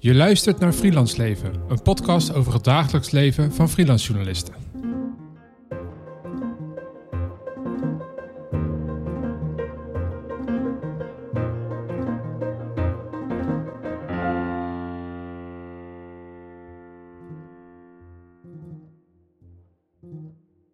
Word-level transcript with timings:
Je 0.00 0.14
luistert 0.14 0.58
naar 0.58 0.72
Freelance 0.72 1.16
Leven, 1.16 1.62
een 1.68 1.82
podcast 1.82 2.34
over 2.34 2.52
het 2.52 2.64
dagelijks 2.64 3.10
leven 3.10 3.52
van 3.52 3.68
freelance 3.68 4.06
journalisten. 4.06 4.54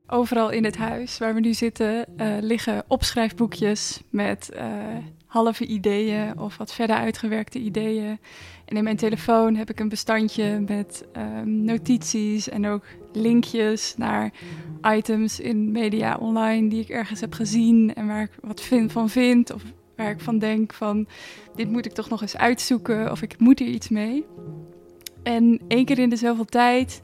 Overal 0.06 0.50
in 0.50 0.64
het 0.64 0.76
huis 0.76 1.18
waar 1.18 1.34
we 1.34 1.40
nu 1.40 1.54
zitten 1.54 2.06
uh, 2.16 2.36
liggen 2.40 2.84
opschrijfboekjes 2.88 4.02
met 4.10 4.50
uh, 4.54 4.62
halve 5.34 5.66
ideeën 5.66 6.38
of 6.38 6.56
wat 6.56 6.74
verder 6.74 6.96
uitgewerkte 6.96 7.58
ideeën. 7.58 8.18
En 8.64 8.76
in 8.76 8.84
mijn 8.84 8.96
telefoon 8.96 9.54
heb 9.54 9.70
ik 9.70 9.80
een 9.80 9.88
bestandje 9.88 10.60
met 10.66 11.04
um, 11.16 11.64
notities 11.64 12.48
en 12.48 12.66
ook 12.66 12.84
linkjes 13.12 13.94
naar 13.96 14.32
items 14.82 15.40
in 15.40 15.72
media 15.72 16.16
online 16.16 16.68
die 16.68 16.80
ik 16.80 16.88
ergens 16.88 17.20
heb 17.20 17.32
gezien 17.32 17.94
en 17.94 18.06
waar 18.06 18.22
ik 18.22 18.30
wat 18.40 18.60
vind, 18.60 18.92
van 18.92 19.08
vind 19.08 19.52
of 19.52 19.62
waar 19.96 20.10
ik 20.10 20.20
van 20.20 20.38
denk 20.38 20.72
van 20.72 21.06
dit 21.54 21.70
moet 21.70 21.86
ik 21.86 21.92
toch 21.92 22.08
nog 22.08 22.22
eens 22.22 22.36
uitzoeken 22.36 23.10
of 23.10 23.22
ik 23.22 23.38
moet 23.38 23.58
hier 23.58 23.68
iets 23.68 23.88
mee. 23.88 24.26
En 25.22 25.60
één 25.68 25.84
keer 25.84 25.98
in 25.98 26.08
de 26.08 26.16
zoveel 26.16 26.44
tijd 26.44 27.00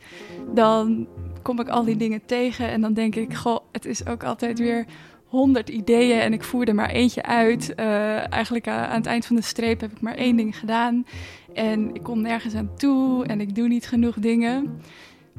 dan 0.55 1.07
kom 1.43 1.61
ik 1.61 1.69
al 1.69 1.85
die 1.85 1.97
dingen 1.97 2.27
tegen 2.27 2.69
en 2.69 2.81
dan 2.81 2.93
denk 2.93 3.15
ik, 3.15 3.35
goh, 3.35 3.59
het 3.73 3.85
is 3.85 4.07
ook 4.07 4.25
altijd 4.25 4.59
weer 4.59 4.87
honderd 5.31 5.69
ideeën 5.69 6.21
en 6.21 6.33
ik 6.33 6.45
voer 6.45 6.69
er 6.69 6.75
maar 6.75 6.91
eentje 6.91 7.23
uit. 7.23 7.73
Uh, 7.77 8.33
eigenlijk 8.33 8.69
aan 8.69 8.97
het 8.97 9.07
eind 9.07 9.27
van 9.27 9.37
de 9.37 9.43
streep 9.43 9.81
heb 9.81 9.91
ik 9.91 10.01
maar 10.01 10.15
één 10.15 10.37
ding 10.37 10.59
gedaan 10.59 11.07
en 11.55 11.95
ik 11.95 12.03
kom 12.03 12.21
nergens 12.21 12.55
aan 12.55 12.77
toe 12.77 13.27
en 13.27 13.41
ik 13.41 13.55
doe 13.55 13.69
niet 13.69 13.87
genoeg 13.87 14.15
dingen. 14.15 14.81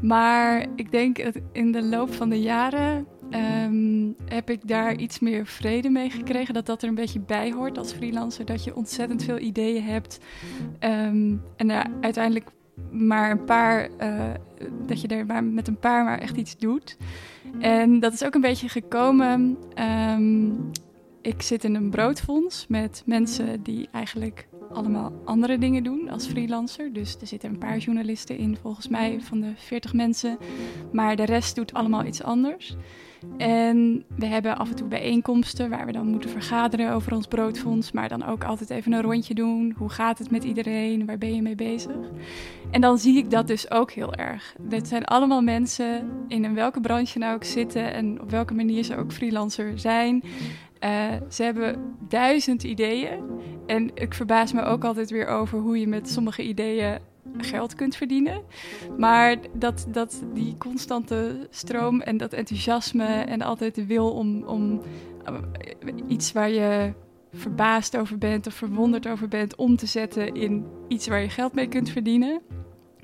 Maar 0.02 0.66
ik 0.76 0.92
denk 0.92 1.24
dat 1.24 1.36
in 1.52 1.72
de 1.72 1.84
loop 1.84 2.14
van 2.14 2.30
de 2.30 2.42
jaren 2.42 3.08
um, 3.66 4.16
heb 4.26 4.50
ik 4.50 4.68
daar 4.68 4.96
iets 4.96 5.20
meer 5.20 5.46
vrede 5.46 5.90
mee 5.90 6.10
gekregen. 6.10 6.54
Dat 6.54 6.66
dat 6.66 6.82
er 6.82 6.88
een 6.88 6.96
beetje 6.96 7.20
bij 7.20 7.52
hoort 7.52 7.78
als 7.78 7.94
freelancer. 7.94 8.46
Dat 8.46 8.64
je 8.64 8.76
ontzettend 8.76 9.24
veel 9.24 9.40
ideeën 9.40 9.84
hebt. 9.84 10.20
Um, 10.80 11.42
en 11.56 11.70
er 11.70 11.86
uiteindelijk 12.02 12.50
maar 12.92 13.32
een 13.32 13.46
paar, 13.46 13.90
uh, 14.02 14.30
dat 14.88 15.02
je 15.02 15.08
er 15.08 15.44
met 15.44 15.68
een 15.68 15.80
paar 15.80 16.04
maar 16.04 16.20
echt 16.20 16.38
iets 16.38 16.58
doet. 16.58 16.98
En 17.60 18.00
dat 18.00 18.14
is 18.14 18.24
ook 18.24 18.34
een 18.36 18.42
beetje 18.42 18.70
gekomen. 18.70 19.58
Um, 20.16 20.72
ik 21.22 21.42
zit 21.42 21.64
in 21.64 21.76
een 21.76 21.90
broodfonds 21.90 22.66
met 22.68 23.04
mensen 23.06 23.64
die 23.64 23.90
eigenlijk 23.92 24.48
allemaal 24.74 25.12
andere 25.26 25.58
dingen 25.58 25.84
doen 25.84 26.10
als 26.10 26.28
freelancer. 26.28 26.94
Dus 26.94 27.18
er 27.22 27.28
zitten 27.28 27.50
een 27.50 27.58
paar 27.58 27.78
journalisten 27.78 28.38
in, 28.38 28.58
volgens 28.62 28.88
mij 28.88 29.22
van 29.22 29.40
de 29.42 29.52
40 29.56 29.94
mensen. 29.94 30.38
Maar 30.92 31.16
de 31.16 31.26
rest 31.26 31.56
doet 31.56 31.74
allemaal 31.74 32.06
iets 32.06 32.24
anders. 32.24 32.76
En 33.38 34.04
we 34.16 34.26
hebben 34.26 34.58
af 34.58 34.70
en 34.70 34.76
toe 34.76 34.88
bijeenkomsten 34.88 35.70
waar 35.70 35.86
we 35.86 35.92
dan 35.92 36.08
moeten 36.08 36.30
vergaderen 36.30 36.94
over 36.94 37.14
ons 37.14 37.28
broodfonds, 37.28 37.92
maar 37.92 38.10
dan 38.10 38.26
ook 38.26 38.44
altijd 38.44 38.70
even 38.70 38.92
een 38.92 39.02
rondje 39.02 39.34
doen. 39.34 39.74
Hoe 39.78 39.90
gaat 39.90 40.18
het 40.18 40.32
met 40.32 40.44
iedereen? 40.44 41.06
Waar 41.06 41.18
ben 41.18 41.36
je 41.36 41.42
mee 41.42 41.56
bezig? 41.56 42.12
En 42.72 42.82
dan 42.82 42.98
zie 42.98 43.18
ik 43.18 43.32
dat 43.32 43.48
dus 43.48 43.72
ook 43.72 43.92
heel 43.92 44.14
erg. 44.14 44.56
Dit 44.60 44.88
zijn 44.88 45.06
allemaal 45.06 45.42
mensen 45.42 46.10
in 46.28 46.54
welke 46.54 46.82
branche 46.82 47.18
nou 47.20 47.36
ook 47.36 47.44
zitten 47.44 47.94
en 47.94 48.22
op 48.22 48.30
welke 48.30 48.54
manier 48.54 48.84
ze 48.84 48.98
ook 48.98 49.12
freelancer 49.12 49.80
zijn. 49.80 50.24
Uh, 50.84 51.12
ze 51.30 51.44
hebben 51.44 51.96
duizend 52.08 52.64
ideeën. 52.64 53.20
En 53.66 53.92
ik 53.94 54.14
verbaas 54.14 54.54
me 54.54 54.62
ook 54.62 54.84
altijd 54.84 55.10
weer 55.10 55.28
over 55.28 55.60
hoe 55.60 55.80
je 55.80 55.88
met 55.88 56.10
sommige 56.10 56.44
ideeën 56.44 57.00
geld 57.38 57.76
kunt 57.76 57.96
verdienen. 57.96 58.42
Maar 58.98 59.38
dat, 59.54 59.88
dat 59.90 60.24
die 60.34 60.58
constante 60.58 61.48
stroom 61.50 62.02
en 62.02 62.18
dat 62.18 62.34
enthousiasme 62.34 63.06
en 63.06 63.42
altijd 63.42 63.76
de 63.76 63.86
wil 63.86 64.12
om, 64.12 64.44
om 64.44 64.82
uh, 65.30 65.94
iets 66.08 66.32
waar 66.32 66.50
je 66.50 66.94
verbaasd 67.34 67.98
over 67.98 68.18
bent 68.18 68.48
of 68.48 68.54
verwonderd 68.54 69.08
over 69.08 69.28
bent 69.28 69.56
om 69.56 69.76
te 69.76 69.86
zetten 69.86 70.36
in 70.36 70.66
iets 70.88 71.08
waar 71.08 71.22
je 71.22 71.30
geld 71.30 71.54
mee 71.54 71.68
kunt 71.68 71.90
verdienen. 71.90 72.42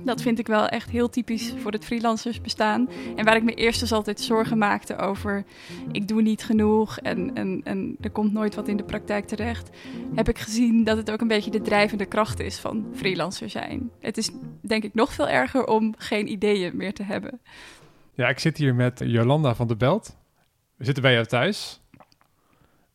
Dat 0.02 0.22
vind 0.22 0.40
ik 0.40 0.48
wel 0.48 0.68
echt 0.68 0.90
heel 0.90 1.10
typisch 1.10 1.54
voor 1.58 1.72
het 1.72 1.86
freelancers 1.86 2.42
bestaan. 2.42 2.90
En 3.16 3.26
waar 3.26 3.36
ik 3.36 3.44
me 3.44 3.54
eerst 3.54 3.80
dus 3.80 3.92
altijd 3.92 4.22
zorgen 4.22 4.58
maakte 4.58 4.98
over... 4.98 5.44
ik 5.92 6.08
doe 6.08 6.22
niet 6.22 6.44
genoeg 6.44 7.00
en, 7.00 7.36
en, 7.36 7.62
en 7.64 7.98
er 8.02 8.10
komt 8.10 8.34
nooit 8.34 8.56
wat 8.56 8.68
in 8.68 8.78
de 8.78 8.84
praktijk 8.84 9.26
terecht... 9.26 9.70
heb 10.16 10.30
ik 10.30 10.38
gezien 10.38 10.84
dat 10.84 10.98
het 10.98 11.12
ook 11.12 11.22
een 11.22 11.28
beetje 11.28 11.52
de 11.52 11.62
drijvende 11.62 12.06
kracht 12.06 12.40
is 12.40 12.58
van 12.58 12.86
freelancer 12.96 13.50
zijn. 13.50 13.90
Het 14.00 14.18
is 14.18 14.30
denk 14.62 14.84
ik 14.84 14.94
nog 14.94 15.14
veel 15.14 15.30
erger 15.30 15.66
om 15.66 15.94
geen 15.98 16.32
ideeën 16.32 16.78
meer 16.78 16.94
te 16.94 17.04
hebben. 17.04 17.40
Ja, 18.14 18.28
ik 18.28 18.40
zit 18.40 18.58
hier 18.58 18.76
met 18.76 19.02
Jolanda 19.06 19.56
van 19.56 19.68
der 19.68 19.78
Belt. 19.78 20.18
We 20.76 20.86
zitten 20.86 21.04
bij 21.04 21.14
jou 21.14 21.26
thuis. 21.26 21.82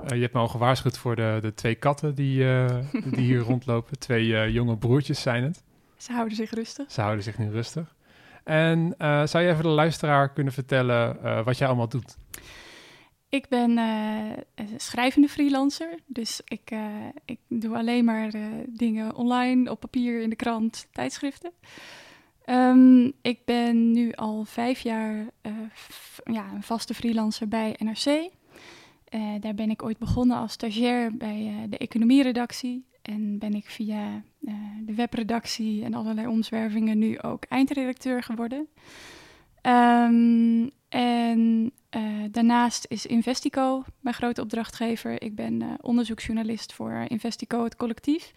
Uh, 0.05 0.09
je 0.09 0.21
hebt 0.21 0.33
me 0.33 0.41
al 0.41 0.49
gewaarschuwd 0.49 0.99
voor 0.99 1.17
de, 1.17 1.39
de 1.41 1.55
twee 1.55 1.75
katten 1.75 2.15
die, 2.15 2.45
uh, 2.45 2.67
die 2.93 3.25
hier 3.25 3.41
rondlopen. 3.51 3.99
Twee 3.99 4.27
uh, 4.27 4.49
jonge 4.49 4.77
broertjes 4.77 5.23
zijn 5.23 5.43
het. 5.43 5.63
Ze 6.03 6.13
houden 6.13 6.37
zich 6.37 6.51
rustig. 6.51 6.93
Ze 6.93 7.01
houden 7.01 7.25
zich 7.25 7.39
nu 7.39 7.51
rustig. 7.51 7.95
En 8.45 8.95
uh, 8.99 9.27
zou 9.27 9.45
je 9.45 9.51
even 9.51 9.63
de 9.63 9.69
luisteraar 9.69 10.33
kunnen 10.33 10.53
vertellen 10.53 11.19
uh, 11.25 11.45
wat 11.45 11.59
jij 11.59 11.67
allemaal 11.67 11.89
doet? 11.89 12.17
Ik 13.29 13.49
ben 13.49 13.71
uh, 13.71 14.67
schrijvende 14.77 15.29
freelancer. 15.29 15.99
Dus 16.07 16.41
ik, 16.45 16.71
ik 17.25 17.39
doe 17.49 17.77
alleen 17.77 18.05
maar 18.05 18.33
dingen 18.69 19.15
online, 19.15 19.71
op 19.71 19.81
papier, 19.81 20.21
in 20.21 20.31
de 20.31 20.37
krant, 20.37 20.87
tijdschriften. 20.93 21.53
Um, 22.47 23.13
ik 23.23 23.45
ben 23.45 23.93
nu 23.93 24.13
al 24.13 24.45
vijf 24.45 24.81
jaar 24.81 25.27
ja, 26.25 26.53
een 26.55 26.63
vaste 26.63 26.95
freelancer 26.95 27.49
bij 27.49 27.77
NRC. 27.79 28.31
daar 29.41 29.55
ben 29.55 29.71
ik 29.71 29.83
ooit 29.83 29.99
begonnen 29.99 30.37
als 30.37 30.53
stagiair 30.53 31.17
bij 31.17 31.67
de 31.69 31.79
economieredactie. 31.79 32.91
En 33.03 33.39
ben 33.39 33.55
ik 33.55 33.71
via 33.71 34.23
uh, 34.41 34.55
de 34.87 34.95
webredactie 34.95 35.85
en 35.85 35.95
allerlei 35.95 36.27
omzwervingen 36.27 36.99
nu 36.99 37.21
ook 37.21 37.45
eindredacteur 37.45 38.23
geworden. 38.23 38.69
Um, 39.63 40.71
en 40.89 41.73
uh, 41.97 42.25
daarnaast 42.31 42.87
is 42.89 43.07
Investico 43.07 43.85
mijn 44.01 44.15
grote 44.15 44.41
opdrachtgever. 44.41 45.23
Ik 45.23 45.35
ben 45.35 45.61
uh, 45.61 45.73
onderzoeksjournalist 45.81 46.73
voor 46.73 47.05
Investico, 47.09 47.65
het 47.65 47.77
collectief. 47.77 48.33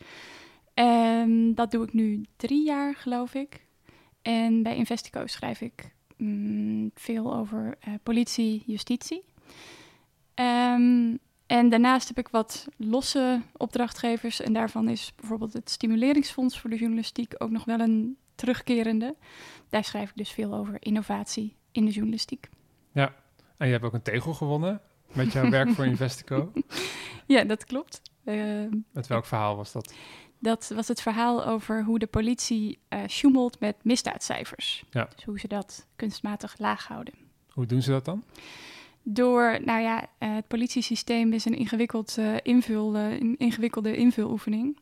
En 0.74 1.56
dat 1.56 1.72
doe 1.72 1.84
ik 1.84 1.94
nu 1.94 2.26
drie 2.36 2.66
jaar, 2.66 2.96
geloof 2.96 3.34
ik. 3.34 3.66
En 4.22 4.64
bij 4.64 4.76
Investico 4.76 5.28
schrijf 5.28 5.62
ik 5.62 5.96
mm, 6.18 6.92
veel 6.94 7.36
over 7.36 7.78
politie, 8.04 8.64
justitie. 8.66 9.24
Um, 10.36 11.20
en 11.48 11.70
daarnaast 11.70 12.08
heb 12.08 12.18
ik 12.18 12.28
wat 12.28 12.68
losse 12.78 13.42
opdrachtgevers. 13.58 14.42
En 14.42 14.54
daarvan 14.54 14.90
is 14.90 15.14
bijvoorbeeld 15.16 15.54
het 15.54 15.70
Stimuleringsfonds 15.70 16.60
voor 16.60 16.70
de 16.70 16.78
Journalistiek 16.78 17.34
ook 17.38 17.50
nog 17.50 17.66
wel 17.66 17.80
een 17.80 18.18
terugkerende. 18.36 19.16
Daar 19.70 19.84
schrijf 19.84 20.10
ik 20.10 20.18
dus 20.18 20.32
veel 20.32 20.54
over 20.54 20.76
innovatie 20.80 21.56
in 21.72 21.86
de 21.86 21.92
journalistiek. 21.92 22.50
Ja, 22.92 23.16
en 23.58 23.66
je 23.66 23.74
hebt 23.74 23.86
ook 23.86 23.94
een 23.94 24.02
tegel 24.02 24.34
gewonnen 24.34 24.82
met 25.14 25.32
jouw 25.32 25.50
werk 25.50 25.70
voor 25.70 25.86
Investico. 25.96 26.52
Ja, 27.26 27.44
dat 27.44 27.66
klopt. 27.66 28.02
Uh, 28.24 28.72
met 28.92 29.08
welk 29.08 29.26
verhaal 29.26 29.56
was 29.56 29.72
dat? 29.72 29.94
Dat 30.40 30.72
was 30.76 30.88
het 30.88 31.02
verhaal 31.02 31.46
over 31.46 31.84
hoe 31.84 32.00
de 32.00 32.08
politie 32.08 32.80
uh, 32.90 33.00
sjoemelt 33.08 33.60
met 33.60 33.76
misdaadcijfers. 33.84 34.84
Ja. 34.90 35.08
Dus 35.16 35.24
hoe 35.24 35.40
ze 35.40 35.48
dat 35.48 35.88
kunstmatig 35.96 36.56
laag 36.58 36.88
houden. 36.88 37.14
Hoe 37.50 37.66
doen 37.66 37.82
ze 37.82 37.92
dat 37.92 38.06
dan? 38.06 38.24
Door, 39.08 39.60
nou 39.64 39.82
ja, 39.82 40.02
uh, 40.02 40.36
het 40.36 40.48
politiesysteem 40.48 41.34
is 41.34 41.46
een 41.46 41.58
ingewikkeld, 41.58 42.16
uh, 42.20 42.36
invul, 42.42 42.96
een 42.96 43.36
ingewikkelde 43.38 43.96
invuloefening. 43.96 44.78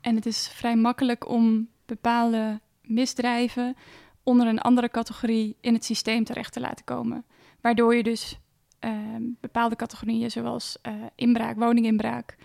En 0.00 0.14
het 0.14 0.26
is 0.26 0.48
vrij 0.48 0.76
makkelijk 0.76 1.28
om 1.28 1.68
bepaalde 1.86 2.60
misdrijven 2.82 3.76
onder 4.22 4.46
een 4.46 4.60
andere 4.60 4.90
categorie 4.90 5.56
in 5.60 5.74
het 5.74 5.84
systeem 5.84 6.24
terecht 6.24 6.52
te 6.52 6.60
laten 6.60 6.84
komen. 6.84 7.24
Waardoor 7.60 7.94
je 7.94 8.02
dus 8.02 8.38
ehm, 8.78 9.22
bepaalde 9.40 9.76
categorieën 9.76 10.30
zoals 10.30 10.78
inbraak, 11.14 11.56
woninginbraak, 11.56 12.36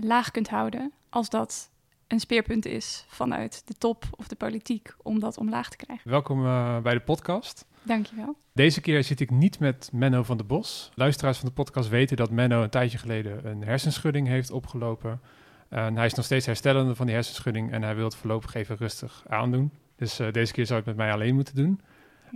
laag 0.00 0.30
kunt 0.30 0.48
houden. 0.48 0.92
Als 1.08 1.28
dat 1.28 1.70
een 2.06 2.20
speerpunt 2.20 2.66
is 2.66 3.04
vanuit 3.08 3.62
de 3.66 3.74
top 3.74 4.04
of 4.10 4.28
de 4.28 4.36
politiek 4.36 4.94
om 5.02 5.20
dat 5.20 5.38
omlaag 5.38 5.68
te 5.68 5.76
krijgen. 5.76 6.10
Welkom 6.10 6.42
bij 6.82 6.94
de 6.94 7.00
podcast. 7.00 7.66
Dankjewel. 7.84 8.36
Deze 8.52 8.80
keer 8.80 9.04
zit 9.04 9.20
ik 9.20 9.30
niet 9.30 9.58
met 9.58 9.90
Menno 9.92 10.22
van 10.22 10.36
der 10.36 10.46
Bos. 10.46 10.90
Luisteraars 10.94 11.38
van 11.38 11.48
de 11.48 11.54
podcast 11.54 11.88
weten 11.88 12.16
dat 12.16 12.30
Menno 12.30 12.62
een 12.62 12.70
tijdje 12.70 12.98
geleden 12.98 13.46
een 13.46 13.62
hersenschudding 13.62 14.26
heeft 14.26 14.50
opgelopen. 14.50 15.20
En 15.68 15.96
hij 15.96 16.06
is 16.06 16.14
nog 16.14 16.24
steeds 16.24 16.46
herstellende 16.46 16.94
van 16.94 17.06
die 17.06 17.14
hersenschudding 17.14 17.72
en 17.72 17.82
hij 17.82 17.94
wil 17.94 18.04
het 18.04 18.16
voorlopig 18.16 18.54
even 18.54 18.76
rustig 18.76 19.24
aandoen. 19.28 19.70
Dus 19.96 20.20
uh, 20.20 20.32
deze 20.32 20.52
keer 20.52 20.66
zou 20.66 20.78
het 20.78 20.88
met 20.88 20.96
mij 20.96 21.12
alleen 21.12 21.34
moeten 21.34 21.54
doen. 21.54 21.80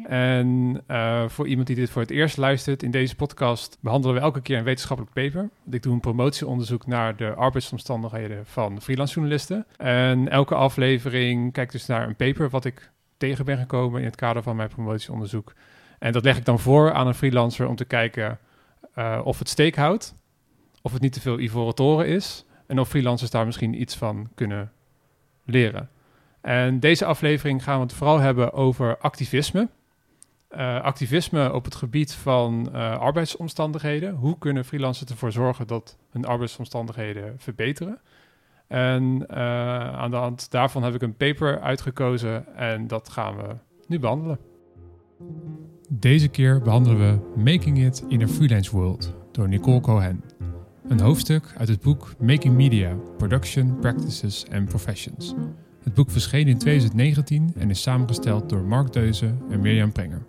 En 0.05 0.81
uh, 0.89 1.29
voor 1.29 1.49
iemand 1.49 1.67
die 1.67 1.77
dit 1.77 1.91
voor 1.91 2.03
het 2.03 2.11
eerst 2.11 2.37
luistert, 2.37 2.83
in 2.83 2.91
deze 2.91 3.17
podcast 3.17 3.79
behandelen 3.81 4.17
we 4.17 4.23
elke 4.23 4.41
keer 4.41 4.59
een 4.59 4.65
wetenschappelijk 4.65 5.15
paper. 5.15 5.51
Ik 5.71 5.83
doe 5.83 5.93
een 5.93 6.01
promotieonderzoek 6.01 6.87
naar 6.87 7.17
de 7.17 7.35
arbeidsomstandigheden 7.35 8.47
van 8.47 8.81
freelance 8.81 9.15
journalisten. 9.15 9.67
En 9.77 10.29
elke 10.29 10.55
aflevering 10.55 11.53
kijk 11.53 11.73
dus 11.73 11.87
naar 11.87 12.09
een 12.09 12.17
paper 12.17 12.51
wat 12.51 12.65
ik 12.65 12.91
tegen 13.19 13.45
ben 13.45 13.59
gekomen 13.59 14.01
in 14.01 14.07
het 14.07 14.17
kader 14.17 14.43
van 14.43 14.57
mijn 14.57 14.69
promotieonderzoek. 14.69 15.53
En 15.99 16.13
dat 16.13 16.25
leg 16.25 16.37
ik 16.37 16.45
dan 16.45 16.59
voor 16.59 16.93
aan 16.93 17.07
een 17.07 17.15
freelancer 17.15 17.69
om 17.69 17.77
te 17.77 17.85
kijken 17.85 18.39
uh, 18.99 19.21
of 19.25 19.39
het 19.39 19.49
steek 19.49 19.77
houdt, 19.77 20.15
of 20.83 20.93
het 20.93 21.03
niet 21.03 21.13
te 21.13 21.21
veel 21.21 21.39
ivoren 21.39 21.75
toren 21.75 22.07
is 22.07 22.45
en 22.67 22.79
of 22.79 22.89
freelancers 22.89 23.31
daar 23.31 23.47
misschien 23.47 23.81
iets 23.81 23.97
van 23.97 24.29
kunnen 24.35 24.73
leren. 25.45 25.91
En 26.41 26.81
deze 26.81 27.05
aflevering 27.05 27.63
gaan 27.63 27.77
we 27.77 27.83
het 27.83 27.93
vooral 27.93 28.19
hebben 28.19 28.53
over 28.53 28.99
activisme. 28.99 29.69
Uh, 30.51 30.81
activisme 30.81 31.53
op 31.53 31.65
het 31.65 31.75
gebied 31.75 32.13
van 32.13 32.69
uh, 32.73 32.99
arbeidsomstandigheden. 32.99 34.15
Hoe 34.15 34.39
kunnen 34.39 34.65
freelancers 34.65 35.11
ervoor 35.11 35.33
zorgen 35.33 35.67
dat 35.67 35.97
hun 36.11 36.25
arbeidsomstandigheden 36.25 37.35
verbeteren? 37.39 37.99
En 38.69 39.27
uh, 39.31 39.37
aan 39.93 40.11
de 40.11 40.17
hand 40.17 40.51
daarvan 40.51 40.83
heb 40.83 40.95
ik 40.95 41.03
een 41.03 41.17
paper 41.17 41.61
uitgekozen 41.61 42.57
en 42.57 42.87
dat 42.87 43.09
gaan 43.09 43.37
we 43.37 43.57
nu 43.87 43.99
behandelen. 43.99 44.39
Deze 45.89 46.29
keer 46.29 46.61
behandelen 46.63 46.99
we 46.99 47.41
Making 47.43 47.79
It 47.79 48.05
in 48.09 48.23
a 48.23 48.29
Freelance 48.29 48.71
World 48.71 49.15
door 49.33 49.49
Nicole 49.49 49.81
Cohen. 49.81 50.23
Een 50.89 51.01
hoofdstuk 51.01 51.55
uit 51.57 51.69
het 51.69 51.81
boek 51.81 52.15
Making 52.19 52.55
Media: 52.55 52.95
Production, 53.17 53.79
Practices 53.79 54.47
and 54.53 54.69
Professions. 54.69 55.35
Het 55.83 55.95
boek 55.95 56.11
verscheen 56.11 56.49
in 56.49 56.59
2019 56.59 57.53
en 57.59 57.71
is 57.71 57.83
samengesteld 57.83 58.49
door 58.49 58.63
Mark 58.63 58.93
Deuze 58.93 59.35
en 59.51 59.61
Mirjam 59.61 59.93
Prenger. 59.93 60.27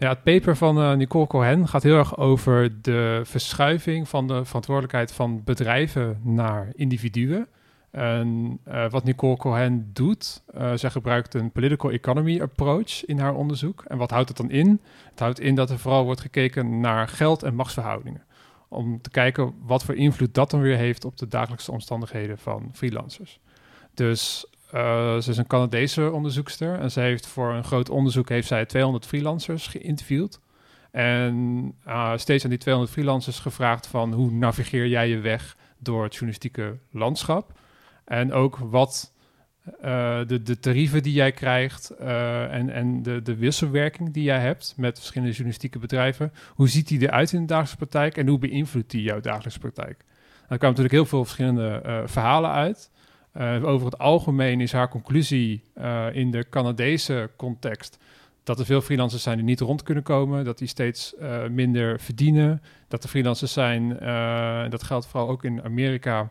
Ja, 0.00 0.08
het 0.08 0.22
paper 0.22 0.56
van 0.56 0.78
uh, 0.78 0.92
Nicole 0.92 1.26
Cohen 1.26 1.68
gaat 1.68 1.82
heel 1.82 1.96
erg 1.96 2.16
over 2.16 2.82
de 2.82 3.20
verschuiving 3.24 4.08
van 4.08 4.26
de 4.26 4.44
verantwoordelijkheid 4.44 5.12
van 5.12 5.44
bedrijven 5.44 6.20
naar 6.22 6.68
individuen. 6.74 7.46
En 7.90 8.58
uh, 8.68 8.90
wat 8.90 9.04
Nicole 9.04 9.36
Cohen 9.36 9.90
doet, 9.92 10.42
uh, 10.56 10.72
zij 10.74 10.90
gebruikt 10.90 11.34
een 11.34 11.50
political 11.50 11.90
economy 11.90 12.40
approach 12.40 13.04
in 13.04 13.18
haar 13.18 13.34
onderzoek. 13.34 13.84
En 13.86 13.98
wat 13.98 14.10
houdt 14.10 14.28
het 14.28 14.36
dan 14.36 14.50
in? 14.50 14.80
Het 15.10 15.18
houdt 15.18 15.40
in 15.40 15.54
dat 15.54 15.70
er 15.70 15.78
vooral 15.78 16.04
wordt 16.04 16.20
gekeken 16.20 16.80
naar 16.80 17.08
geld 17.08 17.42
en 17.42 17.54
machtsverhoudingen. 17.54 18.24
Om 18.68 19.00
te 19.00 19.10
kijken 19.10 19.54
wat 19.62 19.84
voor 19.84 19.94
invloed 19.94 20.34
dat 20.34 20.50
dan 20.50 20.60
weer 20.60 20.76
heeft 20.76 21.04
op 21.04 21.16
de 21.16 21.28
dagelijkse 21.28 21.72
omstandigheden 21.72 22.38
van 22.38 22.70
freelancers. 22.72 23.40
Dus 23.94 24.46
uh, 24.74 25.18
ze 25.18 25.30
is 25.30 25.36
een 25.36 25.46
Canadese 25.46 26.10
onderzoekster 26.10 26.78
en 26.78 26.90
ze 26.90 27.00
heeft 27.00 27.26
voor 27.26 27.52
een 27.52 27.64
groot 27.64 27.90
onderzoek 27.90 28.28
heeft 28.28 28.48
zij 28.48 28.66
200 28.66 29.06
freelancers 29.06 29.66
geïnterviewd. 29.66 30.40
En 30.90 31.34
uh, 31.86 32.12
steeds 32.16 32.44
aan 32.44 32.50
die 32.50 32.58
200 32.58 32.94
freelancers 32.94 33.38
gevraagd 33.38 33.86
van 33.86 34.12
hoe 34.12 34.30
navigeer 34.30 34.86
jij 34.86 35.08
je 35.08 35.18
weg 35.18 35.56
door 35.78 36.02
het 36.02 36.12
journalistieke 36.12 36.78
landschap. 36.90 37.52
En 38.04 38.32
ook 38.32 38.56
wat 38.56 39.12
uh, 39.84 40.20
de, 40.26 40.42
de 40.42 40.58
tarieven 40.58 41.02
die 41.02 41.12
jij 41.12 41.32
krijgt 41.32 41.90
en, 41.90 42.70
en 42.70 43.02
de, 43.02 43.22
de 43.22 43.36
wisselwerking 43.36 44.12
die 44.12 44.22
jij 44.22 44.40
hebt 44.40 44.74
met 44.76 44.98
verschillende 44.98 45.32
journalistieke 45.32 45.78
bedrijven. 45.78 46.32
Hoe 46.54 46.68
ziet 46.68 46.88
die 46.88 47.02
eruit 47.02 47.32
in 47.32 47.40
de 47.40 47.46
dagelijkse 47.46 47.76
praktijk 47.76 48.16
en 48.16 48.26
hoe 48.26 48.38
beïnvloedt 48.38 48.90
die 48.90 49.02
jouw 49.02 49.20
dagelijkse 49.20 49.58
praktijk? 49.58 50.04
Er 50.48 50.58
kwamen 50.58 50.76
natuurlijk 50.76 50.94
heel 50.94 51.06
veel 51.06 51.24
verschillende 51.24 52.02
verhalen 52.06 52.50
uit. 52.50 52.90
Uh, 53.36 53.64
over 53.64 53.86
het 53.86 53.98
algemeen 53.98 54.60
is 54.60 54.72
haar 54.72 54.88
conclusie 54.88 55.62
uh, 55.78 56.06
in 56.12 56.30
de 56.30 56.46
Canadese 56.48 57.30
context 57.36 57.98
dat 58.42 58.58
er 58.58 58.64
veel 58.64 58.80
freelancers 58.80 59.22
zijn 59.22 59.36
die 59.36 59.46
niet 59.46 59.60
rond 59.60 59.82
kunnen 59.82 60.02
komen, 60.02 60.44
dat 60.44 60.58
die 60.58 60.68
steeds 60.68 61.14
uh, 61.20 61.46
minder 61.46 62.00
verdienen, 62.00 62.62
dat 62.88 63.02
er 63.02 63.08
freelancers 63.08 63.52
zijn, 63.52 63.88
dat 64.70 64.82
geldt 64.82 65.06
vooral 65.06 65.28
ook 65.28 65.44
in 65.44 65.62
Amerika, 65.62 66.30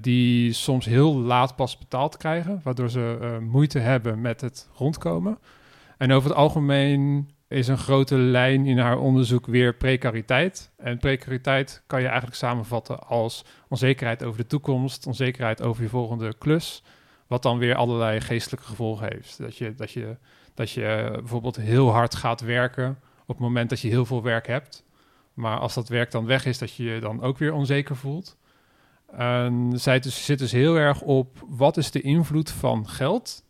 die 0.00 0.52
soms 0.52 0.84
heel 0.84 1.14
laat 1.14 1.56
pas 1.56 1.78
betaald 1.78 2.16
krijgen, 2.16 2.60
waardoor 2.62 2.90
ze 2.90 3.38
moeite 3.40 3.78
hebben 3.78 4.20
met 4.20 4.40
het 4.40 4.68
rondkomen. 4.74 5.38
En 5.98 6.12
over 6.12 6.28
het 6.28 6.38
algemeen 6.38 7.28
is 7.48 7.68
een 7.68 7.78
grote 7.78 8.16
lijn 8.16 8.66
in 8.66 8.78
haar 8.78 8.98
onderzoek 8.98 9.46
weer 9.46 9.74
precariteit. 9.74 10.70
En 10.76 10.98
precariteit 10.98 11.82
kan 11.86 12.00
je 12.00 12.06
eigenlijk 12.06 12.36
samenvatten 12.36 13.00
als 13.00 13.44
onzekerheid 13.68 14.24
over 14.24 14.40
de 14.40 14.46
toekomst, 14.46 15.06
onzekerheid 15.06 15.62
over 15.62 15.82
je 15.82 15.88
volgende 15.88 16.34
klus, 16.38 16.82
wat 17.26 17.42
dan 17.42 17.58
weer 17.58 17.74
allerlei 17.74 18.20
geestelijke 18.20 18.66
gevolgen 18.66 19.08
heeft. 19.12 19.38
Dat 19.38 19.56
je, 19.56 19.74
dat 19.74 19.92
je, 19.92 20.16
dat 20.54 20.70
je 20.70 21.08
bijvoorbeeld 21.12 21.56
heel 21.56 21.90
hard 21.90 22.14
gaat 22.14 22.40
werken 22.40 22.98
op 23.20 23.34
het 23.34 23.38
moment 23.38 23.70
dat 23.70 23.80
je 23.80 23.88
heel 23.88 24.06
veel 24.06 24.22
werk 24.22 24.46
hebt. 24.46 24.84
Maar 25.34 25.58
als 25.58 25.74
dat 25.74 25.88
werk 25.88 26.10
dan 26.10 26.26
weg 26.26 26.44
is, 26.44 26.58
dat 26.58 26.74
je 26.74 26.84
je 26.84 27.00
dan 27.00 27.22
ook 27.22 27.38
weer 27.38 27.52
onzeker 27.52 27.96
voelt. 27.96 28.36
En 29.12 29.72
zij 29.74 30.00
dus, 30.00 30.24
zit 30.24 30.38
dus 30.38 30.52
heel 30.52 30.76
erg 30.76 31.00
op 31.00 31.44
wat 31.48 31.76
is 31.76 31.90
de 31.90 32.00
invloed 32.00 32.50
van 32.50 32.88
geld 32.88 33.44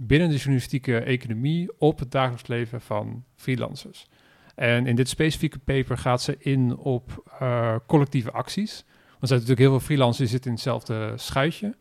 binnen 0.00 0.28
de 0.28 0.36
journalistieke 0.36 0.98
economie 0.98 1.70
op 1.78 1.98
het 1.98 2.10
dagelijks 2.10 2.46
leven 2.48 2.80
van 2.80 3.24
freelancers. 3.36 4.06
En 4.54 4.86
in 4.86 4.96
dit 4.96 5.08
specifieke 5.08 5.58
paper 5.58 5.98
gaat 5.98 6.22
ze 6.22 6.36
in 6.38 6.76
op 6.76 7.36
uh, 7.42 7.76
collectieve 7.86 8.30
acties. 8.30 8.84
Want 8.86 9.22
er 9.22 9.28
zijn 9.28 9.40
natuurlijk 9.40 9.68
heel 9.68 9.78
veel 9.78 9.86
freelancers 9.86 10.18
die 10.18 10.28
zitten 10.28 10.50
in 10.50 10.56
hetzelfde 10.56 11.12
schuitje. 11.16 11.76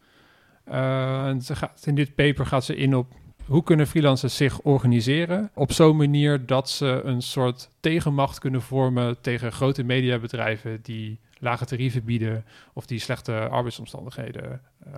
Uh, 0.68 1.26
en 1.26 1.42
ze 1.42 1.56
gaat, 1.56 1.86
in 1.86 1.96
dit 1.96 2.16
paper 2.16 2.46
gaat 2.46 2.66
ze 2.66 2.76
in 2.76 2.96
op 2.96 3.14
hoe 3.46 3.64
kunnen 3.64 3.88
freelancers 3.88 4.36
zich 4.36 4.60
organiseren 4.60 5.52
op 5.54 5.72
zo'n 5.72 5.98
manier 5.98 6.46
dat 6.46 6.70
ze 6.70 7.02
een 7.04 7.22
soort 7.22 7.70
tegenmacht 7.80 8.40
kunnen 8.40 8.62
vormen 8.62 9.22
tegen 9.22 9.52
grote 9.52 9.84
mediabedrijven 9.84 10.80
die 10.82 11.20
lage 11.40 11.66
tarieven 11.66 12.04
bieden 12.04 12.46
of 12.74 12.86
die 12.86 13.00
slechte 13.00 13.48
arbeidsomstandigheden 13.48 14.62
uh, 14.88 14.94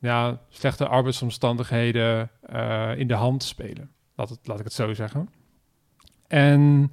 ja, 0.00 0.40
slechte 0.48 0.86
arbeidsomstandigheden 0.86 2.30
uh, 2.52 2.90
in 2.96 3.08
de 3.08 3.14
hand 3.14 3.42
spelen. 3.42 3.90
Laat, 4.14 4.38
laat 4.42 4.58
ik 4.58 4.64
het 4.64 4.72
zo 4.72 4.94
zeggen. 4.94 5.28
En 6.28 6.92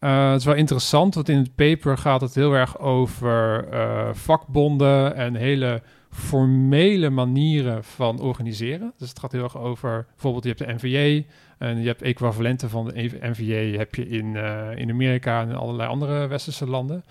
uh, 0.00 0.30
het 0.30 0.40
is 0.40 0.44
wel 0.46 0.54
interessant, 0.54 1.14
want 1.14 1.28
in 1.28 1.36
het 1.36 1.54
paper 1.54 1.98
gaat 1.98 2.20
het 2.20 2.34
heel 2.34 2.52
erg 2.52 2.78
over 2.78 3.68
uh, 3.72 4.08
vakbonden 4.12 5.14
en 5.14 5.34
hele 5.34 5.82
formele 6.10 7.10
manieren 7.10 7.84
van 7.84 8.20
organiseren. 8.20 8.92
Dus 8.98 9.08
het 9.08 9.18
gaat 9.18 9.32
heel 9.32 9.42
erg 9.42 9.58
over, 9.58 10.06
bijvoorbeeld 10.10 10.44
je 10.44 10.48
hebt 10.48 10.80
de 10.80 10.88
NVJ 10.88 11.26
en 11.58 11.80
je 11.80 11.86
hebt 11.86 12.02
equivalenten 12.02 12.70
van 12.70 12.84
de 12.84 13.10
NVJ 13.20 13.76
heb 13.76 13.94
je 13.94 14.08
in, 14.08 14.36
in 14.76 14.90
Amerika 14.90 15.42
en 15.42 15.48
in 15.48 15.56
allerlei 15.56 15.88
andere 15.88 16.26
westerse 16.26 16.66
landen. 16.66 17.04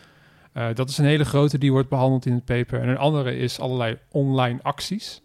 dat 0.74 0.90
is 0.90 0.98
een 0.98 1.06
hele 1.06 1.26
grote, 1.26 1.58
die 1.58 1.72
wordt 1.72 1.90
behandeld 1.90 2.26
in 2.26 2.34
het 2.34 2.46
paper. 2.46 2.82
En 2.82 2.88
een 2.88 2.98
andere 2.98 3.38
is 3.38 3.60
allerlei 3.60 3.98
online 4.12 4.60
acties 4.62 5.22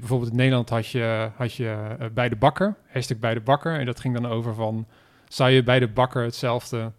bijvoorbeeld 0.00 0.30
in 0.30 0.36
Nederland 0.36 0.68
had 0.68 0.86
je, 0.86 1.30
had 1.36 1.54
je 1.54 1.96
uh, 2.00 2.06
bij 2.14 2.28
de 2.28 2.36
bakker, 2.36 2.76
hashtag 2.86 3.18
bij 3.18 3.34
de 3.34 3.40
bakker. 3.40 3.78
En 3.78 3.86
dat 3.86 4.00
ging 4.00 4.14
dan 4.14 4.26
over 4.26 4.54
van, 4.54 4.86
zou 5.28 5.50
je 5.50 5.62
bij 5.62 5.78
de 5.78 5.88
bakker 5.88 6.22
hetzelfde, 6.22 6.92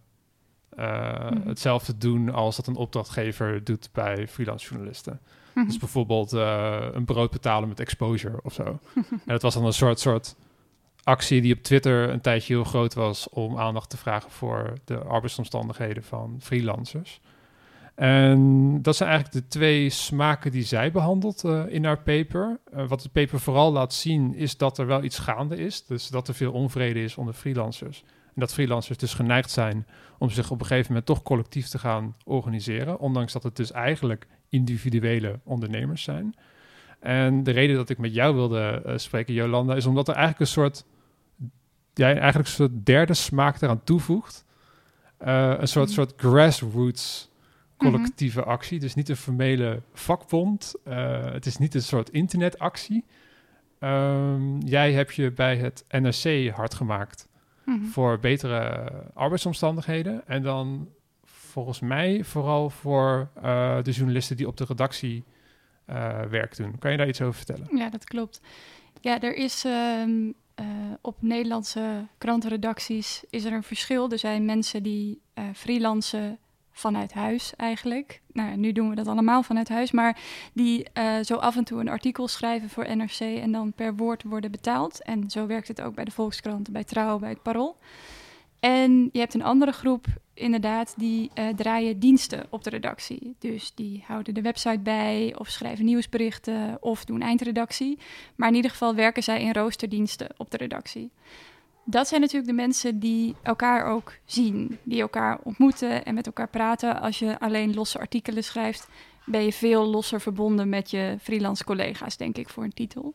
uh, 0.79 1.29
mm. 1.29 1.47
hetzelfde 1.47 1.97
doen 1.97 2.33
als 2.33 2.55
dat 2.55 2.67
een 2.67 2.75
opdrachtgever 2.75 3.63
doet 3.63 3.89
bij 3.91 4.27
freelance 4.27 4.69
journalisten? 4.69 5.19
Mm 5.53 5.65
Dus 5.65 5.77
bijvoorbeeld 5.77 6.33
uh, 6.33 6.85
een 6.91 7.05
brood 7.05 7.31
betalen 7.31 7.69
met 7.69 7.79
exposure 7.79 8.39
of 8.43 8.53
zo. 8.53 8.63
en 8.95 9.19
dat 9.25 9.41
was 9.41 9.53
dan 9.53 9.65
een 9.65 9.73
soort, 9.73 9.99
soort 9.99 10.35
actie 11.03 11.41
die 11.41 11.53
op 11.53 11.63
Twitter 11.63 12.09
een 12.09 12.21
tijdje 12.21 12.53
heel 12.53 12.63
groot 12.63 12.93
was 12.93 13.29
om 13.29 13.57
aandacht 13.57 13.89
te 13.89 13.97
vragen 13.97 14.31
voor 14.31 14.73
de 14.85 14.97
arbeidsomstandigheden 14.97 16.03
van 16.03 16.37
freelancers. 16.41 17.21
En 17.95 18.81
dat 18.81 18.95
zijn 18.95 19.09
eigenlijk 19.09 19.43
de 19.43 19.49
twee 19.49 19.89
smaken 19.89 20.51
die 20.51 20.63
zij 20.63 20.91
behandelt 20.91 21.43
uh, 21.45 21.63
in 21.67 21.85
haar 21.85 22.01
paper. 22.01 22.59
Uh, 22.73 22.87
wat 22.87 23.01
de 23.01 23.09
paper 23.09 23.39
vooral 23.39 23.71
laat 23.71 23.93
zien 23.93 24.33
is 24.33 24.57
dat 24.57 24.77
er 24.77 24.85
wel 24.85 25.03
iets 25.03 25.19
gaande 25.19 25.57
is. 25.57 25.85
Dus 25.85 26.07
dat 26.07 26.27
er 26.27 26.33
veel 26.33 26.51
onvrede 26.51 27.03
is 27.03 27.17
onder 27.17 27.33
freelancers. 27.33 28.03
En 28.07 28.41
dat 28.41 28.53
freelancers 28.53 28.97
dus 28.97 29.13
geneigd 29.13 29.51
zijn 29.51 29.87
om 30.17 30.29
zich 30.29 30.51
op 30.51 30.59
een 30.59 30.65
gegeven 30.65 30.87
moment 30.87 31.05
toch 31.05 31.21
collectief 31.21 31.67
te 31.67 31.79
gaan 31.79 32.15
organiseren. 32.25 32.99
Ondanks 32.99 33.33
dat 33.33 33.43
het 33.43 33.55
dus 33.55 33.71
eigenlijk 33.71 34.27
individuele 34.49 35.39
ondernemers 35.43 36.03
zijn. 36.03 36.35
En 36.99 37.43
de 37.43 37.51
reden 37.51 37.75
dat 37.75 37.89
ik 37.89 37.97
met 37.97 38.13
jou 38.13 38.35
wilde 38.35 38.83
uh, 38.85 38.97
spreken, 38.97 39.33
Jolanda, 39.33 39.75
is 39.75 39.85
omdat 39.85 40.07
er 40.07 40.13
eigenlijk 40.13 40.41
een 40.41 40.47
soort, 40.47 40.85
ja, 41.93 42.07
eigenlijk 42.07 42.37
een 42.37 42.53
soort 42.53 42.85
derde 42.85 43.13
smaak 43.13 43.61
eraan 43.61 43.83
toevoegt. 43.83 44.45
een 45.17 45.67
soort, 45.67 45.87
mm. 45.87 45.93
soort 45.93 46.13
grassroots 46.17 47.33
collectieve 47.77 48.39
mhm. 48.39 48.49
actie. 48.49 48.79
Dus 48.79 48.95
niet 48.95 49.09
een 49.09 49.15
formele 49.15 49.81
vakbond. 49.93 50.75
Uh, 50.87 51.31
het 51.31 51.45
is 51.45 51.57
niet 51.57 51.73
een 51.75 51.81
soort 51.81 52.09
internetactie. 52.09 53.05
Um, 53.79 54.61
jij 54.61 54.93
hebt 54.93 55.15
je 55.15 55.31
bij 55.31 55.57
het 55.57 55.85
NRC 55.89 56.49
hard 56.49 56.73
gemaakt 56.73 57.27
mm 57.65 57.85
voor 57.85 58.19
betere 58.19 58.91
arbeidsomstandigheden. 59.13 60.27
En 60.27 60.43
dan 60.43 60.89
volgens 61.55 61.79
mij 61.79 62.23
vooral 62.23 62.69
voor 62.69 63.29
uh, 63.37 63.77
de 63.83 63.91
journalisten 63.91 64.37
die 64.37 64.47
op 64.47 64.57
de 64.57 64.65
redactie 64.65 65.23
uh, 65.89 66.21
werk 66.21 66.55
doen. 66.55 66.79
Kan 66.79 66.91
je 66.91 66.97
daar 66.97 67.07
iets 67.07 67.21
over 67.21 67.33
vertellen? 67.33 67.77
Ja, 67.77 67.89
dat 67.89 68.03
klopt. 68.03 68.41
Ja, 69.01 69.21
er 69.21 69.35
is 69.35 69.63
um, 69.65 70.33
eh, 70.55 70.65
op 71.01 71.15
Nederlandse 71.19 72.07
krantenredacties 72.17 73.23
is 73.29 73.43
er 73.43 73.53
een 73.53 73.63
verschil. 73.63 74.11
Er 74.11 74.19
zijn 74.19 74.45
mensen 74.45 74.83
die 74.83 75.21
freelancen 75.53 76.39
vanuit 76.75 77.13
huis 77.13 77.53
eigenlijk. 77.55 78.21
Nou, 78.31 78.57
nu 78.57 78.71
doen 78.71 78.89
we 78.89 78.95
dat 78.95 79.07
allemaal 79.07 79.43
vanuit 79.43 79.69
huis, 79.69 79.91
maar 79.91 80.19
die 80.53 80.87
uh, 80.93 81.15
zo 81.21 81.35
af 81.35 81.55
en 81.55 81.63
toe 81.63 81.79
een 81.79 81.89
artikel 81.89 82.27
schrijven 82.27 82.69
voor 82.69 82.95
NRC 82.95 83.19
en 83.19 83.51
dan 83.51 83.73
per 83.73 83.95
woord 83.95 84.23
worden 84.23 84.51
betaald. 84.51 85.01
En 85.01 85.29
zo 85.29 85.45
werkt 85.45 85.67
het 85.67 85.81
ook 85.81 85.95
bij 85.95 86.05
de 86.05 86.11
Volkskrant, 86.11 86.71
bij 86.71 86.83
Trouw, 86.83 87.19
bij 87.19 87.29
het 87.29 87.41
Parool. 87.41 87.77
En 88.59 89.09
je 89.11 89.19
hebt 89.19 89.33
een 89.33 89.43
andere 89.43 89.71
groep, 89.71 90.05
inderdaad, 90.33 90.93
die 90.97 91.31
uh, 91.39 91.47
draaien 91.47 91.99
diensten 91.99 92.45
op 92.49 92.63
de 92.63 92.69
redactie. 92.69 93.35
Dus 93.39 93.71
die 93.75 94.03
houden 94.07 94.33
de 94.33 94.41
website 94.41 94.79
bij, 94.79 95.35
of 95.37 95.49
schrijven 95.49 95.85
nieuwsberichten, 95.85 96.77
of 96.79 97.05
doen 97.05 97.21
eindredactie. 97.21 97.97
Maar 98.35 98.49
in 98.49 98.55
ieder 98.55 98.71
geval 98.71 98.95
werken 98.95 99.23
zij 99.23 99.41
in 99.41 99.53
roosterdiensten 99.53 100.29
op 100.37 100.51
de 100.51 100.57
redactie. 100.57 101.11
Dat 101.87 102.07
zijn 102.07 102.21
natuurlijk 102.21 102.49
de 102.49 102.55
mensen 102.55 102.99
die 102.99 103.35
elkaar 103.43 103.85
ook 103.85 104.13
zien, 104.25 104.77
die 104.83 105.01
elkaar 105.01 105.39
ontmoeten 105.43 106.05
en 106.05 106.13
met 106.13 106.25
elkaar 106.25 106.49
praten. 106.49 107.01
Als 107.01 107.19
je 107.19 107.39
alleen 107.39 107.73
losse 107.73 107.99
artikelen 107.99 108.43
schrijft, 108.43 108.87
ben 109.25 109.43
je 109.43 109.53
veel 109.53 109.85
losser 109.85 110.21
verbonden 110.21 110.69
met 110.69 110.89
je 110.89 111.17
freelance 111.21 111.63
collega's, 111.63 112.17
denk 112.17 112.37
ik, 112.37 112.49
voor 112.49 112.63
een 112.63 112.73
titel. 112.73 113.13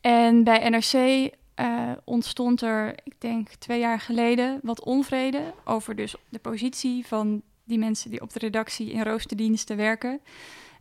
En 0.00 0.44
bij 0.44 0.68
NRC 0.68 0.92
uh, 1.60 1.90
ontstond 2.04 2.62
er, 2.62 2.94
ik 3.04 3.14
denk 3.18 3.48
twee 3.48 3.78
jaar 3.78 4.00
geleden, 4.00 4.58
wat 4.62 4.84
onvrede 4.84 5.54
over 5.64 5.96
dus 5.96 6.14
de 6.28 6.38
positie 6.38 7.06
van 7.06 7.42
die 7.64 7.78
mensen 7.78 8.10
die 8.10 8.20
op 8.20 8.32
de 8.32 8.38
redactie 8.38 8.90
in 8.90 9.02
roosterdiensten 9.02 9.76
werken. 9.76 10.20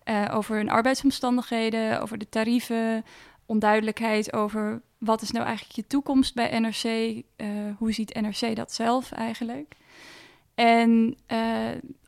Uh, 0.05 0.25
over 0.33 0.55
hun 0.55 0.69
arbeidsomstandigheden, 0.69 2.01
over 2.01 2.17
de 2.17 2.29
tarieven, 2.29 3.05
onduidelijkheid 3.45 4.33
over 4.33 4.81
wat 4.99 5.21
is 5.21 5.31
nou 5.31 5.45
eigenlijk 5.45 5.75
je 5.75 5.87
toekomst 5.87 6.35
bij 6.35 6.59
NRC, 6.59 6.83
uh, 6.83 7.47
hoe 7.77 7.91
ziet 7.91 8.21
NRC 8.21 8.55
dat 8.55 8.71
zelf 8.73 9.11
eigenlijk. 9.11 9.75
En 10.55 11.17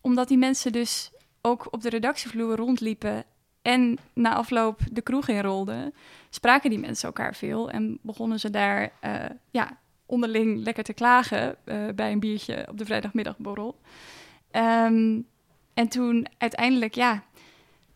omdat 0.01 0.27
die 0.27 0.37
mensen 0.37 0.71
dus 0.71 1.11
ook 1.41 1.67
op 1.71 1.81
de 1.81 1.89
redactievloer 1.89 2.55
rondliepen 2.55 3.23
en 3.61 3.97
na 4.13 4.33
afloop 4.33 4.79
de 4.91 5.01
kroeg 5.01 5.27
inrolden, 5.27 5.93
spraken 6.29 6.69
die 6.69 6.79
mensen 6.79 7.07
elkaar 7.07 7.35
veel 7.35 7.69
en 7.69 7.99
begonnen 8.01 8.39
ze 8.39 8.49
daar 8.49 8.91
uh, 9.05 9.25
ja, 9.51 9.77
onderling 10.05 10.63
lekker 10.63 10.83
te 10.83 10.93
klagen 10.93 11.55
bij 11.95 12.11
een 12.11 12.19
biertje 12.19 12.65
op 12.69 12.77
de 12.77 12.85
vrijdagmiddagborrel. 12.85 13.79
Um, 14.51 15.27
en 15.73 15.87
toen 15.87 16.27
uiteindelijk, 16.37 16.95
ja, 16.95 17.23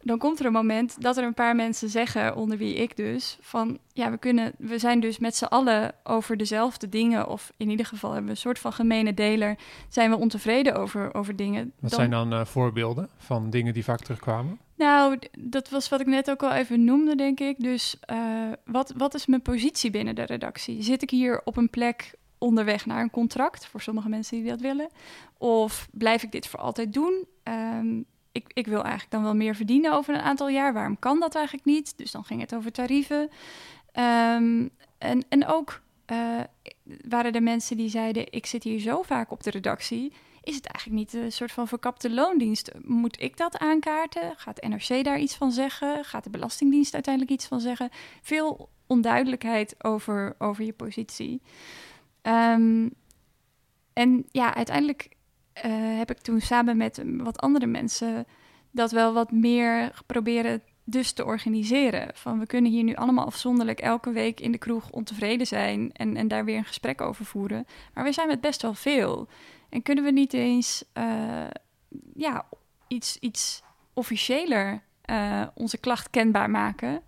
dan 0.05 0.17
komt 0.17 0.39
er 0.39 0.45
een 0.45 0.51
moment 0.51 1.01
dat 1.01 1.17
er 1.17 1.23
een 1.23 1.33
paar 1.33 1.55
mensen 1.55 1.89
zeggen, 1.89 2.35
onder 2.35 2.57
wie 2.57 2.75
ik 2.75 2.95
dus, 2.95 3.37
van 3.41 3.77
ja, 3.93 4.11
we, 4.11 4.17
kunnen, 4.17 4.53
we 4.57 4.79
zijn 4.79 4.99
dus 4.99 5.17
met 5.17 5.35
z'n 5.35 5.43
allen 5.43 5.93
over 6.03 6.37
dezelfde 6.37 6.89
dingen, 6.89 7.27
of 7.27 7.53
in 7.57 7.69
ieder 7.69 7.85
geval 7.85 8.09
hebben 8.09 8.27
we 8.27 8.35
een 8.35 8.41
soort 8.41 8.59
van 8.59 8.73
gemene 8.73 9.13
deler, 9.13 9.57
zijn 9.89 10.09
we 10.09 10.17
ontevreden 10.17 10.75
over, 10.75 11.13
over 11.13 11.35
dingen. 11.35 11.71
Wat 11.79 11.91
zijn 11.91 12.09
dan 12.09 12.33
uh, 12.33 12.45
voorbeelden 12.45 13.09
van 13.17 13.49
dingen 13.49 13.73
die 13.73 13.83
vaak 13.83 13.99
terugkwamen? 13.99 14.59
Nou, 14.75 15.19
dat 15.39 15.69
was 15.69 15.89
wat 15.89 15.99
ik 15.99 16.07
net 16.07 16.29
ook 16.29 16.43
al 16.43 16.51
even 16.51 16.83
noemde, 16.83 17.15
denk 17.15 17.39
ik. 17.39 17.59
Dus 17.59 17.95
uh, 18.11 18.51
wat, 18.65 18.93
wat 18.97 19.13
is 19.13 19.25
mijn 19.25 19.41
positie 19.41 19.91
binnen 19.91 20.15
de 20.15 20.23
redactie? 20.23 20.83
Zit 20.83 21.01
ik 21.01 21.09
hier 21.09 21.41
op 21.43 21.57
een 21.57 21.69
plek 21.69 22.15
onderweg 22.37 22.85
naar 22.85 23.01
een 23.01 23.11
contract, 23.11 23.65
voor 23.65 23.81
sommige 23.81 24.09
mensen 24.09 24.37
die 24.37 24.49
dat 24.49 24.61
willen? 24.61 24.89
Of 25.37 25.87
blijf 25.91 26.23
ik 26.23 26.31
dit 26.31 26.47
voor 26.47 26.59
altijd 26.59 26.93
doen? 26.93 27.25
Um, 27.43 28.05
ik, 28.35 28.51
ik 28.53 28.67
wil 28.67 28.81
eigenlijk 28.81 29.11
dan 29.11 29.23
wel 29.23 29.35
meer 29.35 29.55
verdienen 29.55 29.93
over 29.93 30.13
een 30.13 30.21
aantal 30.21 30.49
jaar. 30.49 30.73
Waarom 30.73 30.99
kan 30.99 31.19
dat 31.19 31.35
eigenlijk 31.35 31.65
niet? 31.65 31.97
Dus 31.97 32.11
dan 32.11 32.23
ging 32.23 32.41
het 32.41 32.55
over 32.55 32.71
tarieven. 32.71 33.21
Um, 33.21 34.69
en, 34.97 35.25
en 35.29 35.45
ook 35.47 35.81
uh, 36.11 36.39
waren 37.07 37.31
er 37.31 37.43
mensen 37.43 37.77
die 37.77 37.89
zeiden: 37.89 38.31
Ik 38.31 38.45
zit 38.45 38.63
hier 38.63 38.79
zo 38.79 39.01
vaak 39.01 39.31
op 39.31 39.43
de 39.43 39.49
redactie. 39.49 40.13
Is 40.43 40.55
het 40.55 40.65
eigenlijk 40.65 41.13
niet 41.13 41.23
een 41.23 41.31
soort 41.31 41.51
van 41.51 41.67
verkapte 41.67 42.09
loondienst? 42.09 42.71
Moet 42.83 43.21
ik 43.21 43.37
dat 43.37 43.57
aankaarten? 43.57 44.33
Gaat 44.37 44.61
NRC 44.61 45.03
daar 45.03 45.19
iets 45.19 45.35
van 45.35 45.51
zeggen? 45.51 46.05
Gaat 46.05 46.23
de 46.23 46.29
Belastingdienst 46.29 46.93
uiteindelijk 46.93 47.33
iets 47.33 47.47
van 47.47 47.59
zeggen? 47.59 47.89
Veel 48.21 48.69
onduidelijkheid 48.87 49.75
over, 49.83 50.35
over 50.37 50.63
je 50.63 50.73
positie. 50.73 51.41
Um, 52.21 52.93
en 53.93 54.25
ja, 54.31 54.55
uiteindelijk 54.55 55.14
uh, 55.65 55.97
heb 55.97 56.11
ik 56.11 56.17
toen 56.17 56.41
samen 56.41 56.77
met 56.77 57.03
wat 57.17 57.39
andere 57.39 57.65
mensen 57.65 58.25
dat 58.71 58.91
wel 58.91 59.13
wat 59.13 59.31
meer 59.31 59.91
proberen 60.05 60.61
dus 60.83 61.11
te 61.11 61.25
organiseren. 61.25 62.09
Van 62.13 62.39
we 62.39 62.45
kunnen 62.45 62.71
hier 62.71 62.83
nu 62.83 62.95
allemaal 62.95 63.25
afzonderlijk 63.25 63.79
elke 63.79 64.11
week 64.11 64.39
in 64.39 64.51
de 64.51 64.57
kroeg 64.57 64.89
ontevreden 64.89 65.47
zijn 65.47 65.91
en, 65.93 66.15
en 66.15 66.27
daar 66.27 66.45
weer 66.45 66.57
een 66.57 66.65
gesprek 66.65 67.01
over 67.01 67.25
voeren. 67.25 67.65
Maar 67.93 68.03
we 68.03 68.11
zijn 68.11 68.27
met 68.27 68.41
best 68.41 68.61
wel 68.61 68.73
veel. 68.73 69.27
En 69.69 69.81
kunnen 69.81 70.03
we 70.03 70.11
niet 70.11 70.33
eens 70.33 70.83
uh, 70.93 71.47
ja, 72.15 72.45
iets, 72.87 73.17
iets 73.19 73.63
officiëler 73.93 74.81
uh, 75.09 75.41
onze 75.53 75.77
klacht 75.77 76.09
kenbaar 76.09 76.49
maken? 76.49 77.01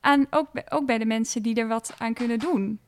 Aan, 0.00 0.26
ook, 0.30 0.48
ook 0.68 0.86
bij 0.86 0.98
de 0.98 1.04
mensen 1.04 1.42
die 1.42 1.54
er 1.54 1.68
wat 1.68 1.94
aan 1.98 2.14
kunnen 2.14 2.38
doen. 2.38 2.80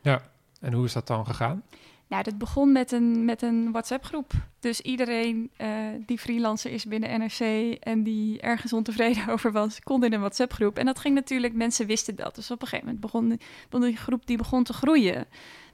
Ja, 0.00 0.22
en 0.60 0.72
hoe 0.72 0.84
is 0.84 0.92
dat 0.92 1.06
dan 1.06 1.26
gegaan? 1.26 1.62
Nou, 2.08 2.22
dat 2.22 2.38
begon 2.38 2.72
met 2.72 2.92
een, 2.92 3.24
met 3.24 3.42
een 3.42 3.72
WhatsApp-groep. 3.72 4.32
Dus 4.60 4.80
iedereen 4.80 5.50
uh, 5.60 5.68
die 6.06 6.18
freelancer 6.18 6.70
is 6.70 6.84
binnen 6.84 7.20
NRC 7.20 7.74
en 7.80 8.02
die 8.02 8.40
ergens 8.40 8.72
ontevreden 8.72 9.28
over 9.34 9.52
was, 9.52 9.80
kon 9.80 10.04
in 10.04 10.12
een 10.12 10.20
WhatsApp-groep. 10.20 10.78
En 10.78 10.86
dat 10.86 10.98
ging 10.98 11.14
natuurlijk, 11.14 11.54
mensen 11.54 11.86
wisten 11.86 12.16
dat. 12.16 12.34
Dus 12.34 12.50
op 12.50 12.62
een 12.62 12.68
gegeven 12.68 12.86
moment 12.86 13.04
begon, 13.04 13.40
begon 13.68 13.86
die 13.86 13.96
groep 13.96 14.26
die 14.26 14.36
begon 14.36 14.64
te 14.64 14.72
groeien. 14.72 15.26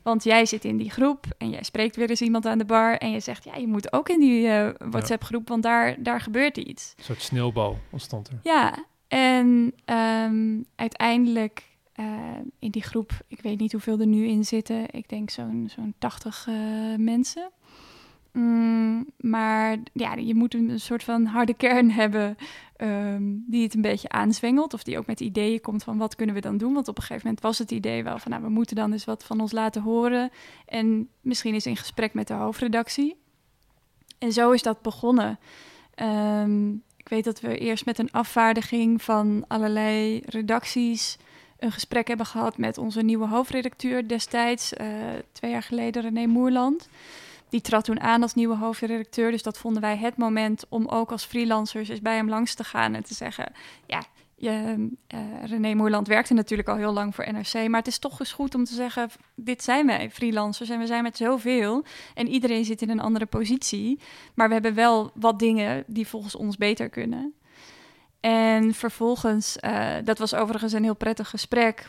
Want 0.02 0.24
jij 0.24 0.46
zit 0.46 0.64
in 0.64 0.76
die 0.76 0.90
groep 0.90 1.26
en 1.38 1.50
jij 1.50 1.62
spreekt 1.62 1.96
weer 1.96 2.10
eens 2.10 2.22
iemand 2.22 2.46
aan 2.46 2.58
de 2.58 2.64
bar 2.64 2.96
en 2.96 3.10
je 3.10 3.20
zegt, 3.20 3.44
ja, 3.44 3.54
je 3.56 3.66
moet 3.66 3.92
ook 3.92 4.08
in 4.08 4.20
die 4.20 4.46
uh, 4.46 4.68
WhatsApp-groep, 4.78 5.48
want 5.48 5.62
daar, 5.62 6.02
daar 6.02 6.20
gebeurt 6.20 6.56
iets. 6.56 6.94
Een 6.96 7.04
soort 7.04 7.22
sneeuwbal 7.22 7.78
ontstond 7.90 8.28
er. 8.28 8.38
Ja, 8.42 8.84
en 9.08 9.74
um, 9.86 10.66
uiteindelijk 10.76 11.73
uh, 12.00 12.06
in 12.58 12.70
die 12.70 12.82
groep, 12.82 13.12
ik 13.26 13.40
weet 13.40 13.58
niet 13.58 13.72
hoeveel 13.72 14.00
er 14.00 14.06
nu 14.06 14.26
in 14.26 14.44
zitten, 14.44 14.86
ik 14.90 15.08
denk 15.08 15.30
zo'n 15.30 15.70
zo'n 15.74 15.94
80 15.98 16.46
uh, 16.48 16.54
mensen. 16.96 17.50
Mm, 18.32 19.06
maar 19.16 19.78
ja, 19.92 20.14
je 20.14 20.34
moet 20.34 20.54
een, 20.54 20.80
soort 20.80 21.04
van 21.04 21.24
harde 21.24 21.54
kern 21.54 21.90
hebben 22.00 22.36
um, 22.76 23.44
die 23.46 23.62
het 23.62 23.74
een 23.74 23.80
beetje 23.80 24.08
aanzwengelt. 24.08 24.74
Of 24.74 24.82
die 24.82 24.98
ook 24.98 25.06
met 25.06 25.20
ideeën 25.20 25.60
komt 25.60 25.82
van 25.82 25.98
wat 25.98 26.14
kunnen 26.14 26.34
we 26.34 26.40
dan 26.40 26.56
doen. 26.56 26.72
Want 26.72 26.88
op 26.88 26.96
een 26.96 27.02
gegeven 27.02 27.26
moment 27.26 27.42
was 27.42 27.58
het 27.58 27.70
idee 27.70 28.04
wel 28.04 28.18
van 28.18 28.30
nou, 28.30 28.42
we 28.42 28.48
moeten 28.48 28.76
dan 28.76 28.92
eens 28.92 29.04
wat 29.04 29.24
van 29.24 29.40
ons 29.40 29.52
laten 29.52 29.82
horen. 29.82 30.30
En 30.66 31.08
misschien 31.20 31.54
eens 31.54 31.66
in 31.66 31.76
gesprek 31.76 32.14
met 32.14 32.28
de 32.28 32.34
hoofdredactie. 32.34 33.16
En 34.18 34.32
zo 34.32 34.50
is 34.50 34.62
dat 34.62 34.82
begonnen. 34.82 35.38
Um, 36.02 36.82
ik 36.96 37.08
weet 37.08 37.24
dat 37.24 37.40
we 37.40 37.58
eerst 37.58 37.84
met 37.84 37.98
een 37.98 38.12
afvaardiging 38.12 39.02
van 39.02 39.44
allerlei 39.48 40.22
redacties 40.26 41.18
een 41.64 41.72
gesprek 41.72 42.08
hebben 42.08 42.26
gehad 42.26 42.58
met 42.58 42.78
onze 42.78 43.02
nieuwe 43.02 43.26
hoofdredacteur 43.26 44.08
destijds, 44.08 44.72
uh, 44.72 44.86
twee 45.32 45.50
jaar 45.50 45.62
geleden, 45.62 46.02
René 46.02 46.26
Moerland. 46.26 46.88
Die 47.48 47.60
trad 47.60 47.84
toen 47.84 48.00
aan 48.00 48.22
als 48.22 48.34
nieuwe 48.34 48.56
hoofdredacteur. 48.56 49.30
Dus 49.30 49.42
dat 49.42 49.58
vonden 49.58 49.82
wij 49.82 49.96
het 49.96 50.16
moment 50.16 50.64
om 50.68 50.86
ook 50.86 51.10
als 51.10 51.24
freelancers 51.24 51.88
eens 51.88 52.00
bij 52.00 52.16
hem 52.16 52.28
langs 52.28 52.54
te 52.54 52.64
gaan 52.64 52.94
en 52.94 53.04
te 53.04 53.14
zeggen: 53.14 53.52
Ja, 53.86 54.02
je, 54.36 54.88
uh, 55.14 55.20
René 55.44 55.74
Moerland 55.74 56.08
werkte 56.08 56.34
natuurlijk 56.34 56.68
al 56.68 56.76
heel 56.76 56.92
lang 56.92 57.14
voor 57.14 57.32
NRC. 57.32 57.68
Maar 57.68 57.78
het 57.78 57.86
is 57.86 57.98
toch 57.98 58.20
eens 58.20 58.32
goed 58.32 58.54
om 58.54 58.64
te 58.64 58.74
zeggen: 58.74 59.10
Dit 59.34 59.62
zijn 59.62 59.86
wij, 59.86 60.10
freelancers. 60.10 60.68
En 60.68 60.78
we 60.78 60.86
zijn 60.86 61.02
met 61.02 61.16
zoveel. 61.16 61.84
En 62.14 62.28
iedereen 62.28 62.64
zit 62.64 62.82
in 62.82 62.90
een 62.90 63.00
andere 63.00 63.26
positie. 63.26 63.98
Maar 64.34 64.46
we 64.46 64.54
hebben 64.54 64.74
wel 64.74 65.10
wat 65.14 65.38
dingen 65.38 65.84
die 65.86 66.06
volgens 66.06 66.34
ons 66.34 66.56
beter 66.56 66.88
kunnen. 66.88 67.34
En 68.24 68.74
vervolgens, 68.74 69.56
uh, 69.60 69.94
dat 70.04 70.18
was 70.18 70.34
overigens 70.34 70.72
een 70.72 70.82
heel 70.82 70.94
prettig 70.94 71.30
gesprek, 71.30 71.88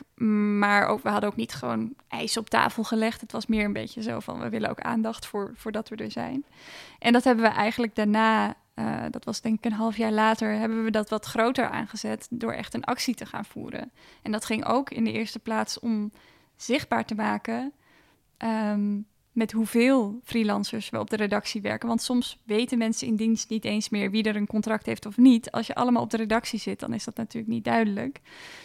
maar 0.60 0.88
ook, 0.88 1.04
we 1.04 1.10
hadden 1.10 1.30
ook 1.30 1.36
niet 1.36 1.54
gewoon 1.54 1.94
ijs 2.08 2.38
op 2.38 2.50
tafel 2.50 2.84
gelegd. 2.84 3.22
Het 3.22 3.32
was 3.32 3.46
meer 3.46 3.66
een 3.66 3.74
beetje 3.74 4.02
zo 4.02 4.20
van, 4.20 4.40
we 4.40 4.50
willen 4.50 4.70
ook 4.70 4.80
aandacht 4.80 5.26
voor, 5.26 5.52
voordat 5.56 5.90
we 5.90 5.96
er 5.96 6.12
zijn. 6.12 6.46
En 7.00 7.14
dat 7.14 7.24
hebben 7.24 7.44
we 7.46 7.52
eigenlijk 7.52 7.96
daarna, 7.96 8.56
uh, 8.76 9.04
dat 9.10 9.26
was 9.26 9.42
denk 9.42 9.58
ik 9.58 9.66
een 9.66 9.78
half 9.78 9.98
jaar 9.98 10.12
later, 10.12 10.52
hebben 10.52 10.84
we 10.84 10.92
dat 10.92 11.10
wat 11.10 11.26
groter 11.26 11.70
aangezet 11.70 12.28
door 12.30 12.54
echt 12.54 12.74
een 12.74 12.84
actie 12.84 13.16
te 13.16 13.26
gaan 13.26 13.46
voeren. 13.46 13.92
En 14.22 14.32
dat 14.32 14.46
ging 14.46 14.66
ook 14.66 14.90
in 14.90 15.04
de 15.04 15.12
eerste 15.12 15.40
plaats 15.40 15.80
om 15.80 16.12
zichtbaar 16.56 17.06
te 17.06 17.16
maken 17.16 17.72
um, 18.38 19.06
met 19.36 19.52
hoeveel 19.52 20.20
freelancers 20.24 20.90
we 20.90 21.00
op 21.00 21.10
de 21.10 21.16
redactie 21.16 21.62
werken. 21.62 21.88
Want 21.88 22.02
soms 22.02 22.38
weten 22.46 22.78
mensen 22.78 23.08
in 23.08 23.16
dienst 23.16 23.50
niet 23.50 23.66
eens 23.66 23.90
meer 23.90 24.12
wie 24.12 24.24
er 24.24 24.36
een 24.36 24.48
contract 24.48 24.86
heeft 24.86 25.06
of 25.06 25.18
niet. 25.18 25.52
Als 25.52 25.68
je 25.68 25.76
allemaal 25.76 26.02
op 26.02 26.10
de 26.10 26.18
redactie 26.18 26.60
zit, 26.60 26.80
dan 26.80 26.94
is 26.94 27.04
dat 27.04 27.16
natuurlijk 27.16 27.54
niet 27.54 27.64
duidelijk. 27.64 28.22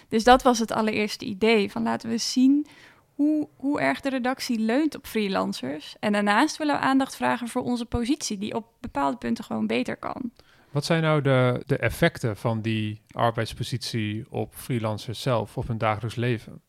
Dus 0.09 0.25
dat 0.25 0.43
was 0.43 0.59
het 0.59 0.73
allereerste 0.73 1.25
idee. 1.25 1.71
Van 1.71 1.83
laten 1.83 2.09
we 2.09 2.19
zien 2.19 2.67
hoe, 3.15 3.49
hoe 3.57 3.81
erg 3.81 4.01
de 4.01 4.09
redactie 4.09 4.59
leunt 4.59 4.97
op 4.97 5.07
freelancers. 5.07 5.97
En 6.01 6.13
daarnaast 6.13 6.57
willen 6.57 6.75
we 6.75 6.81
aandacht 6.81 7.17
vragen 7.17 7.49
voor 7.49 7.63
onze 7.63 7.87
positie, 7.87 8.39
die 8.39 8.55
op 8.55 8.67
bepaalde 8.81 9.17
punten 9.17 9.45
gewoon 9.45 9.67
beter 9.67 9.97
kan. 9.97 10.33
Wat 10.71 10.85
zijn 10.85 11.03
nou 11.03 11.23
de, 11.23 11.63
de 11.67 11.77
effecten 11.77 12.37
van 12.37 12.61
die 12.61 13.01
arbeidspositie 13.11 14.25
op 14.29 14.55
freelancers 14.55 15.23
zelf, 15.23 15.57
op 15.57 15.69
hun 15.69 15.79
dagelijks 15.79 16.17
leven? 16.17 16.61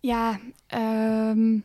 Ja, 0.00 0.40
ik 0.66 1.62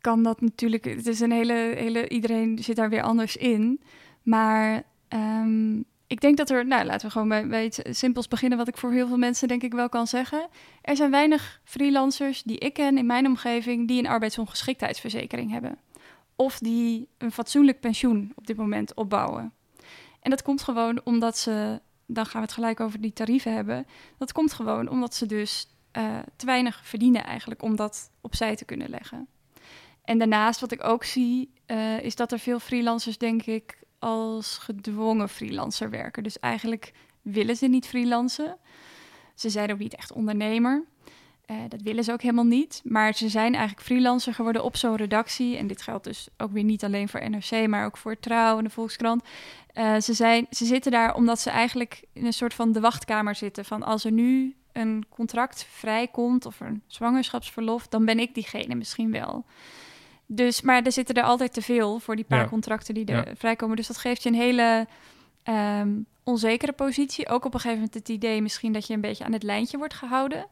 kan 0.00 0.22
dat 0.22 0.40
natuurlijk. 0.40 0.84
Het 0.84 1.06
is 1.06 1.20
een 1.20 1.32
hele, 1.32 1.52
hele. 1.52 2.08
Iedereen 2.08 2.58
zit 2.58 2.76
daar 2.76 2.90
weer 2.90 3.02
anders 3.02 3.36
in. 3.36 3.80
Maar 4.22 4.82
ehm, 5.08 5.78
ik 6.06 6.20
denk 6.20 6.36
dat 6.36 6.50
er. 6.50 6.66
Nou, 6.66 6.84
laten 6.84 7.06
we 7.06 7.12
gewoon 7.12 7.28
bij, 7.28 7.46
bij 7.46 7.72
simpels 7.90 8.28
beginnen. 8.28 8.58
Wat 8.58 8.68
ik 8.68 8.76
voor 8.76 8.92
heel 8.92 9.06
veel 9.06 9.18
mensen 9.18 9.48
denk 9.48 9.62
ik 9.62 9.72
wel 9.72 9.88
kan 9.88 10.06
zeggen. 10.06 10.48
Er 10.82 10.96
zijn 10.96 11.10
weinig 11.10 11.60
freelancers 11.64 12.42
die 12.42 12.58
ik 12.58 12.72
ken 12.72 12.98
in 12.98 13.06
mijn 13.06 13.26
omgeving. 13.26 13.88
die 13.88 13.98
een 13.98 14.08
arbeidsongeschiktheidsverzekering 14.08 15.50
hebben. 15.50 15.78
Of 16.36 16.58
die 16.58 17.08
een 17.18 17.32
fatsoenlijk 17.32 17.80
pensioen 17.80 18.32
op 18.34 18.46
dit 18.46 18.56
moment 18.56 18.94
opbouwen. 18.94 19.52
En 20.20 20.30
dat 20.30 20.42
komt 20.42 20.62
gewoon 20.62 21.00
omdat 21.04 21.38
ze. 21.38 21.80
Dan 22.06 22.26
gaan 22.26 22.40
we 22.40 22.46
het 22.46 22.54
gelijk 22.54 22.80
over 22.80 23.00
die 23.00 23.12
tarieven 23.12 23.54
hebben. 23.54 23.86
Dat 24.18 24.32
komt 24.32 24.52
gewoon 24.52 24.88
omdat 24.88 25.14
ze 25.14 25.26
dus 25.26 25.68
uh, 25.96 26.18
te 26.36 26.46
weinig 26.46 26.80
verdienen 26.84 27.24
eigenlijk 27.24 27.62
om 27.62 27.76
dat 27.76 28.10
opzij 28.20 28.56
te 28.56 28.64
kunnen 28.64 28.90
leggen. 28.90 29.28
En 30.04 30.18
daarnaast 30.18 30.60
wat 30.60 30.72
ik 30.72 30.84
ook 30.84 31.04
zie, 31.04 31.52
uh, 31.66 32.00
is 32.00 32.14
dat 32.14 32.32
er 32.32 32.38
veel 32.38 32.58
freelancers, 32.58 33.18
denk 33.18 33.42
ik, 33.42 33.78
als 33.98 34.58
gedwongen 34.58 35.28
freelancer 35.28 35.90
werken. 35.90 36.22
Dus 36.22 36.38
eigenlijk 36.38 36.92
willen 37.22 37.56
ze 37.56 37.66
niet 37.66 37.86
freelancen. 37.86 38.56
Ze 39.34 39.50
zijn 39.50 39.72
ook 39.72 39.78
niet 39.78 39.96
echt 39.96 40.12
ondernemer. 40.12 40.84
Uh, 41.50 41.56
dat 41.68 41.82
willen 41.82 42.04
ze 42.04 42.12
ook 42.12 42.22
helemaal 42.22 42.44
niet. 42.44 42.80
Maar 42.84 43.14
ze 43.14 43.28
zijn 43.28 43.54
eigenlijk 43.54 43.86
freelancer 43.86 44.34
geworden 44.34 44.64
op 44.64 44.76
zo'n 44.76 44.96
redactie. 44.96 45.56
En 45.56 45.66
dit 45.66 45.82
geldt 45.82 46.04
dus 46.04 46.28
ook 46.36 46.52
weer 46.52 46.64
niet 46.64 46.84
alleen 46.84 47.08
voor 47.08 47.30
NRC, 47.30 47.66
maar 47.66 47.84
ook 47.84 47.96
voor 47.96 48.18
Trouw 48.18 48.58
en 48.58 48.64
de 48.64 48.70
Volkskrant. 48.70 49.24
Uh, 49.74 50.00
ze, 50.00 50.12
zijn, 50.12 50.46
ze 50.50 50.64
zitten 50.64 50.92
daar 50.92 51.14
omdat 51.14 51.40
ze 51.40 51.50
eigenlijk 51.50 52.04
in 52.12 52.26
een 52.26 52.32
soort 52.32 52.54
van 52.54 52.72
de 52.72 52.80
wachtkamer 52.80 53.34
zitten. 53.34 53.64
Van 53.64 53.82
als 53.82 54.04
er 54.04 54.12
nu 54.12 54.54
een 54.72 55.04
contract 55.08 55.66
vrijkomt 55.70 56.46
of 56.46 56.60
een 56.60 56.82
zwangerschapsverlof, 56.86 57.88
dan 57.88 58.04
ben 58.04 58.18
ik 58.18 58.34
diegene 58.34 58.74
misschien 58.74 59.10
wel. 59.10 59.44
Dus, 60.32 60.60
maar 60.60 60.82
er 60.82 60.92
zitten 60.92 61.14
er 61.14 61.22
altijd 61.22 61.52
te 61.52 61.62
veel 61.62 61.98
voor 61.98 62.16
die 62.16 62.24
paar 62.24 62.48
contracten 62.48 62.94
die 62.94 63.04
er 63.04 63.36
vrijkomen. 63.36 63.76
Dus 63.76 63.86
dat 63.86 63.98
geeft 63.98 64.22
je 64.22 64.28
een 64.28 64.34
hele 64.34 64.86
um, 65.44 66.06
onzekere 66.24 66.72
positie. 66.72 67.28
Ook 67.28 67.44
op 67.44 67.54
een 67.54 67.60
gegeven 67.60 67.76
moment 67.76 67.94
het 67.94 68.08
idee 68.08 68.42
misschien 68.42 68.72
dat 68.72 68.86
je 68.86 68.94
een 68.94 69.00
beetje 69.00 69.24
aan 69.24 69.32
het 69.32 69.42
lijntje 69.42 69.78
wordt 69.78 69.94
gehouden. 69.94 70.46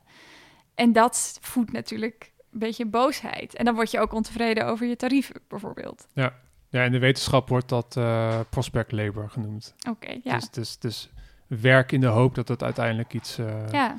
En 0.75 0.93
dat 0.93 1.39
voedt 1.41 1.73
natuurlijk 1.73 2.33
een 2.53 2.59
beetje 2.59 2.87
boosheid. 2.87 3.55
En 3.55 3.65
dan 3.65 3.75
word 3.75 3.91
je 3.91 4.01
ook 4.01 4.13
ontevreden 4.13 4.67
over 4.67 4.87
je 4.87 4.97
tarieven, 4.97 5.41
bijvoorbeeld. 5.49 6.07
Ja, 6.13 6.35
ja 6.69 6.83
in 6.83 6.93
de 6.93 6.99
wetenschap 6.99 7.49
wordt 7.49 7.69
dat 7.69 7.95
uh, 7.99 8.41
prospect 8.51 8.93
labor 8.93 9.31
genoemd. 9.31 9.75
Oké, 9.89 10.21
ja. 10.23 10.35
Dus, 10.35 10.51
dus, 10.51 10.79
dus 10.79 11.11
werk 11.47 11.93
in 11.93 12.01
de 12.01 12.07
hoop 12.07 12.35
dat 12.35 12.49
het 12.49 12.63
uiteindelijk 12.63 13.15
iets, 13.15 13.39
uh, 13.39 13.69
ja. 13.73 13.99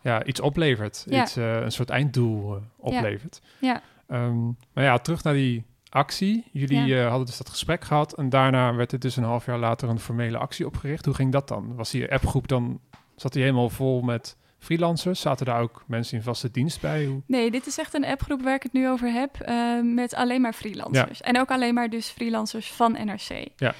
Ja, 0.00 0.24
iets 0.24 0.40
oplevert. 0.40 1.04
Ja. 1.08 1.22
Iets, 1.22 1.36
uh, 1.36 1.60
een 1.60 1.72
soort 1.72 1.90
einddoel 1.90 2.58
oplevert. 2.76 3.40
Ja. 3.58 3.82
Um, 4.08 4.56
maar 4.72 4.84
ja, 4.84 4.98
terug 4.98 5.22
naar 5.22 5.34
die 5.34 5.64
actie. 5.88 6.44
Jullie 6.52 6.96
hadden 7.00 7.26
dus 7.26 7.36
dat 7.36 7.48
gesprek 7.48 7.84
gehad 7.84 8.14
en 8.14 8.28
daarna 8.28 8.74
werd 8.74 8.92
er 8.92 8.98
dus 8.98 9.16
een 9.16 9.24
half 9.24 9.46
jaar 9.46 9.58
later 9.58 9.88
een 9.88 10.00
formele 10.00 10.38
actie 10.38 10.66
opgericht. 10.66 11.04
Hoe 11.04 11.14
ging 11.14 11.32
dat 11.32 11.48
dan? 11.48 11.74
Was 11.74 11.90
die 11.90 12.12
appgroep 12.12 12.48
dan, 12.48 12.80
zat 13.16 13.32
die 13.32 13.42
helemaal 13.42 13.68
vol 13.68 14.00
met 14.00 14.36
freelancers? 14.58 15.20
Zaten 15.20 15.46
daar 15.46 15.60
ook 15.60 15.84
mensen 15.86 16.16
in 16.16 16.22
vaste 16.22 16.50
dienst 16.50 16.80
bij? 16.80 17.04
Hoe? 17.04 17.22
Nee, 17.26 17.50
dit 17.50 17.66
is 17.66 17.78
echt 17.78 17.94
een 17.94 18.04
appgroep 18.04 18.42
waar 18.42 18.54
ik 18.54 18.62
het 18.62 18.72
nu 18.72 18.88
over 18.88 19.12
heb, 19.12 19.48
uh, 19.48 19.80
met 19.82 20.14
alleen 20.14 20.40
maar 20.40 20.52
freelancers. 20.52 21.20
En 21.20 21.40
ook 21.40 21.50
alleen 21.50 21.74
maar 21.74 21.90
dus 21.90 22.08
freelancers 22.08 22.72
van 22.72 22.92
NRC. 22.92 23.48
Ja. 23.56 23.74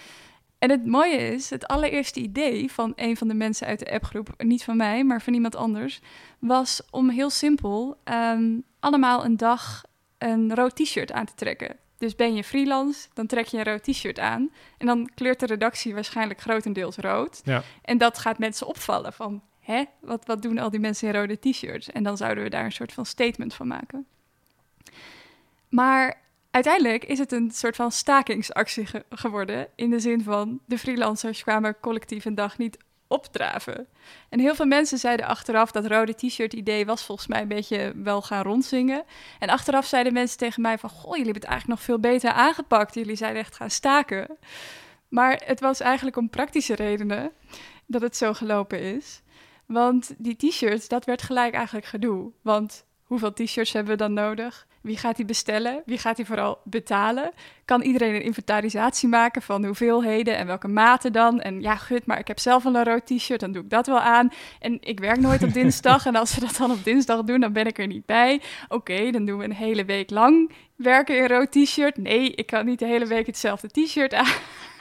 En 0.59 0.71
het 0.71 0.87
mooie 0.87 1.16
is, 1.16 1.50
het 1.50 1.66
allereerste 1.66 2.21
idee 2.21 2.73
van 2.73 2.92
een 2.97 3.16
van 3.16 3.28
de 3.28 3.35
mensen 3.35 3.66
uit 3.66 3.78
de 3.78 3.92
appgroep, 3.92 4.35
niet 4.38 4.64
van 4.64 4.76
mij, 4.76 5.04
maar 5.04 5.23
van 5.23 5.35
iemand 5.35 5.56
anders, 5.56 6.00
was 6.38 6.83
om 6.90 7.11
heel 7.11 7.30
simpel 7.30 7.97
um, 8.04 8.64
allemaal 8.80 9.25
een 9.25 9.37
dag 9.37 9.85
een 10.19 10.55
rood 10.55 10.77
t-shirt 10.77 11.13
aan 11.13 11.27
te 11.27 11.35
trekken. 11.35 11.77
Dus 11.99 12.15
ben 12.15 12.35
je 12.35 12.45
freelance, 12.45 13.09
dan 13.15 13.27
trek 13.27 13.47
je 13.47 13.59
een 13.59 13.65
rood 13.65 13.83
t-shirt 13.83 14.19
aan. 14.19 14.51
En 14.79 14.87
dan 14.87 15.11
kleurt 15.15 15.41
de 15.41 15.47
redactie 15.47 15.95
waarschijnlijk 15.95 16.41
grotendeels 16.41 16.97
rood. 16.97 17.41
Ja. 17.45 17.63
En 17.83 17.99
dat 17.99 18.19
gaat 18.19 18.39
mensen 18.39 18.67
opvallen 18.67 19.13
van, 19.13 19.43
hè, 19.61 19.85
wat, 20.01 20.27
wat 20.27 20.43
doen 20.43 20.59
al 20.59 20.71
die 20.71 20.81
mensen 20.81 21.09
in 21.09 21.15
rode 21.15 21.39
t-shirts? 21.39 21.91
En 21.91 22.02
dan 22.02 22.17
zouden 22.17 22.45
we 22.45 22.50
daar 22.50 22.65
een 22.65 22.73
soort 22.73 22.93
van 22.93 23.07
statement 23.07 23.55
van 23.55 23.67
maken. 23.67 24.07
Maar 25.69 26.21
uiteindelijk 26.50 27.05
is 27.05 27.19
het 27.19 27.33
een 27.33 27.50
soort 27.50 27.76
van 27.76 27.93
stakingsactie 27.93 28.87
geworden. 29.11 29.69
In 29.75 29.91
de 29.91 30.00
zin 30.00 30.23
van 30.23 30.61
de 30.67 30.79
freelancers 30.79 31.43
kwamen 31.43 31.76
collectief 31.81 32.25
een 32.25 32.35
dag 32.35 32.59
niet 32.59 32.79
opdraven. 33.08 33.86
En 34.28 34.40
heel 34.40 34.54
veel 34.54 34.66
mensen 34.66 34.99
zeiden 34.99 35.26
achteraf 35.26 35.71
dat 35.71 35.86
rode 35.86 36.14
t-shirt 36.14 36.52
idee 36.52 36.86
was 36.86 37.04
volgens 37.04 37.26
mij 37.26 37.40
een 37.40 37.49
beetje 37.49 37.92
wel 37.97 38.23
gaan 38.23 38.42
rondzingen. 38.42 39.04
En 39.38 39.49
achteraf 39.49 39.86
zeiden 39.86 40.12
mensen 40.12 40.38
tegen 40.38 40.62
mij 40.62 40.78
van, 40.78 40.90
goh, 40.90 41.16
jullie 41.16 41.25
hebben 41.25 41.42
het 41.42 41.50
eigenlijk 41.50 41.78
nog 41.78 41.88
veel 41.88 42.10
beter 42.10 42.30
aangepakt. 42.30 42.95
Jullie 42.95 43.16
zeiden 43.16 43.40
echt 43.40 43.56
gaan 43.56 43.71
staken. 43.71 44.38
Maar 45.08 45.42
het 45.45 45.60
was 45.60 45.80
eigenlijk 45.80 46.16
om 46.16 46.30
praktische 46.30 46.75
redenen 46.75 47.32
dat 47.86 48.02
het 48.02 48.16
zo 48.16 48.32
gelopen 48.32 48.80
is. 48.80 49.23
Want 49.66 50.14
die 50.19 50.36
t-shirts, 50.36 50.88
dat 50.88 51.04
werd 51.04 51.23
gelijk 51.23 51.54
eigenlijk 51.54 51.86
gedoe. 51.86 52.32
Want 52.42 52.84
hoeveel 53.02 53.32
t-shirts 53.32 53.73
hebben 53.73 53.92
we 53.92 53.99
dan 53.99 54.12
nodig? 54.12 54.66
Wie 54.87 54.97
gaat 54.97 55.17
die 55.17 55.25
bestellen? 55.25 55.83
Wie 55.87 55.99
gaat 55.99 56.17
die 56.17 56.27
vooral 56.27 56.59
betalen? 56.65 57.33
Kan 57.65 57.83
iedereen 57.83 58.15
een 58.15 58.23
inventarisatie 58.23 59.09
maken 59.09 59.43
van 59.43 59.65
hoeveelheden 59.65 60.37
en 60.37 60.47
welke 60.47 60.69
maten 60.69 61.13
dan? 61.13 61.41
En 61.41 61.61
ja, 61.61 61.77
gut, 61.77 62.07
maar 62.07 62.19
ik 62.19 62.27
heb 62.29 62.39
zelf 62.39 62.65
een 62.65 62.85
rood 62.85 63.07
t-shirt, 63.07 63.41
dan 63.41 63.53
doe 63.53 63.63
ik 63.63 63.71
dat 63.71 63.87
wel 63.87 64.01
aan. 64.01 64.33
En 64.61 64.79
ik 64.81 65.01
werk 65.01 65.19
nooit 65.19 65.43
op 65.43 65.53
dinsdag. 65.53 66.07
en 66.07 66.17
als 66.17 66.35
we 66.35 66.41
dat 66.41 66.57
dan 66.57 66.71
op 66.71 66.85
dinsdag 66.85 67.23
doen, 67.23 67.41
dan 67.41 67.53
ben 67.53 67.67
ik 67.67 67.79
er 67.79 67.87
niet 67.87 68.07
bij. 68.07 68.41
Oké, 68.69 69.11
dan 69.11 69.25
doen 69.25 69.39
we 69.39 69.45
een 69.45 69.53
hele 69.53 69.85
week 69.85 70.11
lang 70.11 70.53
werken 70.77 71.17
in 71.17 71.27
rood 71.27 71.53
t-shirt. 71.53 71.97
Nee, 71.97 72.31
ik 72.31 72.47
kan 72.47 72.67
niet 72.67 72.79
de 72.79 72.87
hele 72.87 73.07
week 73.07 73.27
hetzelfde 73.27 73.69
t-shirt 73.69 74.15
aan. 74.15 74.33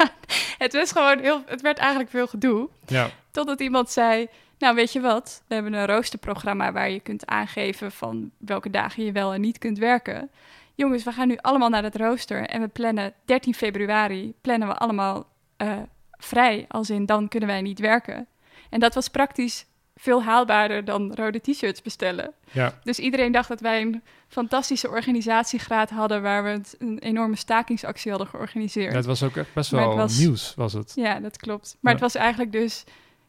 het 0.57 0.73
was 0.73 0.91
gewoon 0.91 1.19
heel, 1.19 1.41
het 1.45 1.61
werd 1.61 1.77
eigenlijk 1.77 2.09
veel 2.09 2.27
gedoe. 2.27 2.69
Ja. 2.85 3.09
Totdat 3.31 3.59
iemand 3.59 3.91
zei, 3.91 4.27
nou, 4.59 4.75
weet 4.75 4.93
je 4.93 4.99
wat? 4.99 5.43
We 5.47 5.53
hebben 5.53 5.73
een 5.73 5.85
roosterprogramma 5.85 6.71
waar 6.71 6.89
je 6.89 6.99
kunt 6.99 7.25
aangeven 7.25 7.91
van 7.91 8.31
welke 8.37 8.69
dagen 8.69 9.05
je 9.05 9.11
wel 9.11 9.33
en 9.33 9.41
niet 9.41 9.57
kunt 9.57 9.77
werken. 9.77 10.29
Jongens, 10.75 11.03
we 11.03 11.11
gaan 11.11 11.27
nu 11.27 11.37
allemaal 11.41 11.69
naar 11.69 11.83
het 11.83 11.95
rooster 11.95 12.45
en 12.45 12.61
we 12.61 12.67
plannen 12.67 13.13
13 13.25 13.53
februari, 13.53 14.33
plannen 14.41 14.67
we 14.67 14.73
allemaal 14.73 15.27
uh, 15.57 15.77
vrij, 16.11 16.65
als 16.67 16.89
in 16.89 17.05
dan 17.05 17.27
kunnen 17.27 17.49
wij 17.49 17.61
niet 17.61 17.79
werken. 17.79 18.27
En 18.69 18.79
dat 18.79 18.93
was 18.93 19.07
praktisch 19.07 19.65
veel 19.95 20.23
haalbaarder 20.23 20.85
dan 20.85 21.13
rode 21.13 21.39
t-shirts 21.41 21.81
bestellen. 21.81 22.33
Ja. 22.51 22.79
Dus 22.83 22.99
iedereen 22.99 23.31
dacht 23.31 23.47
dat 23.47 23.59
wij 23.59 23.81
een 23.81 24.03
fantastische 24.27 24.89
organisatiegraad 24.89 25.89
hadden... 25.89 26.21
waar 26.21 26.43
we 26.43 26.61
een 26.79 26.99
enorme 26.99 27.35
stakingsactie 27.35 28.11
hadden 28.11 28.29
georganiseerd. 28.29 28.93
Dat 28.93 29.05
was 29.05 29.23
ook 29.23 29.35
echt 29.35 29.53
best 29.53 29.71
wel 29.71 29.95
was, 29.95 30.17
nieuws, 30.17 30.53
was 30.55 30.73
het. 30.73 30.91
Ja, 30.95 31.19
dat 31.19 31.37
klopt. 31.37 31.77
Maar 31.79 31.93
ja. 31.93 31.99
het 31.99 32.13
was 32.13 32.21
eigenlijk 32.21 32.51
dus 32.51 32.83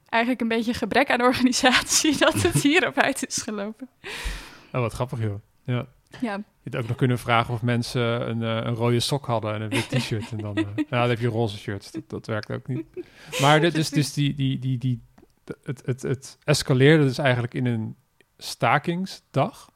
eigenlijk 0.09 0.42
een 0.42 0.49
beetje 0.49 0.75
gebrek 0.75 1.11
aan 1.11 1.23
organisatie 1.23 2.19
dat 2.27 2.42
het 2.42 2.62
hierop 2.62 2.99
uit 2.99 3.27
is 3.27 3.37
gelopen. 3.42 3.88
Oh, 4.73 4.81
wat 4.81 4.92
grappig 4.92 5.23
joh. 5.23 5.40
Ja. 5.64 5.87
Ja. 6.21 6.42
Je 6.62 6.71
had 6.71 6.77
ook 6.77 6.88
nog 6.88 6.97
kunnen 6.97 7.19
vragen 7.19 7.55
of 7.55 7.62
mensen 7.62 8.29
een, 8.29 8.40
uh, 8.40 8.66
een 8.66 8.75
rode 8.75 9.01
sok 9.01 9.27
hadden 9.27 9.55
en 9.55 9.61
een 9.61 9.69
wit 9.69 9.88
t-shirt. 10.01 10.31
en 10.31 10.38
dan, 10.38 10.59
uh, 10.59 10.64
nou, 10.64 10.87
dan 10.88 11.09
heb 11.09 11.21
je 11.21 11.27
roze 11.27 11.59
shirts. 11.59 11.90
Dat, 11.90 12.03
dat 12.07 12.27
werkt 12.27 12.51
ook 12.51 12.66
niet. 12.66 12.87
Maar 13.40 13.61
dit 13.61 13.77
is 13.77 13.90
dus 13.90 14.12
die, 14.12 14.35
die, 14.35 14.59
die, 14.59 14.79
die, 14.79 15.03
het, 15.62 15.83
het, 15.85 16.03
het 16.03 16.38
escaleerde 16.45 17.05
dus 17.05 17.19
eigenlijk 17.19 17.55
in 17.55 17.66
een 17.66 17.97
stakingsdag. 18.38 19.71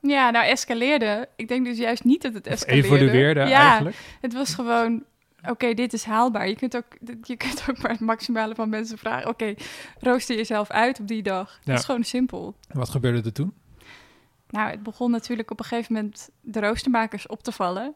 Ja, 0.00 0.30
nou 0.30 0.46
escaleerde. 0.46 1.28
Ik 1.36 1.48
denk 1.48 1.64
dus 1.64 1.78
juist 1.78 2.04
niet 2.04 2.22
dat 2.22 2.34
het 2.34 2.46
escaleerde. 2.46 2.88
evolueerde 2.88 3.40
ja, 3.40 3.68
eigenlijk. 3.68 3.96
Het 4.20 4.32
was 4.32 4.54
gewoon 4.54 5.04
oké, 5.50 5.74
dit 5.74 5.92
is 5.92 6.04
haalbaar. 6.04 6.48
Je 6.48 6.56
kunt, 6.56 6.76
ook, 6.76 6.96
je 7.22 7.36
kunt 7.36 7.64
ook 7.70 7.82
maar 7.82 7.90
het 7.90 8.00
maximale 8.00 8.54
van 8.54 8.68
mensen 8.68 8.98
vragen. 8.98 9.28
Oké, 9.28 9.54
rooster 10.00 10.36
jezelf 10.36 10.70
uit 10.70 11.00
op 11.00 11.08
die 11.08 11.22
dag. 11.22 11.58
Dat 11.64 11.78
is 11.78 11.84
gewoon 11.84 12.04
simpel. 12.04 12.56
Wat 12.72 12.88
gebeurde 12.88 13.22
er 13.22 13.32
toen? 13.32 13.54
Nou, 14.48 14.70
het 14.70 14.82
begon 14.82 15.10
natuurlijk 15.10 15.50
op 15.50 15.58
een 15.58 15.64
gegeven 15.64 15.94
moment 15.94 16.30
de 16.40 16.60
roostermakers 16.60 17.26
op 17.26 17.42
te 17.42 17.52
vallen. 17.52 17.94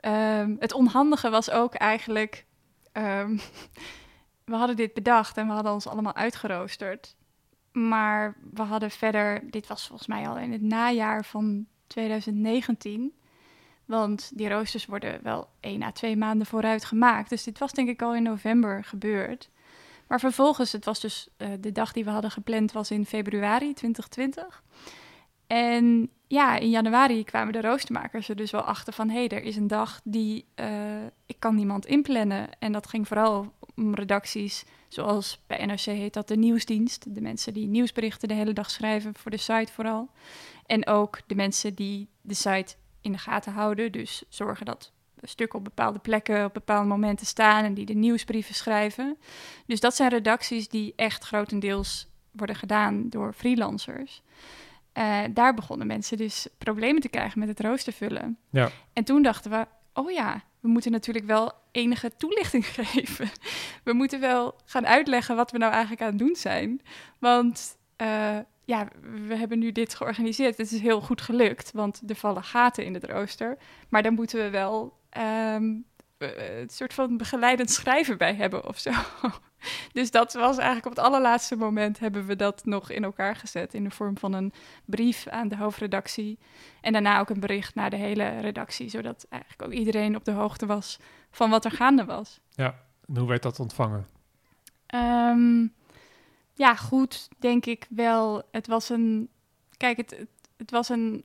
Um, 0.00 0.56
het 0.58 0.72
onhandige 0.72 1.30
was 1.30 1.50
ook 1.50 1.74
eigenlijk... 1.74 2.46
Um, 2.92 3.40
we 4.44 4.54
hadden 4.54 4.76
dit 4.76 4.94
bedacht 4.94 5.36
en 5.36 5.46
we 5.46 5.52
hadden 5.52 5.72
ons 5.72 5.86
allemaal 5.86 6.14
uitgeroosterd. 6.14 7.16
Maar 7.72 8.36
we 8.52 8.62
hadden 8.62 8.90
verder... 8.90 9.50
Dit 9.50 9.66
was 9.66 9.86
volgens 9.86 10.08
mij 10.08 10.28
al 10.28 10.38
in 10.38 10.52
het 10.52 10.62
najaar 10.62 11.24
van 11.24 11.66
2019... 11.86 13.12
Want 13.88 14.30
die 14.34 14.48
roosters 14.48 14.86
worden 14.86 15.20
wel 15.22 15.48
één 15.60 15.82
à 15.82 15.92
twee 15.92 16.16
maanden 16.16 16.46
vooruit 16.46 16.84
gemaakt. 16.84 17.30
Dus 17.30 17.42
dit 17.42 17.58
was 17.58 17.72
denk 17.72 17.88
ik 17.88 18.02
al 18.02 18.14
in 18.14 18.22
november 18.22 18.84
gebeurd. 18.84 19.50
Maar 20.08 20.20
vervolgens, 20.20 20.72
het 20.72 20.84
was 20.84 21.00
dus 21.00 21.28
uh, 21.38 21.48
de 21.60 21.72
dag 21.72 21.92
die 21.92 22.04
we 22.04 22.10
hadden 22.10 22.30
gepland, 22.30 22.72
was 22.72 22.90
in 22.90 23.06
februari 23.06 23.74
2020. 23.74 24.62
En 25.46 26.10
ja, 26.26 26.56
in 26.56 26.70
januari 26.70 27.24
kwamen 27.24 27.52
de 27.52 27.60
roostermakers 27.60 28.28
er 28.28 28.36
dus 28.36 28.50
wel 28.50 28.60
achter 28.60 28.92
van... 28.92 29.08
hé, 29.08 29.26
hey, 29.26 29.28
er 29.28 29.42
is 29.42 29.56
een 29.56 29.66
dag 29.66 30.00
die 30.04 30.44
uh, 30.60 30.66
ik 31.26 31.36
kan 31.38 31.54
niemand 31.54 31.86
inplannen. 31.86 32.48
En 32.58 32.72
dat 32.72 32.88
ging 32.88 33.08
vooral 33.08 33.52
om 33.74 33.94
redacties 33.94 34.64
Zoals 34.88 35.40
bij 35.46 35.66
NRC 35.66 35.80
heet 35.80 36.14
dat 36.14 36.28
de 36.28 36.36
nieuwsdienst. 36.36 37.14
De 37.14 37.20
mensen 37.20 37.54
die 37.54 37.66
nieuwsberichten 37.66 38.28
de 38.28 38.34
hele 38.34 38.52
dag 38.52 38.70
schrijven 38.70 39.14
voor 39.14 39.30
de 39.30 39.36
site 39.36 39.72
vooral. 39.72 40.08
En 40.66 40.86
ook 40.86 41.20
de 41.26 41.34
mensen 41.34 41.74
die 41.74 42.08
de 42.20 42.34
site 42.34 42.74
in 43.08 43.14
de 43.14 43.22
gaten 43.22 43.52
houden. 43.52 43.92
Dus 43.92 44.22
zorgen 44.28 44.66
dat 44.66 44.92
stukken 45.22 45.58
op 45.58 45.64
bepaalde 45.64 45.98
plekken 45.98 46.44
op 46.44 46.54
bepaalde 46.54 46.88
momenten 46.88 47.26
staan 47.26 47.64
en 47.64 47.74
die 47.74 47.86
de 47.86 47.94
nieuwsbrieven 47.94 48.54
schrijven. 48.54 49.18
Dus 49.66 49.80
dat 49.80 49.94
zijn 49.94 50.10
redacties 50.10 50.68
die 50.68 50.92
echt 50.96 51.24
grotendeels 51.24 52.08
worden 52.30 52.56
gedaan 52.56 53.08
door 53.08 53.32
freelancers. 53.32 54.22
Uh, 54.94 55.20
daar 55.30 55.54
begonnen 55.54 55.86
mensen 55.86 56.16
dus 56.16 56.48
problemen 56.58 57.00
te 57.00 57.08
krijgen 57.08 57.38
met 57.38 57.48
het 57.48 57.60
rooster 57.60 57.92
vullen. 57.92 58.38
Ja. 58.50 58.70
En 58.92 59.04
toen 59.04 59.22
dachten 59.22 59.50
we, 59.50 59.66
oh 59.92 60.10
ja, 60.10 60.42
we 60.60 60.68
moeten 60.68 60.90
natuurlijk 60.90 61.26
wel 61.26 61.52
enige 61.72 62.10
toelichting 62.16 62.66
geven. 62.78 63.30
We 63.84 63.92
moeten 63.92 64.20
wel 64.20 64.54
gaan 64.64 64.86
uitleggen 64.86 65.36
wat 65.36 65.50
we 65.50 65.58
nou 65.58 65.72
eigenlijk 65.72 66.02
aan 66.02 66.08
het 66.08 66.18
doen 66.18 66.36
zijn. 66.36 66.82
Want 67.18 67.76
uh, 68.02 68.38
ja, 68.68 68.88
we 69.26 69.36
hebben 69.36 69.58
nu 69.58 69.72
dit 69.72 69.94
georganiseerd. 69.94 70.56
Het 70.56 70.72
is 70.72 70.80
heel 70.80 71.00
goed 71.00 71.20
gelukt, 71.20 71.72
want 71.72 72.02
er 72.06 72.14
vallen 72.14 72.44
gaten 72.44 72.84
in 72.84 72.94
het 72.94 73.04
rooster. 73.04 73.58
Maar 73.88 74.02
dan 74.02 74.14
moeten 74.14 74.42
we 74.42 74.50
wel 74.50 74.98
um, 75.18 75.84
een 76.18 76.68
soort 76.68 76.94
van 76.94 77.16
begeleidend 77.16 77.70
schrijven 77.70 78.18
bij 78.18 78.34
hebben 78.34 78.66
of 78.66 78.78
zo. 78.78 78.90
dus 79.92 80.10
dat 80.10 80.32
was 80.32 80.56
eigenlijk 80.56 80.86
op 80.86 80.96
het 80.96 81.04
allerlaatste 81.04 81.56
moment 81.56 81.98
hebben 81.98 82.26
we 82.26 82.36
dat 82.36 82.64
nog 82.64 82.90
in 82.90 83.04
elkaar 83.04 83.36
gezet 83.36 83.74
in 83.74 83.84
de 83.84 83.90
vorm 83.90 84.18
van 84.18 84.32
een 84.32 84.52
brief 84.84 85.26
aan 85.26 85.48
de 85.48 85.56
hoofdredactie 85.56 86.38
en 86.80 86.92
daarna 86.92 87.20
ook 87.20 87.30
een 87.30 87.40
bericht 87.40 87.74
naar 87.74 87.90
de 87.90 87.96
hele 87.96 88.40
redactie, 88.40 88.88
zodat 88.88 89.26
eigenlijk 89.28 89.62
ook 89.62 89.72
iedereen 89.78 90.16
op 90.16 90.24
de 90.24 90.32
hoogte 90.32 90.66
was 90.66 90.98
van 91.30 91.50
wat 91.50 91.64
er 91.64 91.70
gaande 91.70 92.04
was. 92.04 92.40
Ja, 92.50 92.74
en 93.06 93.16
hoe 93.16 93.28
werd 93.28 93.42
dat 93.42 93.60
ontvangen? 93.60 94.06
Um, 94.94 95.74
ja, 96.58 96.74
goed, 96.74 97.28
denk 97.38 97.66
ik 97.66 97.86
wel. 97.88 98.42
Het 98.50 98.66
was 98.66 98.88
een. 98.88 99.28
Kijk, 99.76 99.96
het, 99.96 100.26
het, 100.56 100.70
was 100.70 100.88
een 100.88 101.24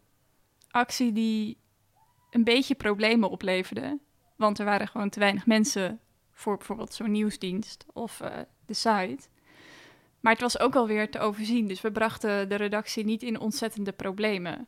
actie 0.69 1.11
die 1.11 1.57
een 2.29 2.43
beetje 2.43 2.75
problemen 2.75 3.29
opleverde. 3.29 3.99
Want 4.35 4.59
er 4.59 4.65
waren 4.65 4.87
gewoon 4.87 5.09
te 5.09 5.19
weinig 5.19 5.45
mensen 5.45 5.99
voor 6.31 6.57
bijvoorbeeld 6.57 6.93
zo'n 6.93 7.11
nieuwsdienst 7.11 7.85
of 7.93 8.19
uh, 8.21 8.37
de 8.65 8.73
site. 8.73 9.27
Maar 10.19 10.31
het 10.31 10.41
was 10.41 10.59
ook 10.59 10.75
alweer 10.75 11.11
te 11.11 11.19
overzien. 11.19 11.67
Dus 11.67 11.81
we 11.81 11.91
brachten 11.91 12.49
de 12.49 12.55
redactie 12.55 13.05
niet 13.05 13.23
in 13.23 13.39
ontzettende 13.39 13.91
problemen. 13.91 14.67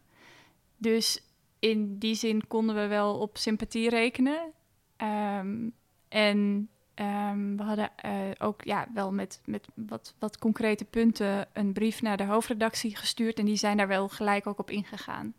Dus 0.77 1.23
in 1.59 1.97
die 1.97 2.15
zin 2.15 2.47
konden 2.47 2.75
we 2.75 2.87
wel 2.87 3.19
op 3.19 3.37
sympathie 3.37 3.89
rekenen. 3.89 4.53
Um, 4.97 5.73
en 6.07 6.69
Um, 6.99 7.57
we 7.57 7.63
hadden 7.63 7.89
uh, 8.05 8.11
ook 8.37 8.63
ja, 8.63 8.87
wel 8.93 9.11
met, 9.11 9.41
met 9.45 9.67
wat, 9.73 10.13
wat 10.19 10.37
concrete 10.37 10.85
punten 10.85 11.47
een 11.53 11.73
brief 11.73 12.01
naar 12.01 12.17
de 12.17 12.23
hoofdredactie 12.23 12.95
gestuurd. 12.95 13.39
En 13.39 13.45
die 13.45 13.55
zijn 13.55 13.77
daar 13.77 13.87
wel 13.87 14.07
gelijk 14.07 14.47
ook 14.47 14.59
op 14.59 14.69
ingegaan. 14.69 15.33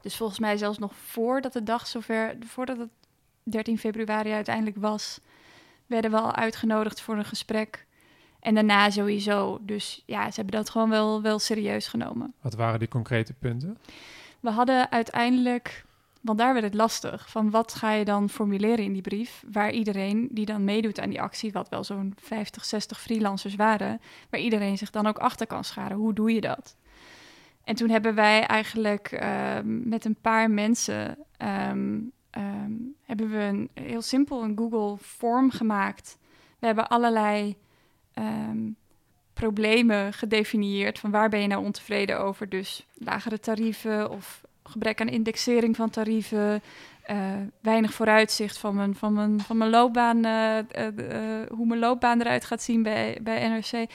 Dus 0.00 0.16
volgens 0.16 0.38
mij 0.38 0.56
zelfs 0.56 0.78
nog 0.78 0.94
voordat 0.94 1.52
de 1.52 1.62
dag 1.62 1.86
zover, 1.86 2.36
voordat 2.40 2.78
het 2.78 2.88
13 3.42 3.78
februari 3.78 4.32
uiteindelijk 4.32 4.76
was, 4.76 5.20
werden 5.86 6.10
we 6.10 6.20
al 6.20 6.34
uitgenodigd 6.34 7.00
voor 7.00 7.16
een 7.16 7.24
gesprek. 7.24 7.86
En 8.40 8.54
daarna 8.54 8.90
sowieso. 8.90 9.58
Dus 9.62 10.02
ja, 10.06 10.30
ze 10.30 10.40
hebben 10.40 10.54
dat 10.54 10.70
gewoon 10.70 10.90
wel, 10.90 11.22
wel 11.22 11.38
serieus 11.38 11.88
genomen. 11.88 12.34
Wat 12.40 12.54
waren 12.54 12.78
die 12.78 12.88
concrete 12.88 13.32
punten? 13.32 13.78
We 14.40 14.50
hadden 14.50 14.90
uiteindelijk 14.90 15.84
want 16.22 16.38
daar 16.38 16.52
werd 16.52 16.64
het 16.64 16.74
lastig. 16.74 17.30
Van 17.30 17.50
wat 17.50 17.74
ga 17.74 17.92
je 17.92 18.04
dan 18.04 18.28
formuleren 18.28 18.84
in 18.84 18.92
die 18.92 19.02
brief? 19.02 19.44
Waar 19.52 19.70
iedereen 19.70 20.28
die 20.30 20.46
dan 20.46 20.64
meedoet 20.64 21.00
aan 21.00 21.08
die 21.08 21.20
actie, 21.20 21.52
wat 21.52 21.68
wel 21.68 21.84
zo'n 21.84 22.14
50, 22.20 22.64
60 22.64 23.00
freelancers 23.00 23.54
waren, 23.54 24.00
waar 24.30 24.40
iedereen 24.40 24.78
zich 24.78 24.90
dan 24.90 25.06
ook 25.06 25.18
achter 25.18 25.46
kan 25.46 25.64
scharen. 25.64 25.96
Hoe 25.96 26.12
doe 26.12 26.32
je 26.32 26.40
dat? 26.40 26.76
En 27.64 27.74
toen 27.74 27.90
hebben 27.90 28.14
wij 28.14 28.46
eigenlijk 28.46 29.12
uh, 29.12 29.58
met 29.64 30.04
een 30.04 30.16
paar 30.20 30.50
mensen 30.50 31.18
um, 31.38 32.12
um, 32.38 32.94
hebben 33.02 33.30
we 33.30 33.38
een 33.38 33.70
heel 33.74 34.02
simpel 34.02 34.42
een 34.42 34.58
Google 34.58 34.96
Form 35.00 35.50
gemaakt. 35.50 36.18
We 36.58 36.66
hebben 36.66 36.88
allerlei 36.88 37.56
problemen 39.32 40.12
gedefinieerd 40.12 40.98
van 40.98 41.10
waar 41.10 41.28
ben 41.28 41.40
je 41.40 41.46
nou 41.46 41.64
ontevreden 41.64 42.20
over. 42.20 42.48
Dus 42.48 42.86
lagere 42.94 43.40
tarieven 43.40 44.10
of 44.10 44.42
gebrek 44.62 45.00
aan 45.00 45.08
indexering 45.08 45.76
van 45.76 45.90
tarieven, 45.90 46.62
uh, 47.10 47.16
weinig 47.60 47.92
vooruitzicht 47.92 48.58
van 48.58 48.74
mijn, 48.74 48.94
van 48.94 49.12
mijn, 49.12 49.40
van 49.40 49.56
mijn 49.56 49.70
loopbaan, 49.70 50.26
uh, 50.26 50.56
uh, 50.56 50.86
hoe 51.48 51.66
mijn 51.66 51.80
loopbaan 51.80 52.20
eruit 52.20 52.44
gaat 52.44 52.62
zien 52.62 52.82
bij, 52.82 53.18
bij 53.22 53.48
NRC. 53.48 53.90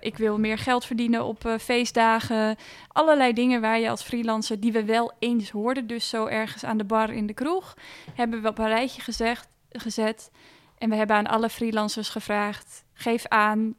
ik 0.00 0.16
wil 0.16 0.38
meer 0.38 0.58
geld 0.58 0.84
verdienen 0.84 1.24
op 1.24 1.56
feestdagen. 1.60 2.56
Allerlei 2.88 3.32
dingen 3.32 3.60
waar 3.60 3.78
je 3.78 3.90
als 3.90 4.02
freelancer, 4.02 4.60
die 4.60 4.72
we 4.72 4.84
wel 4.84 5.12
eens 5.18 5.50
hoorden, 5.50 5.86
dus 5.86 6.08
zo 6.08 6.26
ergens 6.26 6.64
aan 6.64 6.78
de 6.78 6.84
bar 6.84 7.12
in 7.12 7.26
de 7.26 7.34
kroeg, 7.34 7.76
hebben 8.14 8.42
we 8.42 8.48
op 8.48 8.58
een 8.58 8.68
rijtje 8.68 9.02
gezegd, 9.02 9.48
gezet. 9.68 10.30
En 10.78 10.90
we 10.90 10.96
hebben 10.96 11.16
aan 11.16 11.26
alle 11.26 11.48
freelancers 11.48 12.08
gevraagd: 12.08 12.84
geef 12.92 13.26
aan 13.26 13.74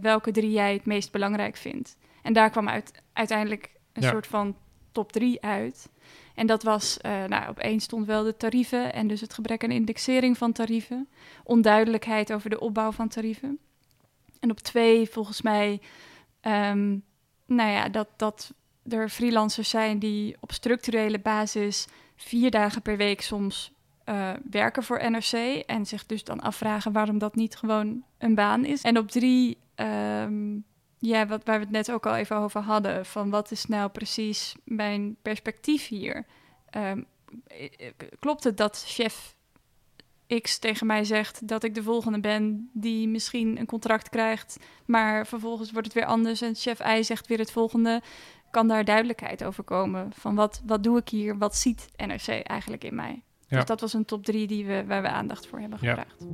welke 0.00 0.30
drie 0.30 0.50
jij 0.50 0.72
het 0.72 0.86
meest 0.86 1.12
belangrijk 1.12 1.56
vindt. 1.56 1.96
En 2.22 2.32
daar 2.32 2.50
kwam 2.50 2.68
uit, 2.68 3.02
uiteindelijk 3.12 3.70
een 3.92 4.02
soort 4.02 4.26
van 4.26 4.56
top 4.92 5.12
3 5.12 5.42
uit. 5.42 5.88
En 6.34 6.46
dat 6.46 6.62
was, 6.62 6.98
uh, 7.06 7.24
nou, 7.24 7.48
op 7.48 7.58
één 7.58 7.80
stond 7.80 8.06
wel 8.06 8.24
de 8.24 8.36
tarieven 8.36 8.92
en 8.92 9.06
dus 9.06 9.20
het 9.20 9.34
gebrek 9.34 9.64
aan 9.64 9.70
indexering 9.70 10.38
van 10.38 10.52
tarieven. 10.52 11.08
Onduidelijkheid 11.44 12.32
over 12.32 12.50
de 12.50 12.60
opbouw 12.60 12.92
van 12.92 13.08
tarieven. 13.08 13.58
En 14.40 14.50
op 14.50 14.58
twee, 14.58 15.08
volgens 15.08 15.42
mij, 15.42 15.80
um, 16.42 17.02
nou 17.46 17.70
ja, 17.70 17.88
dat, 17.88 18.08
dat 18.16 18.52
er 18.88 19.08
freelancers 19.08 19.70
zijn 19.70 19.98
die 19.98 20.36
op 20.40 20.52
structurele 20.52 21.18
basis 21.18 21.86
vier 22.16 22.50
dagen 22.50 22.82
per 22.82 22.96
week 22.96 23.20
soms 23.20 23.72
uh, 24.04 24.32
werken 24.50 24.82
voor 24.82 25.10
NRC. 25.10 25.62
En 25.66 25.86
zich 25.86 26.06
dus 26.06 26.24
dan 26.24 26.40
afvragen 26.40 26.92
waarom 26.92 27.18
dat 27.18 27.34
niet 27.34 27.56
gewoon 27.56 28.02
een 28.18 28.34
baan 28.34 28.64
is. 28.64 28.82
En 28.82 28.98
op 28.98 29.10
drie, 29.10 29.58
um, 29.76 30.64
ja, 30.98 31.26
wat, 31.26 31.44
waar 31.44 31.58
we 31.58 31.64
het 31.64 31.72
net 31.72 31.90
ook 31.90 32.06
al 32.06 32.16
even 32.16 32.36
over 32.36 32.60
hadden, 32.60 33.06
van 33.06 33.30
wat 33.30 33.50
is 33.50 33.66
nou 33.66 33.90
precies 33.90 34.54
mijn 34.64 35.16
perspectief 35.22 35.88
hier? 35.88 36.26
Um, 36.76 37.06
klopt 38.18 38.44
het 38.44 38.56
dat 38.56 38.84
chef 38.86 39.36
X 40.40 40.58
tegen 40.58 40.86
mij 40.86 41.04
zegt 41.04 41.48
dat 41.48 41.64
ik 41.64 41.74
de 41.74 41.82
volgende 41.82 42.20
ben 42.20 42.70
die 42.72 43.08
misschien 43.08 43.58
een 43.58 43.66
contract 43.66 44.08
krijgt, 44.08 44.58
maar 44.86 45.26
vervolgens 45.26 45.70
wordt 45.70 45.86
het 45.86 45.96
weer 45.96 46.06
anders 46.06 46.40
en 46.40 46.54
chef 46.54 46.80
Y 46.80 47.02
zegt 47.02 47.26
weer 47.26 47.38
het 47.38 47.52
volgende? 47.52 48.02
Kan 48.50 48.68
daar 48.68 48.84
duidelijkheid 48.84 49.44
over 49.44 49.64
komen 49.64 50.12
van 50.12 50.34
wat, 50.34 50.62
wat 50.66 50.82
doe 50.82 50.98
ik 50.98 51.08
hier, 51.08 51.38
wat 51.38 51.56
ziet 51.56 51.88
NRC 51.96 52.28
eigenlijk 52.28 52.84
in 52.84 52.94
mij? 52.94 53.22
Ja. 53.46 53.56
Dus 53.56 53.64
dat 53.64 53.80
was 53.80 53.92
een 53.92 54.04
top 54.04 54.24
drie 54.24 54.46
die 54.46 54.66
we, 54.66 54.84
waar 54.86 55.02
we 55.02 55.08
aandacht 55.08 55.46
voor 55.46 55.60
hebben 55.60 55.78
gevraagd. 55.78 56.16
Ja. 56.18 56.26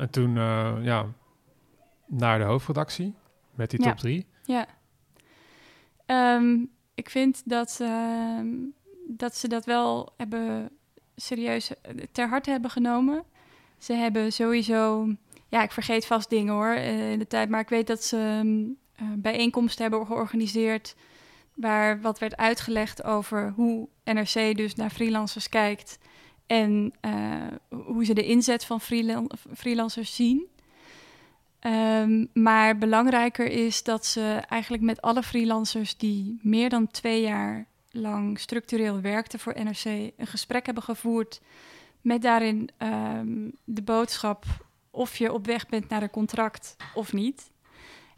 En 0.00 0.10
toen 0.10 0.36
uh, 0.36 0.76
ja, 0.82 1.06
naar 2.06 2.38
de 2.38 2.44
hoofdredactie 2.44 3.14
met 3.54 3.70
die 3.70 3.80
top 3.80 3.96
3. 3.96 4.26
Ja. 4.44 4.66
Um, 6.36 6.70
ik 6.94 7.10
vind 7.10 7.42
dat, 7.44 7.78
uh, 7.82 8.40
dat 9.08 9.36
ze 9.36 9.48
dat 9.48 9.64
wel 9.64 10.12
hebben 10.16 10.70
serieus 11.16 11.80
eh, 11.80 11.94
ter 12.12 12.28
harte 12.28 12.50
hebben 12.50 12.70
genomen. 12.70 13.24
Ze 13.78 13.92
hebben 13.92 14.32
sowieso, 14.32 15.08
ja, 15.48 15.62
ik 15.62 15.72
vergeet 15.72 16.06
vast 16.06 16.30
dingen 16.30 16.54
hoor 16.54 16.74
uh, 16.74 17.12
in 17.12 17.18
de 17.18 17.26
tijd, 17.26 17.48
maar 17.48 17.60
ik 17.60 17.68
weet 17.68 17.86
dat 17.86 18.04
ze 18.04 18.16
um, 18.16 18.76
bijeenkomsten 19.22 19.82
hebben 19.82 20.06
georganiseerd 20.06 20.96
waar 21.54 22.00
wat 22.00 22.18
werd 22.18 22.36
uitgelegd 22.36 23.04
over 23.04 23.52
hoe 23.56 23.88
NRC 24.04 24.56
dus 24.56 24.74
naar 24.74 24.90
freelancers 24.90 25.48
kijkt 25.48 25.98
en 26.50 26.92
uh, 27.04 27.46
hoe 27.86 28.04
ze 28.04 28.14
de 28.14 28.24
inzet 28.24 28.64
van 28.64 28.80
freelan 28.80 29.30
freelancers 29.54 30.14
zien. 30.14 30.46
Um, 31.60 32.28
maar 32.32 32.78
belangrijker 32.78 33.46
is 33.46 33.82
dat 33.82 34.06
ze 34.06 34.42
eigenlijk 34.48 34.82
met 34.82 35.02
alle 35.02 35.22
freelancers 35.22 35.96
die 35.96 36.38
meer 36.42 36.68
dan 36.68 36.90
twee 36.90 37.20
jaar 37.20 37.66
lang 37.90 38.38
structureel 38.38 39.00
werkten 39.00 39.38
voor 39.38 39.54
NRC 39.64 39.84
een 39.84 40.26
gesprek 40.26 40.66
hebben 40.66 40.82
gevoerd 40.82 41.40
met 42.00 42.22
daarin 42.22 42.70
um, 42.78 43.52
de 43.64 43.82
boodschap 43.82 44.44
of 44.90 45.16
je 45.16 45.32
op 45.32 45.46
weg 45.46 45.68
bent 45.68 45.88
naar 45.88 46.02
een 46.02 46.10
contract 46.10 46.76
of 46.94 47.12
niet. 47.12 47.50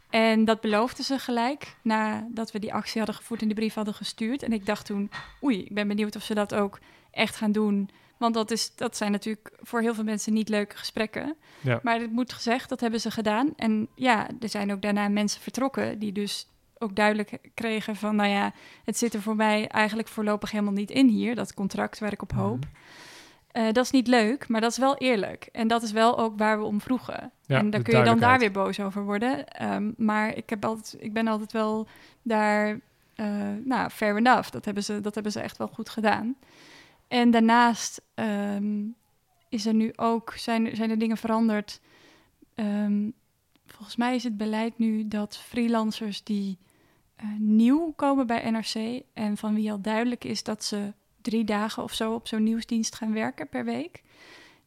En 0.09 0.45
dat 0.45 0.61
beloofden 0.61 1.03
ze 1.03 1.19
gelijk 1.19 1.75
nadat 1.81 2.51
we 2.51 2.59
die 2.59 2.73
actie 2.73 2.97
hadden 2.97 3.15
gevoerd 3.15 3.41
en 3.41 3.47
de 3.47 3.53
brief 3.53 3.73
hadden 3.73 3.93
gestuurd. 3.93 4.43
En 4.43 4.53
ik 4.53 4.65
dacht 4.65 4.85
toen, 4.85 5.11
oei, 5.43 5.63
ik 5.63 5.73
ben 5.73 5.87
benieuwd 5.87 6.15
of 6.15 6.23
ze 6.23 6.33
dat 6.33 6.53
ook 6.53 6.79
echt 7.11 7.35
gaan 7.35 7.51
doen 7.51 7.89
want 8.17 8.33
dat, 8.33 8.51
is, 8.51 8.75
dat 8.75 8.97
zijn 8.97 9.11
natuurlijk 9.11 9.51
voor 9.59 9.81
heel 9.81 9.93
veel 9.93 10.03
mensen 10.03 10.33
niet 10.33 10.49
leuke 10.49 10.77
gesprekken. 10.77 11.35
Ja. 11.61 11.79
Maar 11.83 11.99
het 11.99 12.11
moet 12.11 12.33
gezegd, 12.33 12.69
dat 12.69 12.79
hebben 12.79 12.99
ze 12.99 13.11
gedaan. 13.11 13.53
En 13.55 13.87
ja, 13.95 14.27
er 14.39 14.49
zijn 14.49 14.71
ook 14.71 14.81
daarna 14.81 15.07
mensen 15.07 15.41
vertrokken 15.41 15.99
die 15.99 16.11
dus 16.11 16.47
ook 16.77 16.95
duidelijk 16.95 17.37
kregen 17.53 17.95
van, 17.95 18.15
nou 18.15 18.29
ja, 18.29 18.53
het 18.83 18.97
zit 18.97 19.13
er 19.13 19.21
voor 19.21 19.35
mij 19.35 19.67
eigenlijk 19.67 20.07
voorlopig 20.07 20.51
helemaal 20.51 20.73
niet 20.73 20.91
in 20.91 21.07
hier, 21.07 21.35
dat 21.35 21.53
contract 21.53 21.99
waar 21.99 22.13
ik 22.13 22.21
op 22.21 22.31
hoop. 22.31 22.59
Mhm. 22.59 22.67
Eh, 23.53 23.71
dat 23.71 23.85
is 23.85 23.91
niet 23.91 24.07
leuk, 24.07 24.47
maar 24.47 24.61
dat 24.61 24.71
is 24.71 24.77
wel 24.77 24.97
eerlijk. 24.97 25.49
En 25.51 25.67
dat 25.67 25.83
is 25.83 25.91
wel 25.91 26.17
ook 26.19 26.37
waar 26.37 26.59
we 26.59 26.65
om 26.65 26.81
vroegen. 26.81 27.31
Ja, 27.45 27.57
en 27.57 27.69
daar 27.69 27.81
kun 27.81 27.97
je 27.97 28.03
dan 28.03 28.19
daar 28.19 28.39
weer 28.39 28.51
boos 28.51 28.79
over 28.79 29.03
worden. 29.03 29.47
Ehm, 29.47 29.91
maar 29.97 30.35
ik, 30.35 30.49
heb 30.49 30.65
altijd, 30.65 30.95
ik 30.99 31.13
ben 31.13 31.27
altijd 31.27 31.51
wel 31.51 31.87
daar, 32.21 32.79
eh, 33.15 33.27
nou, 33.63 33.89
fair 33.89 34.17
enough. 34.17 34.49
Dat 34.49 34.65
hebben, 34.65 34.83
ze, 34.83 35.01
dat 35.01 35.13
hebben 35.13 35.31
ze 35.31 35.39
echt 35.39 35.57
wel 35.57 35.67
goed 35.67 35.89
gedaan. 35.89 36.35
En 37.13 37.31
daarnaast 37.31 38.01
ehm, 38.13 38.85
is 39.49 39.65
er 39.65 39.73
nu 39.73 39.91
ook, 39.95 40.33
zijn, 40.35 40.75
zijn 40.75 40.89
er 40.89 40.97
dingen 40.97 41.17
veranderd. 41.17 41.81
Ehm, 42.55 43.09
volgens 43.65 43.95
mij 43.95 44.15
is 44.15 44.23
het 44.23 44.37
beleid 44.37 44.77
nu 44.77 45.07
dat 45.07 45.37
freelancers 45.37 46.23
die 46.23 46.57
eh, 47.15 47.25
nieuw 47.37 47.93
komen 47.95 48.27
bij 48.27 48.49
NRC 48.49 49.03
en 49.13 49.37
van 49.37 49.55
wie 49.55 49.71
al 49.71 49.81
duidelijk 49.81 50.23
is 50.23 50.43
dat 50.43 50.63
ze 50.63 50.93
drie 51.21 51.43
dagen 51.43 51.83
of 51.83 51.93
zo 51.93 52.13
op 52.13 52.27
zo'n 52.27 52.43
nieuwsdienst 52.43 52.95
gaan 52.95 53.13
werken 53.13 53.49
per 53.49 53.65
week, 53.65 54.03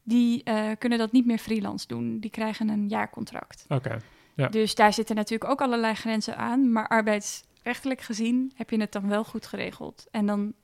die 0.03 0.43
eh, 0.43 0.71
kunnen 0.79 0.99
dat 0.99 1.13
niet 1.13 1.27
meer 1.27 1.39
freelance 1.39 1.87
doen. 1.87 2.19
Die 2.19 2.31
krijgen 2.31 2.69
een 2.69 2.89
jaarcontract. 2.89 3.65
Oké, 3.69 3.99
Ja. 4.35 4.49
Dus 4.49 4.75
daar 4.75 4.93
zitten 4.93 5.17
natuurlijk 5.17 5.51
ook 5.51 5.61
allerlei 5.61 5.95
grenzen 5.95 6.37
aan, 6.37 6.73
maar 6.73 6.89
arbeidsrechtelijk 6.89 8.01
gezien 8.01 8.53
heb 8.55 8.71
je 8.71 8.81
het 8.81 8.93
dan 8.93 9.09
wel 9.09 9.25
goed 9.25 9.47
geregeld. 9.47 10.07
En 10.11 10.27
dan, 10.27 10.55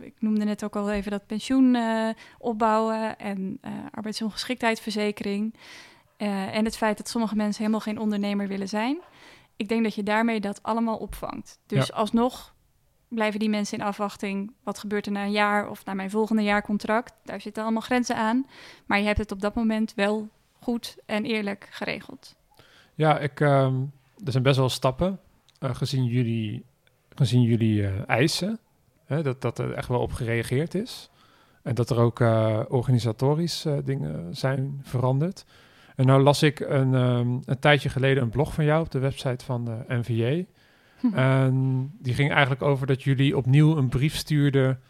ik 0.00 0.14
noemde 0.18 0.44
net 0.44 0.64
ook 0.64 0.76
al 0.76 0.90
even 0.90 1.10
dat 1.10 1.26
pensioen 1.26 1.74
eh, 1.74 2.08
opbouwen 2.38 3.18
en 3.18 3.58
eh 3.60 3.70
arbeidsongeschiktheidsverzekering. 3.90 5.54
eh, 6.16 6.56
en 6.56 6.64
het 6.64 6.76
feit 6.76 6.96
dat 6.96 7.08
sommige 7.08 7.36
mensen 7.36 7.58
helemaal 7.60 7.80
geen 7.80 7.98
ondernemer 7.98 8.48
willen 8.48 8.68
zijn. 8.68 8.98
Ik 9.56 9.68
denk 9.68 9.82
dat 9.82 9.94
je 9.94 10.02
daarmee 10.02 10.40
dat 10.40 10.62
allemaal 10.62 10.96
opvangt. 10.96 11.58
Dus 11.66 11.92
alsnog 11.92 12.54
blijven 13.08 13.40
die 13.40 13.48
mensen 13.48 13.78
in 13.78 13.84
afwachting. 13.84 14.52
Wat 14.62 14.78
gebeurt 14.78 15.06
er 15.06 15.12
na 15.12 15.24
een 15.24 15.30
jaar 15.30 15.68
of 15.68 15.84
na 15.84 15.94
mijn 15.94 16.10
volgende 16.10 16.42
jaarcontract? 16.42 17.12
Daar 17.24 17.40
zitten 17.40 17.62
allemaal 17.62 17.82
grenzen 17.82 18.16
aan. 18.16 18.46
Maar 18.86 18.98
je 18.98 19.04
hebt 19.06 19.18
het 19.18 19.32
op 19.32 19.40
dat 19.40 19.54
moment 19.54 19.94
wel 19.94 20.28
goed 20.60 20.96
en 21.06 21.24
eerlijk 21.24 21.68
geregeld. 21.70 22.34
Ja, 22.94 23.18
ik, 23.18 23.40
ehm, 23.40 23.74
er 24.24 24.30
zijn 24.32 24.42
best 24.42 24.56
wel 24.56 24.68
stappen 24.68 25.20
gezien 25.60 26.04
jullie, 26.04 26.64
gezien 27.14 27.42
jullie 27.42 27.88
eisen. 28.04 28.58
Hè, 29.12 29.22
dat, 29.22 29.40
dat 29.40 29.58
er 29.58 29.72
echt 29.72 29.88
wel 29.88 30.00
op 30.00 30.12
gereageerd 30.12 30.74
is. 30.74 31.10
En 31.62 31.74
dat 31.74 31.90
er 31.90 31.98
ook 31.98 32.20
eh, 32.20 32.60
organisatorisch 32.68 33.64
eh, 33.64 33.74
dingen 33.84 34.36
zijn 34.36 34.80
veranderd. 34.82 35.44
En 35.96 36.06
nou 36.06 36.22
las 36.22 36.42
ik 36.42 36.60
een, 36.60 36.94
ehm, 36.94 37.38
een 37.44 37.58
tijdje 37.60 37.88
geleden 37.88 38.22
een 38.22 38.30
blog 38.30 38.54
van 38.54 38.64
jou 38.64 38.82
op 38.84 38.90
de 38.90 38.98
website 38.98 39.44
van 39.44 39.64
de 39.64 39.84
NVA. 39.88 40.44
En 41.12 41.90
die 41.98 42.14
ging 42.14 42.30
eigenlijk 42.30 42.62
over 42.62 42.86
dat 42.86 43.02
jullie 43.02 43.36
opnieuw 43.36 43.76
een 43.76 43.88
brief 43.88 44.16
stuurden 44.16 44.80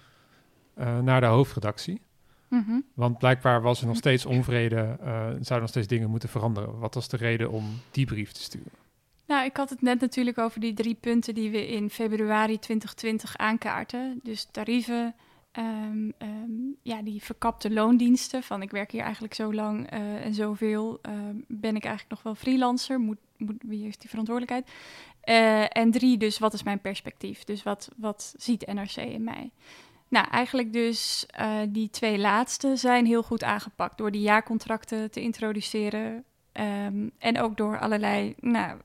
eh, 0.74 0.98
naar 0.98 1.20
de 1.20 1.26
hoofdredactie. 1.26 2.00
Mhm. 2.48 2.80
Want 2.94 3.18
blijkbaar 3.18 3.62
was 3.62 3.80
er 3.80 3.86
nog 3.86 3.96
steeds 3.96 4.26
onvrede, 4.26 4.96
eh 5.00 5.20
zouden 5.22 5.60
nog 5.60 5.68
steeds 5.68 5.86
dingen 5.86 6.10
moeten 6.10 6.28
veranderen. 6.28 6.78
Wat 6.78 6.94
was 6.94 7.08
de 7.08 7.16
reden 7.16 7.50
om 7.50 7.64
die 7.90 8.06
brief 8.06 8.32
te 8.32 8.42
sturen? 8.42 8.81
Nou, 9.26 9.44
ik 9.44 9.56
had 9.56 9.70
het 9.70 9.82
net 9.82 10.00
natuurlijk 10.00 10.38
over 10.38 10.60
die 10.60 10.74
drie 10.74 10.94
punten 10.94 11.34
die 11.34 11.50
we 11.50 11.68
in 11.68 11.90
februari 11.90 12.58
2020 12.58 13.36
aankaarten. 13.36 14.20
Dus 14.22 14.48
tarieven, 14.50 15.14
ehm, 15.52 16.10
ehm, 16.18 16.50
ja, 16.82 17.02
die 17.02 17.22
verkapte 17.22 17.70
loondiensten. 17.70 18.42
Van 18.42 18.62
ik 18.62 18.70
werk 18.70 18.90
hier 18.90 19.02
eigenlijk 19.02 19.34
zo 19.34 19.54
lang 19.54 19.90
eh, 19.90 20.24
en 20.24 20.34
zoveel. 20.34 20.98
ehm, 21.02 21.36
ben 21.48 21.76
ik 21.76 21.84
eigenlijk 21.84 22.14
nog 22.14 22.22
wel 22.22 22.34
freelancer? 22.34 23.00
Moet, 23.00 23.18
moet, 23.36 23.62
wie 23.66 23.82
heeft 23.82 24.00
die 24.00 24.10
verantwoordelijkheid? 24.10 24.70
Eh, 25.20 25.76
en 25.76 25.90
drie, 25.90 26.16
dus 26.16 26.38
wat 26.38 26.52
is 26.52 26.62
mijn 26.62 26.80
perspectief? 26.80 27.44
Dus 27.44 27.62
wat, 27.62 27.88
wat 27.96 28.34
ziet 28.36 28.66
NRC 28.66 28.96
in 28.96 29.24
mij? 29.24 29.50
Nou, 30.08 30.26
eigenlijk 30.30 30.72
dus 30.72 31.26
eh, 31.26 31.58
die 31.68 31.90
twee 31.90 32.18
laatste 32.18 32.76
zijn 32.76 33.06
heel 33.06 33.22
goed 33.22 33.44
aangepakt 33.44 33.98
door 33.98 34.10
die 34.10 34.20
jaarcontracten 34.20 35.10
te 35.10 35.20
introduceren. 35.20 36.24
Ehm, 36.52 37.08
en 37.18 37.40
ook 37.40 37.56
door 37.56 37.78
allerlei, 37.78 38.34
nou, 38.40 38.78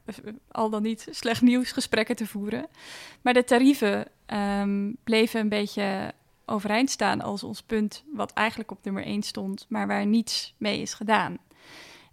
al 0.52 0.70
dan 0.70 0.82
niet 0.82 1.08
slecht 1.10 1.42
nieuwsgesprekken 1.42 2.16
te 2.16 2.28
voeren. 2.28 2.68
Maar 3.22 3.34
de 3.34 3.44
tarieven 3.44 4.06
ehm, 4.26 4.92
bleven 5.04 5.40
een 5.40 5.50
beetje 5.50 6.14
overeind 6.46 6.90
staan 6.90 7.22
als 7.22 7.44
ons 7.44 7.62
punt, 7.62 8.04
wat 8.14 8.34
eigenlijk 8.34 8.72
op 8.72 8.84
nummer 8.84 9.04
1 9.06 9.24
stond, 9.24 9.66
maar 9.70 9.88
waar 9.88 10.06
niets 10.06 10.54
mee 10.58 10.82
is 10.82 10.94
gedaan. 10.94 11.38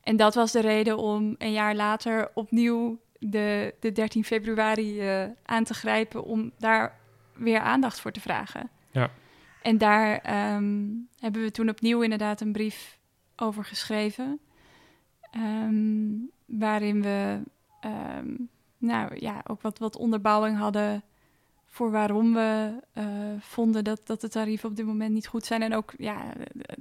En 0.02 0.16
dat 0.16 0.34
was 0.34 0.52
de 0.52 0.60
reden 0.60 0.98
om 0.98 1.34
een 1.38 1.52
jaar 1.52 1.74
later 1.74 2.30
opnieuw 2.34 3.00
de, 3.18 3.74
de 3.80 3.92
13 3.92 4.24
februari 4.24 5.00
eh, 5.00 5.24
aan 5.44 5.64
te 5.64 5.74
grijpen 5.74 6.24
om 6.24 6.52
daar 6.58 6.98
weer 7.34 7.60
aandacht 7.60 8.00
voor 8.00 8.12
te 8.12 8.20
vragen. 8.20 8.70
Ja. 8.90 9.10
En 9.62 9.78
daar 9.78 10.18
ehm, 10.18 10.86
hebben 11.18 11.42
we 11.42 11.50
toen 11.50 11.68
opnieuw 11.68 12.02
inderdaad 12.02 12.40
een 12.40 12.52
brief 12.52 12.98
over 13.36 13.64
geschreven. 13.64 14.40
Ehm, 15.34 16.12
waarin 16.46 17.02
we 17.02 17.40
ehm, 17.80 18.34
nou, 18.78 19.16
ja, 19.18 19.40
ook 19.46 19.62
wat, 19.62 19.78
wat 19.78 19.96
onderbouwing 19.96 20.58
hadden 20.58 21.02
voor 21.66 21.90
waarom 21.90 22.34
we 22.34 22.80
eh, 22.92 23.04
vonden 23.38 23.84
dat, 23.84 24.00
dat 24.04 24.20
de 24.20 24.28
tarieven 24.28 24.68
op 24.68 24.76
dit 24.76 24.86
moment 24.86 25.12
niet 25.12 25.26
goed 25.26 25.44
zijn. 25.44 25.62
En 25.62 25.74
ook 25.74 25.92
ja, 25.98 26.32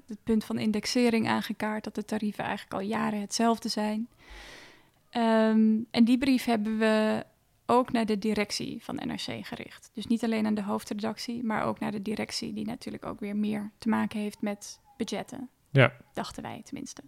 het 0.08 0.24
punt 0.24 0.44
van 0.44 0.58
indexering 0.58 1.28
aangekaart, 1.28 1.84
dat 1.84 1.96
de 1.96 2.06
tarieven 2.06 2.44
eigenlijk 2.44 2.74
al 2.74 2.88
jaren 2.88 3.22
hetzelfde 3.22 3.70
zijn. 3.70 4.08
Ehm, 5.10 5.78
en 5.92 6.04
die 6.04 6.18
brief 6.18 6.46
hebben 6.46 6.78
we 6.78 7.26
ook 7.66 7.92
naar 7.92 8.06
de 8.06 8.20
directie 8.20 8.84
van 8.84 8.96
NRC 8.96 9.46
gericht. 9.46 9.90
Dus 9.94 10.08
niet 10.08 10.24
alleen 10.24 10.46
aan 10.46 10.54
de 10.54 10.64
hoofdredactie, 10.64 11.44
maar 11.44 11.64
ook 11.64 11.80
naar 11.80 11.92
de 11.92 12.02
directie, 12.02 12.54
die 12.54 12.66
natuurlijk 12.66 13.06
ook 13.06 13.20
weer 13.20 13.36
meer 13.36 13.72
te 13.78 13.90
maken 13.90 14.20
heeft 14.20 14.42
met 14.42 14.80
budgetten. 14.98 15.50
Ja. 15.70 15.94
Dachten 16.14 16.44
wij 16.44 16.62
tenminste. 16.64 17.02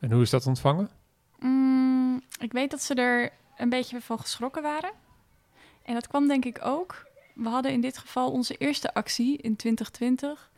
En 0.00 0.12
hoe 0.12 0.22
is 0.22 0.30
dat 0.30 0.46
ontvangen? 0.46 0.90
Mm, 1.38 2.20
ik 2.40 2.52
weet 2.52 2.70
dat 2.70 2.82
ze 2.82 2.94
er 2.94 3.32
een 3.56 3.68
beetje 3.68 4.00
van 4.00 4.18
geschrokken 4.18 4.62
waren. 4.62 4.90
En 5.82 5.94
dat 5.94 6.06
kwam 6.06 6.28
denk 6.28 6.44
ik 6.44 6.58
ook. 6.64 7.06
We 7.34 7.48
hadden 7.48 7.72
in 7.72 7.80
dit 7.80 7.98
geval 7.98 8.30
onze 8.30 8.54
eerste 8.54 8.94
actie 8.94 9.36
in 9.36 9.56
2020 9.56 10.50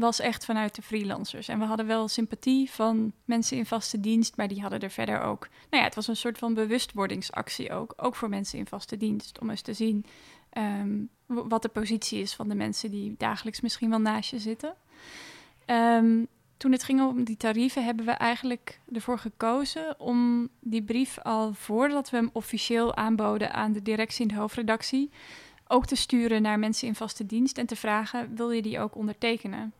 was 0.00 0.20
echt 0.20 0.44
vanuit 0.44 0.74
de 0.74 0.82
freelancers. 0.82 1.48
En 1.48 1.58
we 1.58 1.64
hadden 1.64 1.86
wel 1.86 2.08
sympathie 2.08 2.70
van 2.70 3.12
mensen 3.24 3.56
in 3.56 3.66
vaste 3.66 4.00
dienst, 4.00 4.36
maar 4.36 4.48
die 4.48 4.60
hadden 4.60 4.80
er 4.80 4.90
verder 4.90 5.20
ook. 5.20 5.48
Nou 5.70 5.82
ja, 5.82 5.82
het 5.82 5.94
was 5.94 6.08
een 6.08 6.16
soort 6.16 6.38
van 6.38 6.54
bewustwordingsactie 6.54 7.72
ook, 7.72 7.94
ook 7.96 8.14
voor 8.14 8.28
mensen 8.28 8.58
in 8.58 8.66
vaste 8.66 8.96
dienst, 8.96 9.40
om 9.40 9.50
eens 9.50 9.60
te 9.60 9.72
zien 9.72 10.04
ehm, 10.50 11.00
wat 11.26 11.62
de 11.62 11.68
positie 11.68 12.20
is 12.20 12.34
van 12.34 12.48
de 12.48 12.54
mensen 12.54 12.90
die 12.90 13.14
dagelijks 13.18 13.60
misschien 13.60 13.90
wel 13.90 14.00
naast 14.00 14.30
je 14.30 14.38
zitten. 14.38 14.74
Ehm, 15.64 16.24
toen 16.58 16.72
het 16.72 16.82
ging 16.82 17.00
om 17.00 17.24
die 17.24 17.36
tarieven, 17.36 17.84
hebben 17.84 18.04
we 18.04 18.10
eigenlijk 18.10 18.80
ervoor 18.92 19.18
gekozen 19.18 20.00
om 20.00 20.48
die 20.60 20.82
brief 20.82 21.18
al 21.18 21.54
voordat 21.54 22.10
we 22.10 22.16
hem 22.16 22.30
officieel 22.32 22.96
aanboden 22.96 23.52
aan 23.52 23.72
de 23.72 23.82
directie 23.82 24.22
en 24.22 24.34
de 24.34 24.40
hoofdredactie, 24.40 25.10
ook 25.68 25.86
te 25.86 25.96
sturen 25.96 26.42
naar 26.42 26.58
mensen 26.58 26.88
in 26.88 26.94
vaste 26.94 27.26
dienst 27.26 27.58
en 27.58 27.66
te 27.66 27.76
vragen: 27.76 28.34
wil 28.34 28.50
je 28.50 28.62
die 28.62 28.80
ook 28.80 28.96
ondertekenen? 28.96 29.72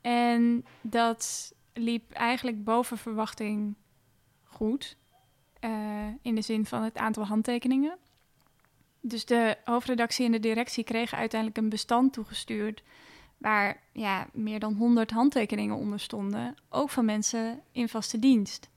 En 0.00 0.64
dat 0.80 1.54
liep 1.72 2.12
eigenlijk 2.12 2.64
boven 2.64 2.98
verwachting 2.98 3.74
goed, 4.44 4.96
eh, 5.60 5.70
in 6.22 6.34
de 6.34 6.42
zin 6.42 6.66
van 6.66 6.82
het 6.82 6.96
aantal 6.96 7.24
handtekeningen. 7.24 7.98
Dus 9.00 9.24
de 9.24 9.56
hoofdredactie 9.64 10.26
en 10.26 10.32
de 10.32 10.40
directie 10.40 10.84
kregen 10.84 11.18
uiteindelijk 11.18 11.60
een 11.60 11.68
bestand 11.68 12.12
toegestuurd 12.12 12.82
waar 13.38 13.82
ja, 13.92 14.26
meer 14.32 14.58
dan 14.58 14.74
100 14.74 15.10
handtekeningen 15.10 15.76
onder 15.76 16.00
stonden, 16.00 16.54
ook 16.68 16.90
van 16.90 17.04
mensen 17.04 17.60
in 17.72 17.88
vaste 17.88 18.18
dienst. 18.18 18.70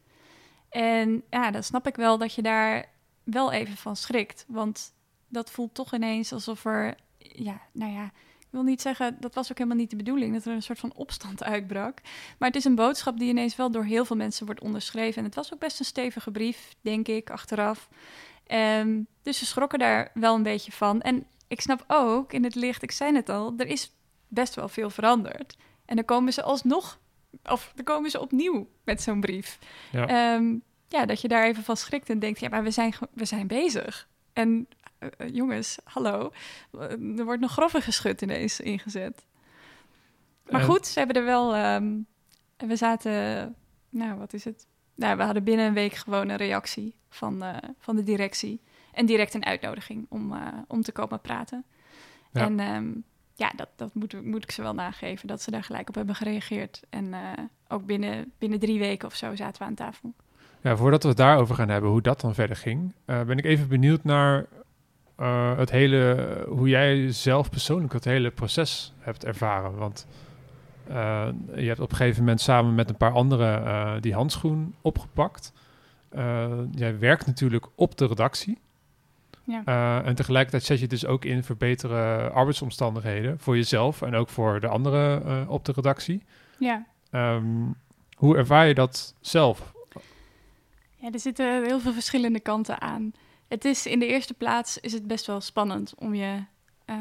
En 0.70 1.24
ja, 1.30 1.52
dan 1.52 1.64
snap 1.64 1.88
ik 1.88 1.96
wel 1.96 2.18
dat 2.18 2.34
je 2.34 2.42
daar 2.42 2.86
wel 3.24 3.52
even 3.52 3.78
van 3.78 3.96
schrikt, 3.96 4.46
want 4.48 4.94
dat 5.28 5.52
voelt 5.52 5.74
toch 5.74 5.94
ineens 5.94 6.34
alsof 6.34 6.66
er, 6.66 6.96
ja, 7.18 7.62
nou 7.72 7.92
ja, 7.92 8.06
ik 8.40 8.48
wil 8.58 8.64
niet 8.64 8.82
zeggen, 8.82 9.18
dat 9.20 9.36
was 9.36 9.52
ook 9.52 9.58
helemaal 9.58 9.80
niet 9.80 9.90
de 9.90 9.96
bedoeling, 9.96 10.34
dat 10.34 10.46
er 10.46 10.54
een 10.54 10.62
soort 10.62 10.80
van 10.80 10.94
opstand 10.96 11.44
uitbrak. 11.54 12.02
Maar 12.38 12.48
het 12.48 12.58
is 12.58 12.66
een 12.66 12.76
boodschap 12.76 13.18
die 13.18 13.30
ineens 13.30 13.56
wel 13.56 13.72
door 13.72 13.84
heel 13.84 14.06
veel 14.06 14.16
mensen 14.16 14.46
wordt 14.46 14.62
onderschreven. 14.62 15.18
En 15.18 15.24
het 15.24 15.36
was 15.36 15.54
ook 15.54 15.60
best 15.60 15.80
een 15.80 15.86
stevige 15.86 16.32
brief, 16.32 16.76
denk 16.82 17.08
ik, 17.08 17.30
achteraf. 17.30 17.90
Ehm, 18.48 19.02
dus 19.22 19.38
ze 19.38 19.46
schrokken 19.46 19.80
daar 19.80 20.12
wel 20.14 20.36
een 20.36 20.44
beetje 20.44 20.72
van. 20.72 21.02
En 21.02 21.26
ik 21.48 21.62
snap 21.62 21.84
ook 21.88 22.34
in 22.34 22.44
het 22.44 22.56
licht, 22.56 22.84
ik 22.84 22.92
zei 22.92 23.16
het 23.16 23.30
al, 23.30 23.54
er 23.58 23.68
is 23.68 23.92
best 24.32 24.56
wel 24.56 24.68
veel 24.68 24.90
veranderd. 24.90 25.58
En 25.86 25.96
dan 25.96 26.06
komen 26.06 26.34
ze 26.34 26.42
alsnog, 26.42 27.00
of 27.44 27.72
dan 27.76 27.86
komen 27.86 28.10
ze 28.10 28.20
opnieuw 28.20 28.70
met 28.84 29.02
zo'n 29.02 29.20
brief. 29.20 29.60
Ja. 29.92 30.08
Ehm, 30.08 30.56
ja, 30.88 31.06
dat 31.06 31.22
je 31.22 31.28
daar 31.28 31.46
even 31.46 31.64
van 31.64 31.78
schrikt 31.78 32.10
en 32.10 32.20
denkt, 32.20 32.40
ja, 32.40 32.50
maar 32.50 32.64
we 32.64 32.72
zijn, 32.72 32.94
we 33.14 33.26
zijn 33.26 33.48
bezig. 33.48 34.08
En 34.34 34.68
eh, 34.98 35.10
eh, 35.18 35.34
jongens, 35.34 35.78
hallo, 35.84 36.32
Eh, 36.72 37.18
er 37.20 37.26
wordt 37.26 37.42
nog 37.42 37.52
grove 37.52 37.82
geschut 37.82 38.22
ineens 38.22 38.60
ingezet. 38.60 39.26
Maar 40.50 40.62
goed, 40.62 40.88
ze 40.88 41.00
hebben 41.00 41.18
er 41.18 41.26
wel, 41.26 41.56
ehm, 41.56 41.98
we 42.58 42.76
zaten, 42.76 43.56
nou, 43.90 44.18
wat 44.18 44.34
is 44.34 44.44
het? 44.44 44.68
Nou, 44.96 45.18
we 45.18 45.24
hadden 45.24 45.44
binnen 45.44 45.66
een 45.66 45.74
week 45.74 45.94
gewoon 45.94 46.30
een 46.30 46.38
reactie 46.38 46.96
van, 47.10 47.44
van 47.80 47.96
de 47.96 48.04
directie. 48.04 48.62
en 48.92 49.06
direct 49.06 49.34
een 49.34 49.46
uitnodiging 49.46 50.06
om, 50.10 50.34
om 50.68 50.82
te 50.82 50.92
komen 50.92 51.22
praten. 51.22 51.66
Ja. 52.32 52.42
En 52.42 52.60
ehm, 52.60 52.92
ja, 53.36 53.52
dat, 53.56 53.68
dat 53.76 53.94
moet, 53.94 54.26
moet 54.26 54.44
ik 54.44 54.52
ze 54.52 54.62
wel 54.62 54.74
nageven, 54.74 55.28
dat 55.28 55.42
ze 55.42 55.52
daar 55.52 55.64
gelijk 55.64 55.90
op 55.90 55.96
hebben 55.96 56.16
gereageerd. 56.16 56.82
En 56.90 57.14
eh, 57.14 57.20
ook 57.68 57.86
binnen, 57.86 58.32
binnen 58.38 58.60
drie 58.60 58.80
weken 58.80 59.08
of 59.08 59.16
zo 59.16 59.36
zaten 59.36 59.62
we 59.62 59.68
aan 59.68 59.76
tafel. 59.76 60.14
Ja, 60.62 60.76
voordat 60.76 61.04
we 61.04 61.10
het 61.10 61.18
daarover 61.18 61.56
gaan 61.56 61.70
hebben, 61.70 61.90
hoe 61.90 62.02
dat 62.02 62.22
dan 62.22 62.34
verder 62.34 62.56
ging, 62.56 62.94
eh, 63.06 63.22
ben 63.22 63.38
ik 63.38 63.46
even 63.46 63.68
benieuwd 63.68 64.04
naar 64.04 64.46
eh, 65.16 65.58
het 65.58 65.72
hele, 65.72 66.46
hoe 66.48 66.70
jij 66.70 67.12
zelf 67.12 67.50
persoonlijk 67.50 67.94
het 67.94 68.06
hele 68.06 68.32
proces 68.32 68.94
hebt 69.00 69.26
ervaren. 69.26 69.76
Want 69.76 70.08
je 71.56 71.68
hebt 71.68 71.80
op 71.80 71.92
een 71.92 71.98
gegeven 71.98 72.20
moment 72.20 72.42
samen 72.42 72.76
met 72.76 72.90
een 72.90 72.98
paar 72.98 73.12
anderen 73.12 74.02
die 74.02 74.14
handschoen 74.14 74.76
opgepakt. 74.82 75.54
Jij 76.72 77.00
werkt 77.00 77.26
natuurlijk 77.26 77.68
op 77.76 77.98
de 77.98 78.06
redactie. 78.06 78.58
Ja. 79.52 79.62
Eh, 79.66 80.08
en 80.08 80.16
tegelijkertijd 80.16 80.64
zet 80.64 80.80
je 80.80 80.88
dus 80.88 81.06
ook 81.06 81.26
in 81.26 81.44
voor 81.44 81.58
betere 81.58 82.30
arbeidsomstandigheden 82.30 83.40
voor 83.40 83.56
jezelf 83.56 84.02
en 84.02 84.16
ook 84.16 84.30
voor 84.30 84.60
de 84.60 84.68
anderen 84.68 85.26
eh, 85.26 85.50
op 85.50 85.66
de 85.66 85.72
redactie. 85.72 86.24
Ja. 86.60 86.86
Ehm, 87.10 87.46
hoe 88.16 88.38
ervaar 88.38 88.68
je 88.68 88.74
dat 88.74 89.16
zelf? 89.22 89.74
Ja, 90.96 91.12
er 91.12 91.20
zitten 91.20 91.64
heel 91.64 91.80
veel 91.80 91.94
verschillende 91.94 92.40
kanten 92.40 92.82
aan. 92.82 93.12
Het 93.48 93.66
is 93.66 93.86
in 93.86 94.00
de 94.00 94.08
eerste 94.08 94.34
plaats 94.34 94.78
is 94.78 94.94
het 94.94 95.08
best 95.08 95.26
wel 95.26 95.42
spannend 95.42 95.94
om 95.98 96.16
je 96.16 96.44
eh, 96.86 96.96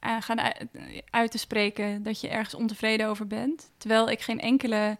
aan 0.00 0.22
gaan 0.22 0.40
uit, 0.40 0.66
uit 1.10 1.30
te 1.30 1.38
spreken 1.38 2.02
dat 2.02 2.20
je 2.20 2.28
ergens 2.28 2.54
ontevreden 2.54 3.08
over 3.08 3.26
bent. 3.26 3.70
Terwijl 3.76 4.10
ik 4.10 4.20
geen 4.20 4.40
enkele, 4.40 4.98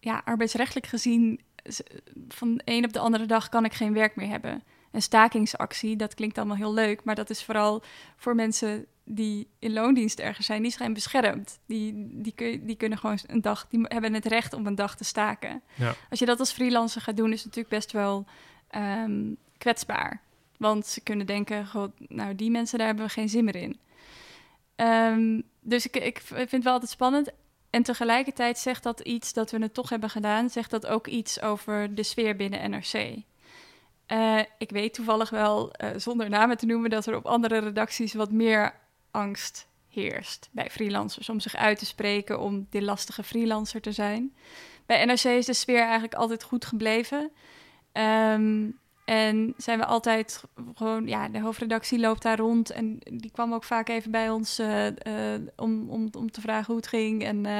ja, 0.00 0.22
arbeidsrechtelijk 0.24 0.86
gezien, 0.86 1.40
van 2.28 2.54
de 2.54 2.62
een 2.64 2.84
op 2.84 2.92
de 2.92 2.98
andere 2.98 3.26
dag 3.26 3.48
kan 3.48 3.64
ik 3.64 3.72
geen 3.72 3.92
werk 3.92 4.16
meer 4.16 4.28
hebben. 4.28 4.62
Een 4.90 5.02
stakingsactie, 5.02 5.96
dat 5.96 6.14
klinkt 6.14 6.38
allemaal 6.38 6.56
heel 6.56 6.74
leuk, 6.74 7.04
maar 7.04 7.14
dat 7.14 7.30
is 7.30 7.44
vooral 7.44 7.82
voor 8.16 8.34
mensen 8.34 8.86
die 9.04 9.48
in 9.58 9.72
loondienst 9.72 10.18
ergens 10.18 10.46
zijn, 10.46 10.62
die 10.62 10.70
zijn 10.70 10.92
beschermd. 10.92 11.58
Die, 11.66 11.92
die, 12.22 12.32
kun, 12.34 12.66
die 12.66 12.76
kunnen 12.76 12.98
gewoon 12.98 13.18
een 13.26 13.40
dag, 13.40 13.66
die 13.68 13.80
hebben 13.82 14.14
het 14.14 14.26
recht 14.26 14.52
om 14.52 14.66
een 14.66 14.74
dag 14.74 14.96
te 14.96 15.04
staken. 15.04 15.62
Ja. 15.74 15.94
Als 16.10 16.18
je 16.18 16.26
dat 16.26 16.38
als 16.38 16.52
freelancer 16.52 17.00
gaat 17.00 17.16
doen, 17.16 17.32
is 17.32 17.42
het 17.42 17.44
natuurlijk 17.44 17.74
best 17.74 17.92
wel 17.92 18.26
ehm, 18.68 19.34
kwetsbaar. 19.58 20.20
Want 20.56 20.86
ze 20.86 21.00
kunnen 21.00 21.26
denken, 21.26 21.66
god, 21.66 21.90
nou 22.08 22.34
die 22.34 22.50
mensen 22.50 22.78
daar 22.78 22.86
hebben 22.86 23.06
we 23.06 23.12
geen 23.12 23.28
zin 23.28 23.44
meer 23.44 23.56
in. 23.56 23.78
Ehm, 24.76 25.40
dus 25.60 25.86
ik, 25.86 25.96
ik 25.96 26.20
vind 26.20 26.50
het 26.50 26.64
wel 26.64 26.72
altijd 26.72 26.90
spannend. 26.90 27.30
En 27.70 27.82
tegelijkertijd 27.82 28.58
zegt 28.58 28.82
dat 28.82 29.00
iets 29.00 29.32
dat 29.32 29.50
we 29.50 29.58
het 29.58 29.74
toch 29.74 29.88
hebben 29.88 30.10
gedaan, 30.10 30.50
zegt 30.50 30.70
dat 30.70 30.86
ook 30.86 31.06
iets 31.06 31.40
over 31.40 31.94
de 31.94 32.02
sfeer 32.02 32.36
binnen 32.36 32.70
NRC. 32.70 33.22
Eh, 34.10 34.38
ik 34.58 34.70
weet 34.70 34.94
toevallig 34.94 35.30
wel, 35.30 35.72
eh, 35.72 35.88
zonder 35.96 36.28
namen 36.28 36.56
te 36.56 36.66
noemen, 36.66 36.90
dat 36.90 37.06
er 37.06 37.16
op 37.16 37.26
andere 37.26 37.58
redacties 37.58 38.14
wat 38.14 38.32
meer 38.32 38.74
angst 39.10 39.68
heerst 39.88 40.48
bij 40.52 40.70
freelancers 40.70 41.28
om 41.28 41.40
zich 41.40 41.56
uit 41.56 41.78
te 41.78 41.86
spreken, 41.86 42.40
om 42.40 42.66
die 42.70 42.82
lastige 42.82 43.22
freelancer 43.22 43.80
te 43.80 43.92
zijn. 43.92 44.34
Bij 44.86 45.04
NRC 45.04 45.24
is 45.24 45.46
de 45.46 45.52
sfeer 45.52 45.80
eigenlijk 45.80 46.14
altijd 46.14 46.42
goed 46.42 46.64
gebleven. 46.64 47.30
Ehm, 47.92 48.68
en 49.10 49.54
zijn 49.56 49.78
we 49.78 49.84
altijd 49.86 50.42
gewoon, 50.74 51.06
ja, 51.06 51.28
de 51.28 51.40
hoofdredactie 51.40 51.98
loopt 51.98 52.22
daar 52.22 52.38
rond. 52.38 52.70
En 52.70 52.98
die 53.12 53.30
kwam 53.30 53.54
ook 53.54 53.64
vaak 53.64 53.88
even 53.88 54.10
bij 54.10 54.30
ons 54.30 54.58
eh, 54.58 54.86
eh, 55.34 55.40
om, 55.56 55.88
om, 55.90 56.08
om 56.18 56.30
te 56.30 56.40
vragen 56.40 56.66
hoe 56.66 56.76
het 56.76 56.86
ging. 56.86 57.24
En 57.24 57.46
eh, 57.46 57.52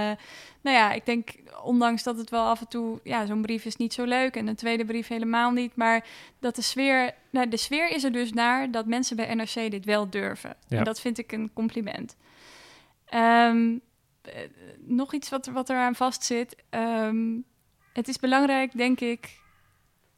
nou 0.61 0.77
ja, 0.77 0.93
ik 0.93 1.07
denk, 1.07 1.31
ondanks 1.63 2.03
dat 2.03 2.17
het 2.17 2.31
wel 2.31 2.45
af 2.45 2.61
en 2.61 2.69
toe, 2.69 3.01
ja, 3.05 3.27
zo'n 3.27 3.43
brief 3.43 3.65
is 3.65 3.77
niet 3.77 3.93
zo 3.93 4.05
leuk. 4.05 4.37
En 4.37 4.47
een 4.47 4.55
tweede 4.57 4.85
brief 4.85 5.09
helemaal 5.09 5.51
niet. 5.51 5.77
Maar 5.77 6.05
dat 6.39 6.55
de 6.57 6.63
sfeer, 6.63 7.15
nou, 7.31 7.49
de 7.49 7.57
sfeer 7.57 7.89
is 7.91 8.05
er 8.05 8.13
dus 8.13 8.33
naar 8.33 8.71
dat 8.71 8.87
mensen 8.87 9.17
bij 9.17 9.35
NRC 9.35 9.71
dit 9.71 9.85
wel 9.85 10.11
durven. 10.11 10.55
Ja. 10.69 10.79
En 10.79 10.85
dat 10.85 11.01
vind 11.01 11.19
ik 11.19 11.33
een 11.33 11.51
compliment. 11.55 12.17
Ehm, 13.07 13.77
eh, 14.23 14.33
nog 14.79 15.15
iets 15.15 15.29
wat, 15.29 15.47
er- 15.47 15.53
wat 15.53 15.71
eraan 15.71 15.95
vastzit. 15.95 16.57
Ehm, 16.71 17.37
het 17.93 18.09
is 18.09 18.19
belangrijk, 18.19 18.77
denk 18.77 19.01
ik. 19.01 19.39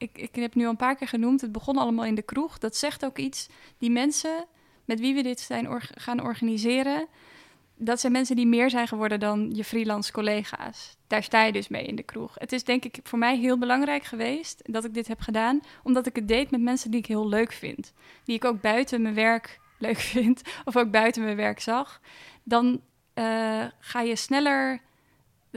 Ik. 0.02 0.18
Ik 0.18 0.34
heb 0.34 0.54
nu 0.54 0.64
al 0.64 0.70
een 0.70 0.76
paar 0.76 0.96
keer 0.96 1.08
genoemd. 1.08 1.40
Het 1.40 1.52
begon 1.52 1.76
allemaal 1.76 2.04
in 2.04 2.14
de 2.14 2.22
kroeg. 2.22 2.58
Dat 2.58 2.76
zegt 2.76 3.04
ook 3.04 3.18
iets. 3.18 3.48
Die 3.78 3.90
mensen 3.90 4.46
met 4.84 5.00
wie 5.00 5.14
we 5.14 5.22
dit 5.22 5.40
zijn 5.40 5.68
gaan 5.80 6.22
organiseren. 6.22 7.06
Dat 7.76 8.00
zijn 8.00 8.12
mensen 8.12 8.36
die 8.36 8.46
meer 8.46 8.70
zijn 8.70 8.88
geworden 8.88 9.20
dan 9.20 9.50
je 9.54 9.64
freelance 9.64 10.12
collega's. 10.12 10.96
Daar 11.06 11.22
sta 11.22 11.44
je 11.44 11.52
dus 11.52 11.68
mee 11.68 11.84
in 11.84 11.96
de 11.96 12.02
kroeg. 12.02 12.34
Het 12.38 12.52
is 12.52 12.64
denk 12.64 12.84
ik 12.84 12.98
voor 13.02 13.18
mij 13.18 13.38
heel 13.38 13.58
belangrijk 13.58 14.04
geweest 14.04 14.62
dat 14.64 14.84
ik 14.84 14.94
dit 14.94 15.08
heb 15.08 15.20
gedaan. 15.20 15.60
Omdat 15.82 16.06
ik 16.06 16.16
het 16.16 16.28
deed 16.28 16.50
met 16.50 16.60
mensen 16.60 16.90
die 16.90 17.00
ik 17.00 17.06
heel 17.06 17.28
leuk 17.28 17.52
vind. 17.52 17.92
Die 18.24 18.34
ik 18.34 18.44
ook 18.44 18.60
buiten 18.60 19.02
mijn 19.02 19.14
werk 19.14 19.60
leuk 19.78 19.98
vind. 20.14 20.42
Of 20.64 20.76
ook 20.76 20.90
buiten 20.90 21.22
mijn 21.22 21.36
werk 21.36 21.60
zag. 21.60 22.00
Dan 22.42 22.80
eh, 23.14 23.64
ga 23.78 24.00
je 24.00 24.16
sneller. 24.16 24.80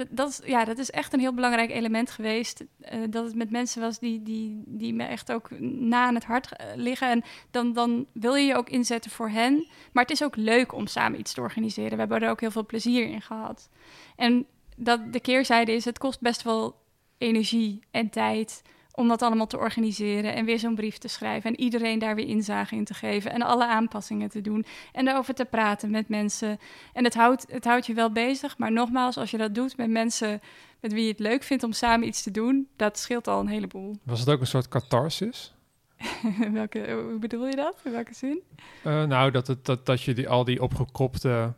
Dat, 0.10 0.30
is, 0.30 0.42
ja, 0.46 0.66
dat 0.66 0.78
is 0.78 0.92
echt 0.92 1.14
een 1.14 1.20
heel 1.20 1.34
belangrijk 1.34 1.72
element 1.72 2.12
geweest. 2.12 2.64
eh, 2.80 3.00
dat 3.10 3.26
het 3.26 3.36
met 3.36 3.52
mensen 3.52 3.82
was 3.82 4.00
die, 4.00 4.24
die, 4.24 4.64
die 4.66 4.94
me 4.94 5.04
echt 5.04 5.32
ook 5.32 5.60
na 5.60 6.06
aan 6.06 6.16
het 6.16 6.24
hart 6.24 6.56
eh, 6.56 6.66
liggen. 6.76 7.10
En 7.10 7.24
dan, 7.52 7.74
dan 7.74 8.06
wil 8.14 8.36
je 8.36 8.46
je 8.46 8.56
ook 8.56 8.70
inzetten 8.70 9.12
voor 9.12 9.30
hen. 9.30 9.68
Maar 9.92 10.04
het 10.04 10.12
is 10.14 10.24
ook 10.24 10.36
leuk 10.36 10.74
om 10.74 10.88
samen 10.88 11.20
iets 11.20 11.34
te 11.34 11.42
organiseren. 11.42 11.92
We 11.92 11.98
hebben 11.98 12.22
er 12.22 12.30
ook 12.30 12.42
heel 12.42 12.52
veel 12.52 12.66
plezier 12.66 13.08
in 13.08 13.22
gehad. 13.22 13.70
En 14.16 14.46
dat 14.76 15.14
de 15.14 15.20
keerzijde 15.20 15.72
is, 15.72 15.86
het 15.86 15.98
kost 15.98 16.22
best 16.22 16.42
wel 16.42 16.76
energie 17.18 17.80
en 17.92 18.10
tijd 18.10 18.62
om 18.96 19.08
dat 19.08 19.22
allemaal 19.22 19.48
te 19.48 19.58
organiseren 19.58 20.36
en 20.36 20.46
weer 20.46 20.60
zo'n 20.60 20.76
brief 20.76 20.98
te 20.98 21.08
schrijven 21.08 21.50
en 21.50 21.60
iedereen 21.60 22.00
daar 22.00 22.16
weer 22.16 22.28
inzage 22.28 22.76
in 22.76 22.86
te 22.86 22.94
geven 22.94 23.32
en 23.32 23.42
alle 23.42 23.68
aanpassingen 23.68 24.30
te 24.30 24.42
doen 24.42 24.66
en 24.92 25.08
erover 25.08 25.34
te 25.34 25.46
praten 25.46 25.90
met 25.90 26.10
mensen. 26.10 26.60
En 26.94 27.04
het 27.04 27.14
houdt, 27.14 27.46
het 27.52 27.66
houdt 27.66 27.86
je 27.86 27.94
wel 27.94 28.12
bezig, 28.12 28.58
maar 28.58 28.72
nogmaals, 28.72 29.18
als 29.18 29.32
je 29.32 29.38
dat 29.38 29.56
doet 29.56 29.78
met 29.78 29.90
mensen 29.90 30.42
met 30.80 30.94
wie 30.94 31.04
je 31.04 31.10
het 31.10 31.20
leuk 31.20 31.44
vindt 31.44 31.64
om 31.64 31.72
samen 31.72 32.08
iets 32.08 32.24
te 32.24 32.32
doen, 32.32 32.68
dat 32.76 33.00
scheelt 33.00 33.28
al 33.28 33.40
een 33.40 33.48
heleboel. 33.48 33.98
Was 34.04 34.20
het 34.20 34.30
ook 34.30 34.40
een 34.40 34.48
soort 34.48 34.68
catharsis? 34.68 35.54
Welke, 36.54 36.92
hoe 37.10 37.20
bedoel 37.20 37.48
je 37.48 37.56
dat? 37.56 37.76
In 37.84 37.92
welke 37.92 38.14
zin? 38.14 38.42
Eh, 38.84 39.04
nou, 39.04 39.32
dat, 39.32 39.48
het, 39.48 39.66
dat, 39.66 39.86
dat 39.86 40.02
je 40.02 40.14
die, 40.14 40.30
al 40.30 40.44
die 40.44 40.62
opgekropte 40.62 41.54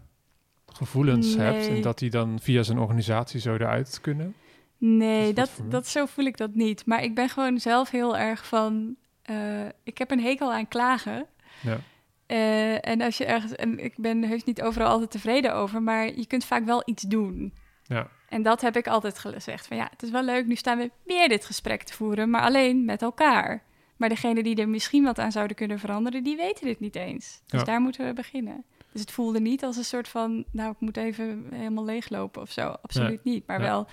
gevoelens 0.66 1.36
hebt 1.36 1.68
en 1.68 1.82
dat 1.82 2.00
die 2.00 2.10
dan 2.10 2.40
via 2.40 2.64
zijn 2.64 2.80
organisatie 2.80 3.40
zo 3.40 3.54
eruit 3.54 4.02
kunnen. 4.02 4.36
Nee, 4.78 5.34
dat 5.34 5.52
dat, 5.70 5.88
zo 5.88 6.06
voel 6.06 6.26
ik 6.26 6.38
dat 6.38 6.54
niet. 6.54 6.86
Maar 6.86 7.04
ik 7.04 7.16
ben 7.16 7.30
gewoon 7.30 7.60
zelf 7.60 7.90
heel 7.90 8.18
erg 8.18 8.48
van. 8.48 8.96
eh, 9.22 9.66
ik 9.84 9.98
heb 9.98 10.12
een 10.12 10.22
hekel 10.22 10.54
aan 10.54 10.68
klagen. 10.68 11.26
Ja. 11.62 11.78
Eh, 12.26 12.88
en 12.88 13.02
als 13.02 13.18
je 13.18 13.26
ergens. 13.26 13.52
En 13.56 13.80
ik 13.84 13.94
ben 13.98 14.24
heus 14.24 14.44
niet 14.44 14.62
overal 14.62 14.88
altijd 14.88 15.12
tevreden 15.12 15.54
over, 15.54 15.82
maar 15.82 16.06
je 16.06 16.26
kunt 16.28 16.46
vaak 16.46 16.66
wel 16.66 16.82
iets 16.86 17.04
doen. 17.04 17.54
Ja. 17.84 18.08
En 18.30 18.42
dat 18.42 18.62
heb 18.62 18.76
ik 18.78 18.88
altijd 18.88 19.20
gezegd. 19.20 19.68
Van 19.68 19.78
ja, 19.78 19.88
het 19.92 20.04
is 20.04 20.10
wel 20.10 20.24
leuk, 20.24 20.46
nu 20.46 20.56
staan 20.56 20.78
we 20.78 20.92
weer 21.04 21.30
dit 21.30 21.46
gesprek 21.46 21.84
te 21.84 21.94
voeren, 21.94 22.30
maar 22.30 22.42
alleen 22.42 22.86
met 22.86 23.02
elkaar. 23.02 23.64
Maar 23.98 24.10
degene 24.10 24.44
die 24.44 24.56
er 24.56 24.70
misschien 24.70 25.04
wat 25.04 25.20
aan 25.20 25.32
zouden 25.32 25.56
kunnen 25.56 25.80
veranderen, 25.80 26.24
die 26.24 26.36
weten 26.38 26.66
dit 26.66 26.80
niet 26.80 26.96
eens. 26.96 27.42
Dus 27.48 27.60
Ja. 27.60 27.66
daar 27.66 27.82
moeten 27.82 28.06
we 28.06 28.14
beginnen. 28.14 28.64
Dus 28.92 29.02
het 29.02 29.12
voelde 29.12 29.40
niet 29.40 29.64
als 29.64 29.78
een 29.78 29.84
soort 29.86 30.08
van, 30.08 30.44
nou, 30.52 30.72
ik 30.72 30.80
moet 30.80 30.98
even 30.98 31.48
helemaal 31.54 31.86
leeglopen 31.86 32.42
of 32.42 32.52
zo. 32.52 32.76
Absoluut 32.82 33.24
niet. 33.24 33.48
Maar 33.48 33.60
wel 33.60 33.88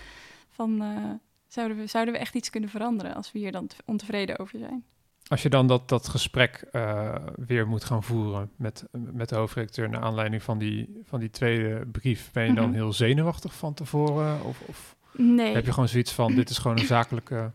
van, 0.54 0.82
eh, 0.82 1.10
zouden, 1.48 1.76
we, 1.76 1.86
zouden 1.86 2.14
we 2.14 2.20
echt 2.20 2.34
iets 2.34 2.50
kunnen 2.50 2.70
veranderen 2.70 3.14
als 3.14 3.32
we 3.32 3.38
hier 3.38 3.52
dan 3.52 3.66
te- 3.66 3.76
ontevreden 3.84 4.38
over 4.38 4.58
zijn? 4.58 4.84
Als 5.26 5.42
je 5.42 5.48
dan 5.48 5.66
dat, 5.66 5.88
dat 5.88 6.08
gesprek 6.08 6.64
eh, 6.72 7.14
weer 7.36 7.68
moet 7.68 7.84
gaan 7.84 8.02
voeren 8.02 8.50
met, 8.56 8.84
met 8.92 9.28
de 9.28 9.36
hoofdredacteur 9.36 9.88
naar 9.88 10.00
aanleiding 10.02 10.42
van 10.42 10.58
die, 10.58 11.00
van 11.04 11.20
die 11.20 11.30
tweede 11.30 11.86
brief, 11.86 12.30
ben 12.32 12.46
je 12.46 12.52
dan 12.54 12.64
Mhm. 12.68 12.74
heel 12.74 12.92
zenuwachtig 12.92 13.54
van 13.54 13.74
tevoren? 13.74 14.44
Of, 14.44 14.60
of 14.66 14.96
Nee. 15.12 15.54
heb 15.54 15.64
je 15.64 15.72
gewoon 15.72 15.88
zoiets 15.88 16.12
van, 16.12 16.34
dit 16.34 16.50
is 16.50 16.58
gewoon 16.58 16.78
een 16.78 16.86
zakelijke, 16.86 17.52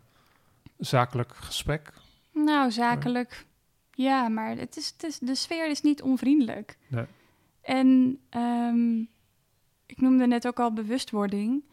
zakelijk 0.78 1.36
gesprek? 1.36 1.94
Nou, 2.34 2.72
zakelijk. 2.72 3.46
Ja, 3.92 4.28
maar 4.28 4.58
het 4.58 4.78
is, 4.78 4.88
het 4.98 5.04
is, 5.04 5.20
de 5.20 5.36
sfeer 5.36 5.70
is 5.70 5.82
niet 5.82 6.02
onvriendelijk. 6.02 6.78
Nee. 6.88 7.06
En 7.62 8.20
ehm, 8.30 9.00
ik 9.86 10.02
noemde 10.02 10.28
net 10.28 10.48
ook 10.48 10.60
al 10.60 10.74
bewustwording. 10.74 11.64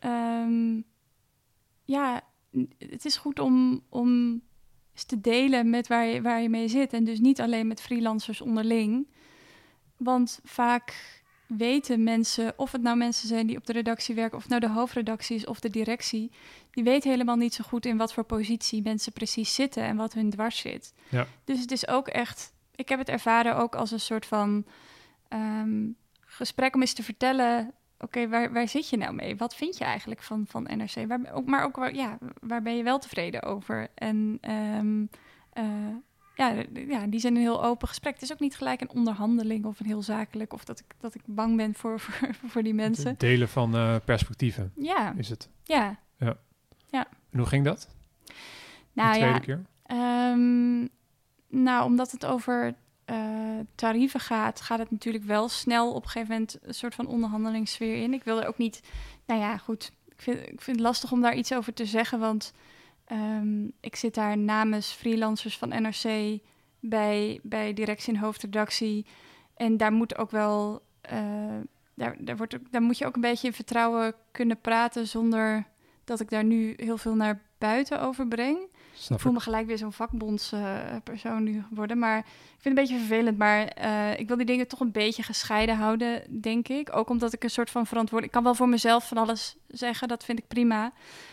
Ehm, 0.00 0.80
ja, 1.84 2.22
het 2.78 3.04
is 3.04 3.16
goed 3.16 3.38
om, 3.38 3.84
om 3.88 4.40
eens 4.92 5.04
te 5.04 5.20
delen 5.20 5.70
met 5.70 5.86
waar 5.86 6.06
je, 6.06 6.22
waar 6.22 6.42
je 6.42 6.48
mee 6.48 6.68
zit. 6.68 6.92
En 6.92 7.04
dus 7.04 7.18
niet 7.18 7.40
alleen 7.40 7.66
met 7.66 7.80
freelancers 7.80 8.40
onderling. 8.40 9.06
Want 9.96 10.40
vaak 10.44 11.20
weten 11.46 12.02
mensen, 12.02 12.52
of 12.56 12.72
het 12.72 12.82
nou 12.82 12.96
mensen 12.96 13.28
zijn 13.28 13.46
die 13.46 13.56
op 13.56 13.66
de 13.66 13.72
redactie 13.72 14.14
werken, 14.14 14.36
of 14.36 14.42
het 14.42 14.50
nou 14.50 14.60
de 14.72 14.78
hoofdredactie 14.78 15.36
is 15.36 15.46
of 15.46 15.60
de 15.60 15.70
directie, 15.70 16.30
die 16.70 16.84
weten 16.84 17.10
helemaal 17.10 17.36
niet 17.36 17.54
zo 17.54 17.64
goed 17.64 17.86
in 17.86 17.96
wat 17.96 18.12
voor 18.12 18.24
positie 18.24 18.82
mensen 18.82 19.12
precies 19.12 19.54
zitten 19.54 19.82
en 19.82 19.96
wat 19.96 20.12
hun 20.12 20.30
dwars 20.30 20.58
zit. 20.58 20.94
Ja. 21.08 21.26
Dus 21.44 21.60
het 21.60 21.70
is 21.70 21.88
ook 21.88 22.08
echt, 22.08 22.52
ik 22.74 22.88
heb 22.88 22.98
het 22.98 23.08
ervaren 23.08 23.56
ook 23.56 23.74
als 23.74 23.90
een 23.90 24.00
soort 24.00 24.26
van 24.26 24.64
ehm, 25.28 25.88
gesprek 26.20 26.74
om 26.74 26.80
eens 26.80 26.92
te 26.92 27.02
vertellen. 27.02 27.74
Oké, 28.00 28.28
waar, 28.28 28.52
waar 28.52 28.68
zit 28.68 28.88
je 28.88 28.96
nou 28.96 29.14
mee? 29.14 29.36
Wat 29.36 29.54
vind 29.54 29.78
je 29.78 29.84
eigenlijk 29.84 30.22
van, 30.22 30.46
van 30.46 30.62
NRC? 30.62 31.06
Waar, 31.08 31.32
ook, 31.32 31.46
maar 31.46 31.64
ook, 31.64 31.76
waar, 31.76 31.94
ja, 31.94 32.18
waar 32.40 32.62
ben 32.62 32.76
je 32.76 32.82
wel 32.82 32.98
tevreden 32.98 33.42
over? 33.42 33.88
En 33.94 34.38
ehm, 34.40 35.04
eh, 35.52 35.64
ja, 36.34 36.64
ja, 36.88 37.06
die 37.06 37.20
zijn 37.20 37.34
een 37.34 37.40
heel 37.40 37.64
open 37.64 37.88
gesprek. 37.88 38.12
Het 38.14 38.22
is 38.22 38.32
ook 38.32 38.40
niet 38.40 38.56
gelijk 38.56 38.80
een 38.80 38.90
onderhandeling 38.90 39.64
of 39.64 39.80
een 39.80 39.86
heel 39.86 40.02
zakelijk... 40.02 40.52
of 40.52 40.64
dat 40.64 40.78
ik, 40.78 40.86
dat 40.98 41.14
ik 41.14 41.22
bang 41.26 41.56
ben 41.56 41.74
voor, 41.74 42.00
voor, 42.04 42.34
voor 42.46 42.62
die 42.62 42.74
mensen. 42.74 43.08
Het 43.08 43.20
delen 43.20 43.48
van 43.48 43.74
eh, 43.74 43.96
perspectieven 44.04 44.72
Ja, 44.76 45.14
is 45.16 45.28
het. 45.28 45.48
ja. 45.64 45.98
En 47.30 47.38
hoe 47.38 47.46
ging 47.46 47.64
dat? 47.64 47.88
Nou 48.92 49.12
de 49.12 49.18
tweede 49.18 49.34
ja, 49.34 49.40
keer? 49.40 49.62
Ehm, 49.82 50.86
nou, 51.62 51.84
omdat 51.84 52.10
het 52.10 52.26
over 52.26 52.74
eh, 53.10 53.16
tarieven 53.74 54.20
gaat, 54.20 54.60
gaat 54.60 54.78
het 54.78 54.90
natuurlijk 54.90 55.24
wel 55.24 55.48
snel 55.48 55.92
op 55.92 56.02
een 56.02 56.08
gegeven 56.08 56.32
moment 56.32 56.58
een 56.62 56.74
soort 56.74 56.94
van 56.94 57.06
onderhandelingssfeer 57.06 58.02
in. 58.02 58.14
Ik 58.14 58.24
wil 58.24 58.40
er 58.40 58.48
ook 58.48 58.58
niet, 58.58 58.82
nou 59.26 59.40
ja, 59.40 59.56
goed. 59.56 59.92
Ik 60.08 60.22
vind, 60.22 60.38
ik 60.38 60.60
vind 60.60 60.76
het 60.76 60.86
lastig 60.86 61.12
om 61.12 61.20
daar 61.20 61.34
iets 61.34 61.54
over 61.54 61.72
te 61.74 61.86
zeggen, 61.86 62.18
want 62.18 62.52
ehm, 63.04 63.64
ik 63.80 63.96
zit 63.96 64.14
daar 64.14 64.38
namens 64.38 64.92
freelancers 64.92 65.58
van 65.58 65.68
NRC 65.68 66.38
bij, 66.80 67.40
bij 67.42 67.72
directie 67.72 68.14
en 68.14 68.20
hoofdredactie. 68.20 69.06
En 69.54 69.76
daar 69.76 69.92
moet 69.92 70.18
ook 70.18 70.30
wel, 70.30 70.82
eh, 71.00 71.58
daar, 71.94 72.16
daar, 72.18 72.36
wordt 72.36 72.58
daar 72.70 72.82
moet 72.82 72.98
je 72.98 73.06
ook 73.06 73.14
een 73.14 73.20
beetje 73.20 73.46
in 73.46 73.54
vertrouwen 73.54 74.14
kunnen 74.30 74.60
praten 74.60 75.06
zonder 75.06 75.66
dat 76.04 76.20
ik 76.20 76.30
daar 76.30 76.44
nu 76.44 76.74
heel 76.76 76.98
veel 76.98 77.14
naar 77.14 77.42
buiten 77.58 78.00
over 78.00 78.28
breng. 78.28 78.58
Snap 78.92 79.18
Ik 79.18 79.24
voel 79.24 79.32
me 79.32 79.40
gelijk 79.40 79.66
weer 79.66 79.78
zo'n 79.78 79.92
vakbondspersoon 79.92 81.42
nu 81.42 81.64
geworden. 81.68 81.98
Maar 81.98 82.18
ik 82.18 82.24
vind 82.58 82.64
het 82.64 82.66
een 82.66 82.74
beetje 82.74 82.98
vervelend. 82.98 83.38
Maar 83.38 83.66
eh, 83.66 84.18
ik 84.18 84.28
wil 84.28 84.36
die 84.36 84.46
dingen 84.46 84.68
toch 84.68 84.80
een 84.80 84.92
beetje 84.92 85.22
gescheiden 85.22 85.76
houden, 85.76 86.40
denk 86.40 86.68
ik. 86.68 86.96
Ook 86.96 87.08
omdat 87.08 87.32
ik 87.32 87.44
een 87.44 87.50
soort 87.50 87.70
van 87.70 87.86
verantwoordelijk... 87.86 88.36
Ik 88.36 88.42
kan 88.42 88.52
wel 88.52 88.54
voor 88.58 88.68
mezelf 88.68 89.08
van 89.08 89.16
alles 89.16 89.56
zeggen, 89.68 90.08
dat 90.08 90.24
vind 90.24 90.38
ik 90.38 90.48
prima. 90.48 90.92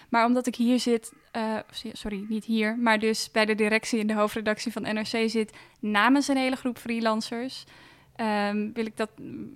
Maar 0.10 0.26
omdat 0.26 0.48
ik 0.48 0.56
hier 0.56 0.80
zit... 0.80 1.14
eh, 1.32 1.58
sorry, 1.92 2.26
niet 2.30 2.46
hier. 2.46 2.78
Maar 2.78 3.00
dus 3.00 3.32
bij 3.32 3.46
de 3.46 3.56
directie 3.56 4.00
in 4.00 4.08
de 4.08 4.14
hoofdredactie 4.14 4.72
van 4.72 4.82
NRC 4.82 5.30
zit... 5.30 5.54
namens 5.80 6.28
een 6.28 6.38
hele 6.38 6.56
groep 6.56 6.78
freelancers... 6.78 7.64
ehm, 8.16 8.72
wil, 8.74 8.86
ik 8.86 8.98
dat, 8.98 9.10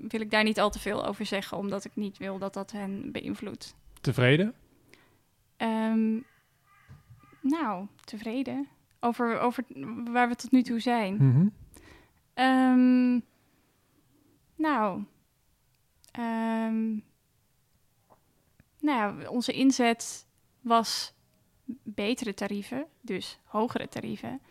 wil 0.08 0.22
ik 0.22 0.32
daar 0.32 0.44
niet 0.44 0.60
al 0.60 0.70
te 0.70 0.80
veel 0.80 1.06
over 1.06 1.26
zeggen. 1.26 1.58
Omdat 1.58 1.86
ik 1.86 1.92
niet 1.94 2.18
wil 2.18 2.38
dat 2.38 2.54
dat 2.54 2.72
hen 2.72 3.12
beïnvloedt. 3.12 3.76
Tevreden? 4.02 4.54
Ehm, 5.58 6.18
nou, 7.42 7.88
tevreden. 8.04 8.68
Over, 9.00 9.40
over 9.40 9.64
waar 10.12 10.30
we 10.30 10.36
tot 10.36 10.52
nu 10.52 10.62
toe 10.62 10.80
zijn. 10.80 11.16
Mhm. 11.16 11.48
Ehm, 12.34 13.20
nou, 14.56 15.04
ehm, 16.12 16.98
nou, 18.80 19.26
onze 19.28 19.54
inzet 19.54 20.28
was 20.62 21.14
betere 21.84 22.34
tarieven, 22.34 22.86
dus 23.02 23.40
hogere 23.44 23.88
tarieven. 23.88 24.42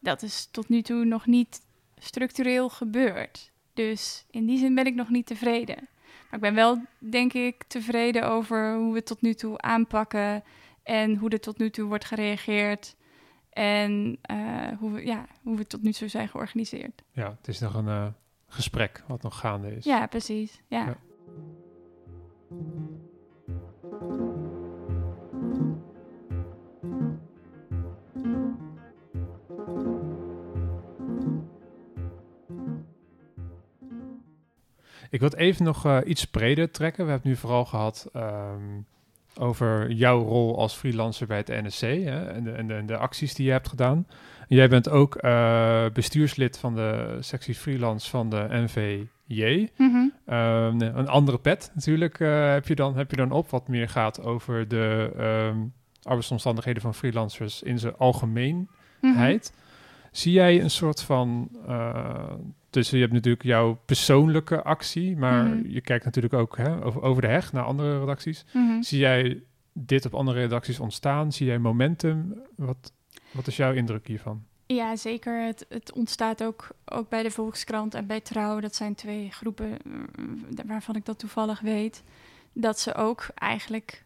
Dat 0.00 0.22
is 0.22 0.48
tot 0.50 0.68
nu 0.68 0.82
toe 0.82 1.04
nog 1.04 1.26
niet 1.26 1.60
structureel 1.96 2.68
gebeurd. 2.68 3.50
Dus 3.74 4.26
in 4.30 4.46
die 4.46 4.58
zin 4.58 4.74
ben 4.74 4.86
ik 4.86 4.94
nog 4.94 5.08
niet 5.08 5.26
tevreden. 5.26 5.88
Maar 6.24 6.34
ik 6.34 6.40
ben 6.40 6.54
wel, 6.54 6.82
denk 6.98 7.32
ik, 7.32 7.64
tevreden 7.66 8.28
over 8.28 8.74
hoe 8.74 8.90
we 8.90 8.96
het 8.96 9.06
tot 9.06 9.22
nu 9.22 9.34
toe 9.34 9.60
aanpakken 9.60 10.42
en 10.86 11.16
hoe 11.16 11.30
er 11.30 11.40
tot 11.40 11.58
nu 11.58 11.70
toe 11.70 11.88
wordt 11.88 12.04
gereageerd. 12.04 12.96
En 13.50 14.18
eh, 14.22 14.68
hoe, 14.78 14.92
we, 14.92 15.06
ja, 15.06 15.26
hoe 15.42 15.56
we 15.56 15.66
tot 15.66 15.82
nu 15.82 15.92
toe 15.92 16.08
zijn 16.08 16.28
georganiseerd. 16.28 17.02
Ja, 17.12 17.36
het 17.38 17.48
is 17.48 17.58
nog 17.58 17.74
een 17.74 17.88
eh, 17.88 18.06
gesprek 18.46 19.04
wat 19.06 19.22
nog 19.22 19.38
gaande 19.38 19.76
is. 19.76 19.84
Ja, 19.84 20.06
precies. 20.06 20.60
Ja. 20.66 20.84
Ja. 20.86 20.96
Ik 35.10 35.20
wil 35.20 35.28
het 35.28 35.38
even 35.38 35.64
nog 35.64 35.84
eh, 35.84 35.98
iets 36.04 36.24
breder 36.24 36.70
trekken. 36.70 37.04
We 37.04 37.10
hebben 37.10 37.30
het 37.30 37.40
nu 37.40 37.46
vooral 37.46 37.64
gehad 37.64 38.08
ehm, 38.12 38.80
over 39.38 39.90
jouw 39.90 40.22
rol 40.22 40.58
als 40.58 40.74
freelancer 40.74 41.26
bij 41.26 41.36
het 41.36 41.48
NSC 41.48 41.80
hè, 41.80 42.26
en, 42.26 42.44
de, 42.44 42.50
en, 42.50 42.66
de, 42.66 42.74
en 42.74 42.86
de 42.86 42.96
acties 42.96 43.34
die 43.34 43.46
je 43.46 43.52
hebt 43.52 43.68
gedaan. 43.68 44.06
Jij 44.48 44.68
bent 44.68 44.88
ook 44.88 45.14
eh, 45.14 45.84
bestuurslid 45.92 46.58
van 46.58 46.74
de 46.74 47.16
sectie 47.20 47.54
freelance 47.54 48.10
van 48.10 48.30
de 48.30 48.46
NVJ. 48.50 49.68
Mhm. 49.76 50.08
Ehm, 50.26 50.80
een 50.80 51.08
andere 51.08 51.38
pet 51.38 51.70
natuurlijk 51.74 52.20
eh, 52.20 52.52
heb, 52.52 52.68
je 52.68 52.74
dan, 52.74 52.96
heb 52.96 53.10
je 53.10 53.16
dan 53.16 53.30
op, 53.30 53.50
wat 53.50 53.68
meer 53.68 53.88
gaat 53.88 54.22
over 54.22 54.68
de 54.68 55.12
ehm, 55.18 55.58
arbeidsomstandigheden 56.02 56.82
van 56.82 56.94
freelancers 56.94 57.62
in 57.62 57.78
zijn 57.78 57.96
algemeenheid. 57.96 59.52
Mhm. 59.54 59.64
Zie 60.10 60.32
jij 60.32 60.60
een 60.60 60.70
soort 60.70 61.02
van, 61.02 61.48
eh, 61.66 62.32
dus 62.76 62.90
je 62.90 62.98
hebt 62.98 63.12
natuurlijk 63.12 63.44
jouw 63.44 63.78
persoonlijke 63.84 64.62
actie, 64.62 65.16
maar 65.16 65.44
Mhm. 65.46 65.68
je 65.68 65.80
kijkt 65.80 66.04
natuurlijk 66.04 66.34
ook 66.34 66.56
hè, 66.56 66.84
over, 66.84 67.02
over 67.02 67.22
de 67.22 67.28
heg 67.28 67.52
naar 67.52 67.64
andere 67.64 67.98
redacties. 67.98 68.44
Mhm. 68.52 68.82
Zie 68.82 68.98
jij 68.98 69.42
dit 69.72 70.04
op 70.04 70.14
andere 70.14 70.40
redacties 70.40 70.80
ontstaan? 70.80 71.32
Zie 71.32 71.46
jij 71.46 71.58
momentum? 71.58 72.42
Wat, 72.56 72.92
wat 73.30 73.46
is 73.46 73.56
jouw 73.56 73.72
indruk 73.72 74.06
hiervan? 74.06 74.44
Ja, 74.66 74.96
zeker. 74.96 75.44
Het, 75.44 75.66
het 75.68 75.92
ontstaat 75.92 76.42
ook, 76.44 76.68
ook 76.84 77.08
bij 77.08 77.22
de 77.22 77.30
Volkskrant 77.30 77.94
en 77.94 78.06
bij 78.06 78.20
Trouw. 78.20 78.60
Dat 78.60 78.74
zijn 78.74 78.94
twee 78.94 79.30
groepen 79.30 79.76
mm, 79.84 80.38
waarvan 80.66 80.96
ik 80.96 81.04
dat 81.04 81.18
toevallig 81.18 81.60
weet. 81.60 82.02
Dat 82.52 82.80
ze 82.80 82.94
ook 82.94 83.26
eigenlijk 83.34 84.04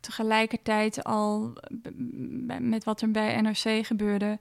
tegelijkertijd 0.00 1.04
al 1.04 1.52
met 2.60 2.84
wat 2.84 3.00
er 3.00 3.10
bij 3.10 3.40
NRC 3.40 3.86
gebeurde... 3.86 4.38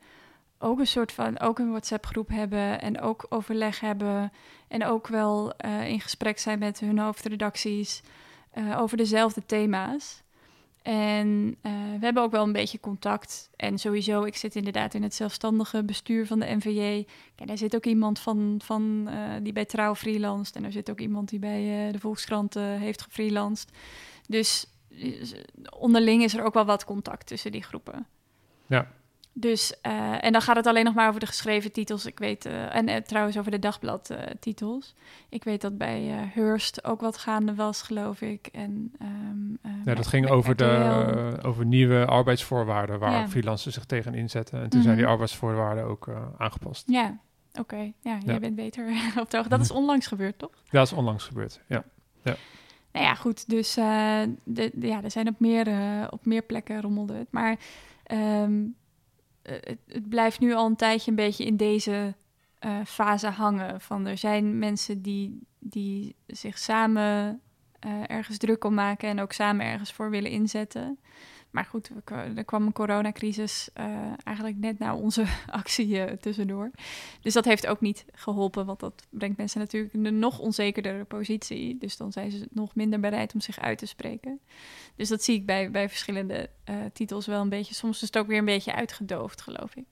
ook 0.61 0.79
een 0.79 0.87
soort 0.87 1.11
van, 1.11 1.39
ook 1.39 1.59
een 1.59 1.69
WhatsApp-groep 1.69 2.29
hebben 2.29 2.81
en 2.81 3.01
ook 3.01 3.25
overleg 3.29 3.79
hebben... 3.79 4.31
en 4.67 4.85
ook 4.85 5.07
wel 5.07 5.53
eh, 5.53 5.87
in 5.87 6.01
gesprek 6.01 6.39
zijn 6.39 6.59
met 6.59 6.79
hun 6.79 6.99
hoofdredacties 6.99 8.01
eh, 8.51 8.79
over 8.79 8.97
dezelfde 8.97 9.45
thema's. 9.45 10.21
En 10.81 11.57
eh, 11.61 11.71
we 11.71 12.05
hebben 12.05 12.23
ook 12.23 12.31
wel 12.31 12.43
een 12.43 12.51
beetje 12.51 12.79
contact. 12.79 13.49
En 13.55 13.77
sowieso, 13.77 14.23
ik 14.23 14.35
zit 14.35 14.55
inderdaad 14.55 14.93
in 14.93 15.03
het 15.03 15.13
zelfstandige 15.13 15.83
bestuur 15.83 16.27
van 16.27 16.39
de 16.39 16.55
NVJ. 16.55 17.05
Kijk, 17.35 17.47
daar 17.47 17.57
zit 17.57 17.75
ook 17.75 17.85
iemand 17.85 18.19
van, 18.19 18.61
van, 18.63 19.09
die 19.43 19.53
bij 19.53 19.65
Trouw 19.65 19.95
freelanced. 19.95 20.55
En 20.55 20.63
er 20.63 20.71
zit 20.71 20.89
ook 20.89 20.99
iemand 20.99 21.29
die 21.29 21.39
bij 21.39 21.89
de 21.91 21.99
Volkskrant 21.99 22.53
heeft 22.53 23.01
gefreelanced. 23.01 23.71
Dus 24.27 24.65
onderling 25.79 26.23
is 26.23 26.33
er 26.33 26.43
ook 26.43 26.53
wel 26.53 26.65
wat 26.65 26.85
contact 26.85 27.27
tussen 27.27 27.51
die 27.51 27.63
groepen. 27.63 28.07
Ja. 28.67 28.87
Dus, 29.33 29.79
eh, 29.81 30.23
en 30.23 30.31
dan 30.31 30.41
gaat 30.41 30.55
het 30.55 30.67
alleen 30.67 30.83
nog 30.85 30.93
maar 30.93 31.07
over 31.07 31.19
de 31.19 31.25
geschreven 31.25 31.71
titels. 31.71 32.05
Ik 32.05 32.19
weet, 32.19 32.45
eh, 32.45 32.75
en 32.75 32.87
eh, 32.87 33.01
trouwens 33.01 33.37
over 33.37 33.51
de 33.51 33.59
dagbladtitels. 33.59 34.95
ik 35.29 35.43
weet 35.43 35.61
dat 35.61 35.77
bij 35.77 36.01
Hearst 36.33 36.83
ook 36.83 37.01
wat 37.01 37.17
gaande 37.17 37.55
was, 37.55 37.81
geloof 37.81 38.21
ik. 38.21 38.47
En, 38.51 38.91
ehm, 38.99 39.11
eh, 39.61 39.85
Ja, 39.85 39.93
dat 39.95 40.07
ging 40.07 40.27
over, 40.29 40.55
de, 40.55 41.37
over 41.45 41.65
nieuwe 41.65 42.05
arbeidsvoorwaarden 42.05 42.99
waar 42.99 43.11
Ja. 43.11 43.29
freelancers 43.29 43.73
zich 43.75 43.85
tegen 43.85 44.13
inzetten. 44.13 44.61
En 44.61 44.69
toen 44.69 44.81
zijn 44.81 44.93
die 44.95 45.03
Mhm. 45.03 45.11
arbeidsvoorwaarden 45.13 45.83
ook 45.83 46.09
aangepast. 46.37 46.83
Ja, 46.89 47.17
oké. 47.59 47.91
Ja, 48.01 48.17
jij 48.25 48.39
bent 48.39 48.55
beter 48.55 48.87
op 49.21 49.29
de 49.31 49.37
hoogte. 49.37 49.49
Dat 49.49 49.61
is 49.61 49.71
onlangs 49.71 50.07
gebeurd, 50.07 50.39
toch? 50.39 50.51
Ja, 50.53 50.79
dat 50.79 50.87
is 50.87 50.93
onlangs 50.93 51.23
gebeurd. 51.25 51.59
Ja. 51.67 51.83
Nou 52.93 53.05
ja, 53.05 53.15
goed. 53.15 53.49
Dus 53.49 53.77
eh, 53.77 54.19
de, 54.43 54.71
de- 54.73 54.87
ja, 54.87 55.03
er 55.03 55.11
zijn 55.11 55.27
op 55.27 55.39
meer, 55.39 55.67
op 56.09 56.25
meer 56.25 56.41
plekken 56.41 56.81
rommelde 56.81 57.13
het. 57.13 57.27
Maar 57.31 57.55
ehm, 58.03 58.19
eh, 58.21 58.59
het, 59.43 59.77
het 59.87 60.09
blijft 60.09 60.39
nu 60.39 60.53
al 60.53 60.65
een 60.65 60.75
tijdje 60.75 61.09
een 61.09 61.15
beetje 61.15 61.45
in 61.45 61.57
deze 61.57 62.15
eh, 62.59 62.77
fase 62.85 63.27
hangen. 63.27 63.81
Van 63.81 64.05
er 64.05 64.17
zijn 64.17 64.59
mensen 64.59 65.01
die, 65.01 65.39
die 65.59 66.15
zich 66.27 66.57
samen 66.57 67.41
eh, 67.79 67.91
ergens 68.07 68.37
druk 68.37 68.63
om 68.63 68.73
maken 68.73 69.09
en 69.09 69.19
ook 69.19 69.31
samen 69.31 69.65
ergens 69.65 69.93
voor 69.93 70.09
willen 70.09 70.31
inzetten. 70.31 70.99
Maar 71.51 71.65
goed, 71.65 71.89
er 71.89 72.01
kwa- 72.03 72.43
kwam 72.43 72.65
een 72.65 72.71
coronacrisis 72.73 73.69
eh, 73.73 73.85
eigenlijk 74.23 74.57
net 74.57 74.79
na 74.79 74.95
onze 74.95 75.25
actie 75.47 75.99
eh, 75.99 76.17
tussendoor. 76.17 76.71
Dus 77.21 77.33
dat 77.33 77.45
heeft 77.45 77.67
ook 77.67 77.81
niet 77.81 78.05
geholpen, 78.13 78.65
want 78.65 78.79
dat 78.79 79.07
brengt 79.09 79.37
mensen 79.37 79.59
natuurlijk 79.59 79.93
in 79.93 80.05
een 80.05 80.19
nog 80.19 80.39
onzekerdere 80.39 81.03
positie. 81.03 81.77
Dus 81.77 81.97
dan 81.97 82.11
zijn 82.11 82.31
ze 82.31 82.47
nog 82.51 82.75
minder 82.75 82.99
bereid 82.99 83.33
om 83.33 83.41
zich 83.41 83.59
uit 83.59 83.77
te 83.77 83.85
spreken. 83.85 84.39
Dus 84.95 85.09
dat 85.09 85.23
zie 85.23 85.35
ik 85.35 85.45
bij, 85.45 85.71
bij 85.71 85.89
verschillende 85.89 86.49
eh, 86.63 86.75
titels 86.93 87.25
wel 87.25 87.41
een 87.41 87.49
beetje. 87.49 87.73
Soms 87.73 87.95
is 87.95 88.07
het 88.07 88.17
ook 88.17 88.27
weer 88.27 88.37
een 88.37 88.45
beetje 88.45 88.75
uitgedoofd, 88.75 89.41
geloof 89.41 89.75
ik. 89.75 89.85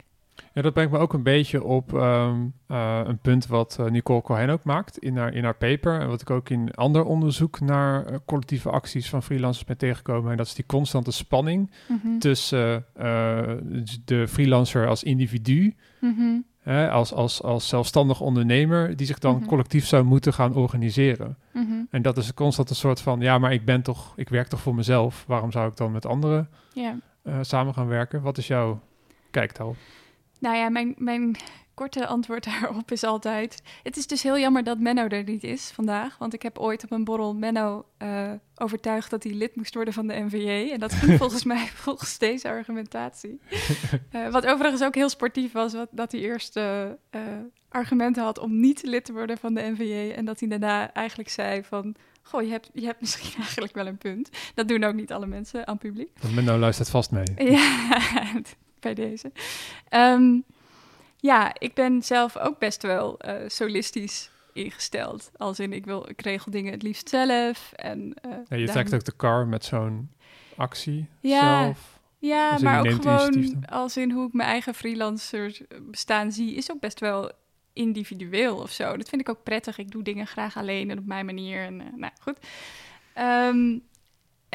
Ja, 0.54 0.62
dat 0.62 0.74
brengt 0.74 0.92
me 0.92 0.98
ook 0.98 1.14
een 1.14 1.24
beetje 1.24 1.64
op 1.64 1.94
ehm, 1.94 2.38
eh, 2.68 3.02
een 3.04 3.18
punt 3.18 3.48
wat 3.48 3.78
eh, 3.80 3.86
Nicole 3.86 4.22
Cohen 4.22 4.50
ook 4.50 4.64
maakt 4.64 4.98
in 4.98 5.18
haar, 5.18 5.34
in 5.34 5.44
haar 5.44 5.56
paper. 5.56 6.00
En 6.00 6.08
wat 6.08 6.22
ik 6.22 6.30
ook 6.30 6.50
in 6.50 6.74
ander 6.76 7.04
onderzoek 7.04 7.60
naar 7.60 8.06
eh, 8.06 8.18
collectieve 8.26 8.70
acties 8.70 9.10
van 9.10 9.24
freelancers 9.24 9.66
ben 9.66 9.78
tegengekomen. 9.78 10.32
En 10.32 10.38
dat 10.38 10.46
is 10.46 10.54
die 10.54 10.66
constante 10.66 11.12
spanning 11.12 11.72
Mhm. 11.88 12.18
tussen 12.20 12.86
de 14.06 14.26
freelancer 14.28 14.88
als 14.88 15.04
individu, 15.04 15.76
Mhm. 16.02 16.40
hè, 16.60 16.90
als, 16.92 17.14
als, 17.14 17.42
als 17.44 17.68
zelfstandig 17.68 18.22
ondernemer, 18.22 18.96
die 18.96 19.08
zich 19.08 19.20
dan 19.20 19.36
Mhm. 19.36 19.46
collectief 19.46 19.86
zou 19.86 20.04
moeten 20.04 20.34
gaan 20.34 20.56
organiseren. 20.56 21.38
Mhm. 21.54 21.74
En 21.90 22.02
dat 22.02 22.18
is 22.18 22.34
constant 22.34 22.70
een 22.70 22.76
soort 22.76 23.02
van, 23.02 23.20
ja, 23.20 23.38
maar 23.38 23.54
ik 23.54 23.66
ben 23.66 23.82
toch, 23.82 24.14
ik 24.16 24.30
werk 24.30 24.48
toch 24.48 24.60
voor 24.62 24.76
mezelf. 24.76 25.24
Waarom 25.28 25.52
zou 25.52 25.70
ik 25.70 25.78
dan 25.78 25.92
met 25.92 26.06
anderen 26.06 26.50
samen 27.42 27.74
gaan 27.74 27.88
werken? 27.88 28.22
Wat 28.22 28.38
is 28.38 28.48
jouw 28.48 28.80
kijk 29.32 29.56
daarop? 29.56 29.76
Nou 30.40 30.56
ja, 30.56 30.70
mijn, 30.70 30.96
mijn 30.98 31.36
korte 31.80 32.08
antwoord 32.08 32.44
daarop 32.52 32.92
is 32.92 33.04
altijd... 33.04 33.62
Het 33.84 33.98
is 33.98 34.08
dus 34.08 34.24
heel 34.24 34.40
jammer 34.40 34.64
dat 34.64 34.80
Menno 34.80 35.08
er 35.08 35.24
niet 35.24 35.44
is 35.44 35.72
vandaag. 35.74 36.18
Want 36.18 36.34
ik 36.34 36.42
heb 36.42 36.58
ooit 36.58 36.84
op 36.84 36.92
een 36.92 37.04
borrel 37.04 37.36
Menno 37.36 37.86
uh, 38.04 38.32
overtuigd 38.56 39.10
dat 39.10 39.24
hij 39.24 39.34
lid 39.34 39.56
moest 39.56 39.74
worden 39.74 39.94
van 39.94 40.08
de 40.08 40.20
NVJ. 40.20 40.72
En 40.72 40.80
dat 40.80 40.94
ging 40.94 41.18
volgens 41.24 41.44
mij 41.44 41.68
volgens 41.86 42.18
deze 42.18 42.48
argumentatie. 42.48 43.40
Uh, 44.12 44.32
wat 44.32 44.46
overigens 44.46 44.84
ook 44.84 44.96
heel 44.96 45.10
sportief 45.10 45.52
was, 45.52 45.74
wat, 45.74 45.88
dat 45.92 46.12
hij 46.12 46.22
eerst 46.22 46.58
uh, 46.58 46.86
argumenten 47.70 48.24
had 48.24 48.40
om 48.40 48.60
niet 48.60 48.84
lid 48.84 49.06
te 49.06 49.14
worden 49.14 49.38
van 49.38 49.54
de 49.54 49.62
NVJ. 49.62 50.12
En 50.16 50.26
dat 50.26 50.40
hij 50.40 50.50
daarna 50.50 50.94
eigenlijk 50.94 51.30
zei 51.30 51.64
van... 51.64 51.96
Goh, 52.22 52.42
je 52.42 52.50
hebt, 52.50 52.70
je 52.74 52.86
hebt 52.86 53.00
misschien 53.02 53.42
eigenlijk 53.42 53.76
wel 53.76 53.88
een 53.88 53.98
punt. 53.98 54.30
Dat 54.54 54.68
doen 54.68 54.84
ook 54.84 54.94
niet 54.94 55.12
alle 55.12 55.26
mensen 55.26 55.68
aan 55.68 55.78
publiek. 55.78 56.12
Menno 56.34 56.58
luistert 56.58 56.90
vast 56.90 57.12
mee. 57.12 57.26
Ja, 57.36 58.00
bij 58.86 58.94
deze. 58.94 59.32
Um, 59.92 60.44
ja, 61.18 61.54
ik 61.60 61.74
ben 61.74 62.04
zelf 62.04 62.38
ook 62.38 62.60
best 62.60 62.82
wel 62.82 63.20
uh, 63.26 63.34
solistisch 63.48 64.32
ingesteld. 64.54 65.32
Als 65.38 65.60
in, 65.60 65.74
ik, 65.74 65.86
wil, 65.86 66.10
ik 66.10 66.22
regel 66.22 66.52
dingen 66.52 66.72
het 66.72 66.84
liefst 66.84 67.10
zelf. 67.10 67.72
En, 67.76 68.14
uh, 68.26 68.32
ja, 68.48 68.56
je 68.56 68.68
trekt 68.68 68.94
ook 68.94 69.04
de 69.04 69.16
car 69.16 69.48
met 69.48 69.66
zo'n 69.66 70.12
actie 70.56 71.06
ja, 71.20 71.64
zelf. 71.64 72.00
Ja, 72.18 72.58
maar 72.62 72.80
ook 72.80 72.92
gewoon 72.92 73.66
als 73.66 73.98
in 73.98 74.12
hoe 74.12 74.28
ik 74.28 74.34
mijn 74.34 74.50
eigen 74.50 74.74
freelancer 74.74 75.58
bestaan 75.82 76.32
zie, 76.32 76.56
is 76.56 76.72
ook 76.72 76.80
best 76.80 77.00
wel 77.00 77.32
individueel 77.74 78.58
of 78.58 78.72
zo. 78.72 78.98
Dat 78.98 79.10
vind 79.10 79.22
ik 79.22 79.30
ook 79.30 79.44
prettig. 79.44 79.78
Ik 79.78 79.92
doe 79.92 80.04
dingen 80.04 80.28
graag 80.28 80.58
alleen 80.58 80.90
en 80.90 80.98
op 80.98 81.06
mijn 81.06 81.26
manier. 81.26 81.64
En, 81.64 81.82
uh, 81.82 81.88
nou, 81.96 82.12
goed. 82.22 82.38
Um, 83.18 83.84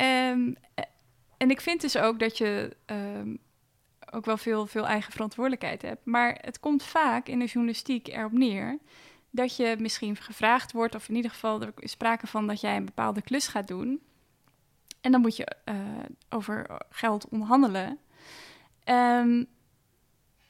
um, 0.04 0.56
en 1.36 1.50
ik 1.50 1.60
vind 1.60 1.80
dus 1.80 1.96
ook 1.96 2.18
dat 2.18 2.38
je 2.38 2.76
um, 2.86 3.38
ook 4.14 4.24
wel 4.24 4.36
veel, 4.36 4.66
veel 4.66 4.86
eigen 4.86 5.12
verantwoordelijkheid 5.12 5.82
hebt. 5.82 6.04
Maar 6.04 6.38
het 6.40 6.60
komt 6.60 6.82
vaak 6.82 7.28
in 7.28 7.38
de 7.38 7.44
journalistiek 7.44 8.08
erop 8.08 8.32
neer 8.32 8.78
dat 9.30 9.56
je 9.56 9.76
misschien 9.78 10.16
gevraagd 10.16 10.72
wordt, 10.72 10.94
of 10.94 11.08
in 11.08 11.14
ieder 11.14 11.30
geval 11.30 11.60
er 11.60 11.72
is 11.78 11.90
sprake 11.90 12.26
van 12.26 12.46
dat 12.46 12.60
jij 12.60 12.76
een 12.76 12.84
bepaalde 12.84 13.22
klus 13.22 13.46
gaat 13.46 13.68
doen. 13.68 14.00
En 15.00 15.12
dan 15.12 15.20
moet 15.20 15.36
je 15.36 15.56
uh, 15.64 15.74
over 16.28 16.80
geld 16.90 17.28
onderhandelen. 17.28 17.98
Um, 18.84 19.46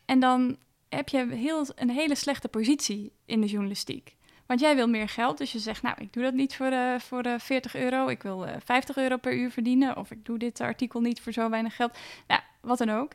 en 0.04 0.20
dan 0.20 0.56
heb 0.88 1.08
je 1.08 1.26
heel, 1.26 1.66
een 1.74 1.90
hele 1.90 2.14
slechte 2.14 2.48
positie 2.48 3.12
in 3.24 3.40
de 3.40 3.46
journalistiek. 3.46 4.16
Want 4.46 4.60
jij 4.60 4.74
wil 4.74 4.88
meer 4.88 5.08
geld, 5.08 5.38
dus 5.38 5.52
je 5.52 5.58
zegt, 5.58 5.82
nou, 5.82 5.96
ik 6.00 6.12
doe 6.12 6.22
dat 6.22 6.34
niet 6.34 6.56
voor, 6.56 6.72
uh, 6.72 6.98
voor 6.98 7.26
uh, 7.26 7.38
40 7.38 7.74
euro. 7.74 8.08
Ik 8.08 8.22
wil 8.22 8.46
50 8.64 8.96
euro 8.96 9.16
per 9.16 9.34
uur 9.34 9.50
verdienen. 9.50 9.96
Of 9.96 10.10
ik 10.10 10.24
doe 10.24 10.38
dit 10.38 10.60
artikel 10.60 11.00
niet 11.00 11.20
voor 11.20 11.32
zo 11.32 11.50
weinig 11.50 11.76
geld. 11.76 11.96
Nou, 12.26 12.40
wat 12.60 12.78
dan 12.78 12.90
ook. 12.90 13.12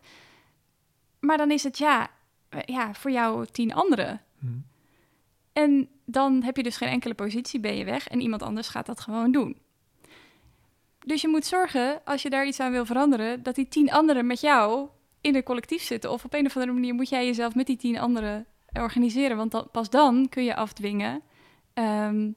Maar 1.20 1.38
dan 1.38 1.52
is 1.52 1.64
het 1.64 1.78
ja, 1.78 2.10
eh, 2.50 2.60
ja 2.66 2.94
voor 2.94 3.12
jou 3.12 3.46
tien 3.46 3.74
anderen. 3.74 4.22
Hmm. 4.40 4.66
En 5.54 5.90
dan 6.06 6.44
heb 6.44 6.58
je 6.58 6.64
dus 6.64 6.78
geen 6.78 6.90
enkele 6.90 7.14
positie, 7.14 7.60
ben 7.60 7.76
je 7.76 7.86
weg 7.86 8.08
en 8.08 8.22
iemand 8.22 8.42
anders 8.42 8.68
gaat 8.68 8.86
dat 8.86 9.00
gewoon 9.00 9.32
doen. 9.32 9.58
Dus 11.00 11.22
je 11.22 11.28
moet 11.28 11.46
zorgen, 11.46 12.02
als 12.06 12.22
je 12.22 12.30
daar 12.30 12.48
iets 12.48 12.60
aan 12.60 12.72
wil 12.72 12.86
veranderen, 12.86 13.44
dat 13.44 13.56
die 13.56 13.68
tien 13.68 13.92
anderen 13.92 14.28
met 14.28 14.42
jou 14.42 14.88
in 15.22 15.36
een 15.36 15.44
collectief 15.44 15.82
zitten. 15.82 16.12
Of 16.12 16.26
op 16.26 16.34
een 16.34 16.46
of 16.46 16.56
andere 16.56 16.74
manier 16.74 16.94
moet 16.94 17.10
jij 17.10 17.26
jezelf 17.26 17.56
met 17.56 17.66
die 17.66 17.78
tien 17.78 18.00
anderen 18.00 18.46
organiseren. 18.74 19.38
Want 19.38 19.52
dan, 19.52 19.68
pas 19.72 19.90
dan 19.90 20.30
kun 20.30 20.44
je 20.44 20.56
afdwingen 20.56 21.22
um, 21.74 22.36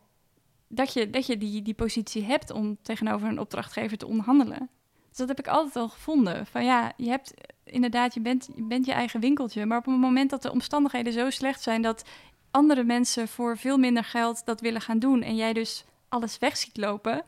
dat 0.69 0.93
je, 0.93 1.11
dat 1.11 1.27
je 1.27 1.39
die, 1.39 1.63
die 1.63 1.75
positie 1.75 2.25
hebt 2.25 2.51
om 2.51 2.79
tegenover 2.83 3.29
een 3.29 3.41
opdrachtgever 3.41 3.99
te 3.99 4.07
onderhandelen. 4.07 4.71
Dus 5.09 5.17
dat 5.19 5.29
heb 5.29 5.39
ik 5.39 5.49
altijd 5.49 5.77
al 5.77 5.89
gevonden. 5.89 6.47
Van 6.47 6.65
ja, 6.65 6.93
je 6.97 7.09
hebt 7.09 7.35
inderdaad, 7.73 8.15
je 8.15 8.21
bent, 8.21 8.49
je 8.57 8.63
bent 8.63 8.87
je 8.87 8.93
eigen 8.93 9.21
winkeltje. 9.21 9.67
Maar 9.67 9.79
op 9.79 9.85
het 9.85 9.99
moment 9.99 10.31
dat 10.31 10.43
de 10.43 10.53
omstandigheden 10.53 11.13
zo 11.13 11.31
slecht 11.31 11.63
zijn 11.63 11.83
dat 11.83 12.05
andere 12.51 12.85
mensen 12.85 13.29
voor 13.29 13.59
veel 13.59 13.79
minder 13.79 14.05
geld 14.05 14.45
dat 14.45 14.61
willen 14.61 14.81
gaan 14.81 14.99
doen 14.99 15.23
en 15.23 15.37
jij 15.37 15.53
dus 15.53 15.85
alles 16.09 16.39
weg 16.39 16.57
ziet 16.57 16.77
lopen, 16.77 17.25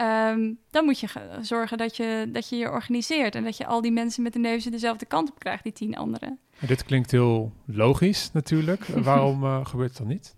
um, 0.00 0.58
dan 0.70 0.84
moet 0.84 1.00
je 1.00 1.08
zorgen 1.40 1.78
dat 1.78 1.96
je, 1.96 2.28
dat 2.32 2.48
je 2.48 2.56
je 2.56 2.70
organiseert 2.70 3.34
en 3.34 3.44
dat 3.44 3.56
je 3.56 3.66
al 3.66 3.80
die 3.80 3.92
mensen 3.92 4.22
met 4.22 4.32
de 4.32 4.38
neuzen 4.38 4.70
dezelfde 4.70 5.06
kant 5.06 5.30
op 5.30 5.38
krijgt, 5.38 5.62
die 5.62 5.72
tien 5.72 5.96
anderen. 5.96 6.38
Dit 6.58 6.84
klinkt 6.84 7.10
heel 7.10 7.52
logisch 7.64 8.32
natuurlijk. 8.32 8.84
Waarom 9.10 9.44
uh, 9.44 9.66
gebeurt 9.66 9.88
het 9.88 9.98
dan 9.98 10.06
niet? 10.06 10.36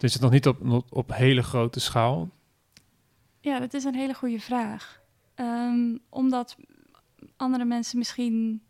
Is 0.00 0.12
het 0.12 0.22
nog 0.22 0.30
niet 0.30 0.46
op, 0.46 0.84
op 0.90 1.14
hele 1.14 1.42
grote 1.42 1.80
schaal? 1.80 2.28
Ja, 3.40 3.58
dat 3.58 3.74
is 3.74 3.84
een 3.84 3.94
hele 3.94 4.14
goede 4.14 4.40
vraag. 4.40 5.00
Um, 5.36 5.98
omdat 6.08 6.56
andere 7.38 7.64
mensen 7.64 7.98
misschien. 7.98 8.62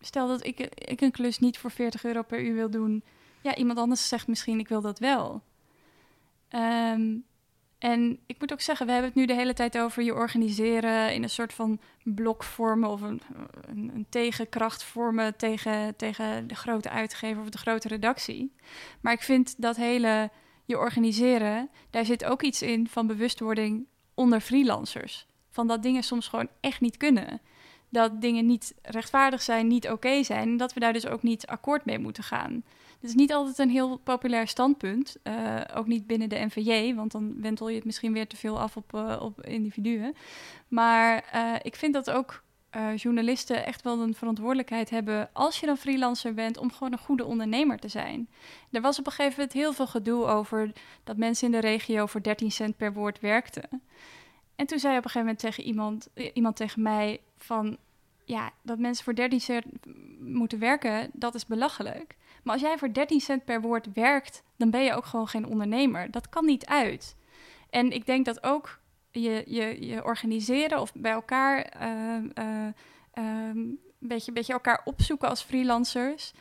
Stel 0.00 0.28
dat 0.28 0.46
ik, 0.46 0.58
ik 0.74 1.00
een 1.00 1.10
klus 1.10 1.38
niet 1.38 1.58
voor 1.58 1.70
40 1.70 2.04
euro 2.04 2.22
per 2.22 2.40
uur 2.40 2.54
wil 2.54 2.70
doen. 2.70 3.04
Ja, 3.42 3.54
iemand 3.54 3.78
anders 3.78 4.08
zegt 4.08 4.26
misschien 4.26 4.58
ik 4.58 4.68
wil 4.68 4.80
dat 4.80 4.98
wel. 4.98 5.42
Um, 6.50 7.24
en 7.78 8.18
ik 8.26 8.40
moet 8.40 8.52
ook 8.52 8.60
zeggen, 8.60 8.86
we 8.86 8.92
hebben 8.92 9.10
het 9.10 9.20
nu 9.20 9.26
de 9.26 9.34
hele 9.34 9.54
tijd 9.54 9.78
over 9.78 10.02
je 10.02 10.14
organiseren 10.14 11.14
in 11.14 11.22
een 11.22 11.30
soort 11.30 11.52
van 11.52 11.80
blok 12.02 12.42
vormen 12.42 12.88
of 12.88 13.00
een, 13.00 13.20
een, 13.60 13.90
een, 13.94 14.06
tegenkracht 14.08 14.82
vormen 14.82 15.36
tegen, 15.36 15.96
tegen 15.96 16.46
de 16.46 16.54
grote 16.54 16.90
uitgever 16.90 17.42
of 17.42 17.48
de 17.48 17.58
grote 17.58 17.88
redactie. 17.88 18.54
Maar 19.00 19.12
ik 19.12 19.22
vind 19.22 19.54
dat 19.60 19.76
hele 19.76 20.30
je 20.64 20.78
organiseren, 20.78 21.70
daar 21.90 22.04
zit 22.04 22.24
ook 22.24 22.42
iets 22.42 22.62
in 22.62 22.88
van 22.88 23.06
bewustwording 23.06 23.86
onder 24.14 24.40
freelancers 24.40 25.26
van 25.50 25.66
dat 25.66 25.82
dingen 25.82 26.02
soms 26.02 26.28
gewoon 26.28 26.48
echt 26.60 26.80
niet 26.80 26.96
kunnen. 26.96 27.40
Dat 27.88 28.20
dingen 28.20 28.46
niet 28.46 28.74
rechtvaardig 28.82 29.42
zijn, 29.42 29.66
niet 29.66 29.88
oké 29.88 30.22
zijn. 30.22 30.48
En 30.48 30.56
dat 30.56 30.72
we 30.72 30.80
daar 30.80 30.92
dus 30.92 31.06
ook 31.06 31.22
niet 31.22 31.46
akkoord 31.46 31.84
mee 31.84 31.98
moeten 31.98 32.22
gaan. 32.22 32.64
Het 33.00 33.10
is 33.10 33.14
niet 33.14 33.32
altijd 33.32 33.58
een 33.58 33.70
heel 33.70 33.96
populair 33.96 34.48
standpunt. 34.48 35.16
Uh, 35.24 35.60
ook 35.74 35.86
niet 35.86 36.06
binnen 36.06 36.28
de 36.28 36.44
NVJ, 36.44 36.94
want 36.94 37.12
dan 37.12 37.40
wentel 37.40 37.68
je 37.68 37.74
het 37.74 37.84
misschien 37.84 38.12
weer 38.12 38.26
te 38.26 38.36
veel 38.36 38.60
af 38.60 38.76
op, 38.76 38.92
uh, 38.94 39.16
op 39.20 39.46
individuen. 39.46 40.14
Maar 40.68 41.30
uh, 41.34 41.54
ik 41.62 41.76
vind 41.76 41.94
dat 41.94 42.10
ook 42.10 42.42
journalisten 42.96 43.66
echt 43.66 43.82
wel 43.82 44.00
een 44.00 44.14
verantwoordelijkheid 44.14 44.90
hebben, 44.90 45.30
als 45.32 45.60
je 45.60 45.66
dan 45.66 45.76
freelancer 45.76 46.34
bent, 46.34 46.58
om 46.58 46.72
gewoon 46.72 46.92
een 46.92 46.98
goede 46.98 47.24
ondernemer 47.24 47.78
te 47.78 47.88
zijn. 47.88 48.28
Er 48.70 48.80
was 48.80 48.98
op 48.98 49.06
een 49.06 49.12
gegeven 49.12 49.38
moment 49.38 49.52
heel 49.52 49.72
veel 49.72 49.86
gedoe 49.86 50.24
over 50.24 50.72
dat 51.04 51.16
mensen 51.16 51.46
in 51.46 51.52
de 51.52 51.66
regio 51.66 52.06
voor 52.06 52.22
13 52.22 52.50
cent 52.50 52.76
per 52.76 52.92
woord 52.92 53.20
werkten. 53.20 53.82
En 54.60 54.66
toen 54.66 54.78
zei 54.78 54.96
op 54.96 55.04
een 55.04 55.10
gegeven 55.10 55.20
moment 55.20 55.38
tegen 55.38 55.64
iemand, 55.64 56.08
eh, 56.14 56.30
iemand 56.34 56.56
tegen 56.56 56.82
mij 56.82 57.20
van... 57.38 57.76
ja, 58.24 58.50
dat 58.62 58.78
mensen 58.78 59.04
voor 59.04 59.14
13 59.14 59.40
cent 59.40 59.64
moeten 60.20 60.58
werken, 60.58 61.10
dat 61.12 61.34
is 61.34 61.46
belachelijk. 61.46 62.16
Maar 62.42 62.52
als 62.52 62.62
jij 62.62 62.78
voor 62.78 62.92
13 62.92 63.20
cent 63.20 63.44
per 63.44 63.60
woord 63.60 63.92
werkt, 63.92 64.42
dan 64.56 64.70
ben 64.70 64.82
je 64.82 64.94
ook 64.94 65.04
gewoon 65.04 65.28
geen 65.28 65.46
ondernemer. 65.46 66.10
Dat 66.10 66.28
kan 66.28 66.44
niet 66.44 66.66
uit. 66.66 67.16
En 67.70 67.90
ik 67.90 68.06
denk 68.06 68.24
dat 68.24 68.42
ook 68.42 68.80
je, 69.10 69.42
je, 69.46 69.86
je 69.86 70.04
organiseren 70.04 70.80
of 70.80 70.92
bij 70.94 71.12
elkaar... 71.12 71.72
Uh, 71.82 72.44
uh, 72.44 72.68
een 73.14 73.80
beetje, 73.98 74.32
beetje 74.32 74.52
elkaar 74.52 74.80
opzoeken 74.84 75.28
als 75.28 75.42
freelancers... 75.42 76.32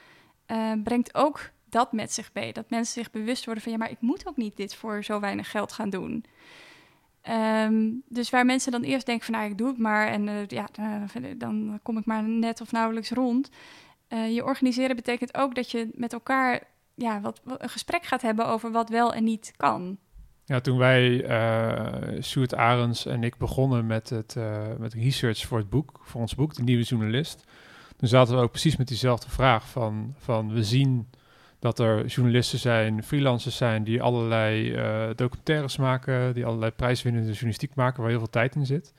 brengt 0.84 1.16
ook 1.16 1.50
dat 1.66 1.92
met 1.92 2.14
zich 2.14 2.30
mee. 2.34 2.54
Dat 2.54 2.70
mensen 2.70 2.94
zich 2.94 3.12
bewust 3.12 3.46
worden 3.46 3.64
van... 3.64 3.72
ja, 3.72 3.78
maar 3.78 3.92
ik 3.92 4.02
moet 4.02 4.28
ook 4.28 4.38
niet 4.38 4.58
dit 4.58 4.76
voor 4.76 5.04
zo 5.04 5.20
weinig 5.20 5.52
geld 5.52 5.72
gaan 5.72 5.90
doen... 5.90 6.26
Um, 7.30 8.02
dus 8.08 8.30
waar 8.30 8.46
mensen 8.46 8.72
dan 8.72 8.82
eerst 8.82 9.06
denken 9.06 9.26
van 9.26 9.34
nou, 9.34 9.50
ik 9.50 9.58
doe 9.58 9.68
het 9.68 9.78
maar 9.78 10.08
en 10.08 10.28
uh, 10.28 10.48
ja, 10.48 10.68
dan 11.38 11.80
kom 11.84 11.98
ik 11.98 12.06
maar 12.06 12.24
net 12.24 12.62
of 12.62 12.72
nauwelijks 12.72 13.10
rond. 13.10 13.50
Uh, 14.10 14.34
je 14.34 14.44
organiseren 14.46 14.96
betekent 14.96 15.38
ook 15.38 15.56
dat 15.56 15.72
je 15.72 15.90
met 15.94 16.14
elkaar 16.14 16.64
ja, 16.96 17.22
wat, 17.22 17.42
een 17.58 17.70
gesprek 17.70 18.04
gaat 18.04 18.22
hebben 18.22 18.48
over 18.48 18.72
wat 18.72 18.90
wel 18.90 19.14
en 19.14 19.24
niet 19.24 19.54
kan. 19.58 19.98
Ja, 20.46 20.60
toen 20.60 20.78
wij, 20.78 21.26
Sjoerd 22.22 22.56
Arends 22.56 23.06
en 23.06 23.24
ik 23.24 23.38
begonnen 23.38 23.86
met, 23.86 24.10
het, 24.10 24.36
met 24.78 24.94
research 24.94 25.46
voor 25.46 25.58
het 25.58 25.70
boek, 25.70 26.00
voor 26.04 26.22
ons 26.22 26.36
boek, 26.36 26.54
De 26.54 26.64
Nieuwe 26.64 26.84
Journalist, 26.84 27.44
toen 27.98 28.10
zaten 28.10 28.36
we 28.36 28.42
ook 28.42 28.52
precies 28.52 28.76
met 28.76 28.88
diezelfde 28.88 29.30
vraag 29.30 29.70
van, 29.70 30.16
van 30.18 30.54
we 30.54 30.64
zien 30.64 31.10
dat 31.60 31.80
er 31.80 32.06
journalisten 32.06 32.60
zijn, 32.60 33.04
freelancers 33.04 33.58
zijn 33.58 33.84
die 33.84 34.02
allerlei 34.02 34.76
uh, 34.76 35.10
documentaires 35.16 35.78
maken, 35.78 36.34
die 36.34 36.46
allerlei 36.46 36.72
prijswinnende 36.72 37.32
journalistiek 37.32 37.76
maken 37.76 38.02
waar 38.02 38.10
heel 38.10 38.20
veel 38.20 38.30
tijd 38.30 38.56
in 38.56 38.66
zit. 38.66 38.94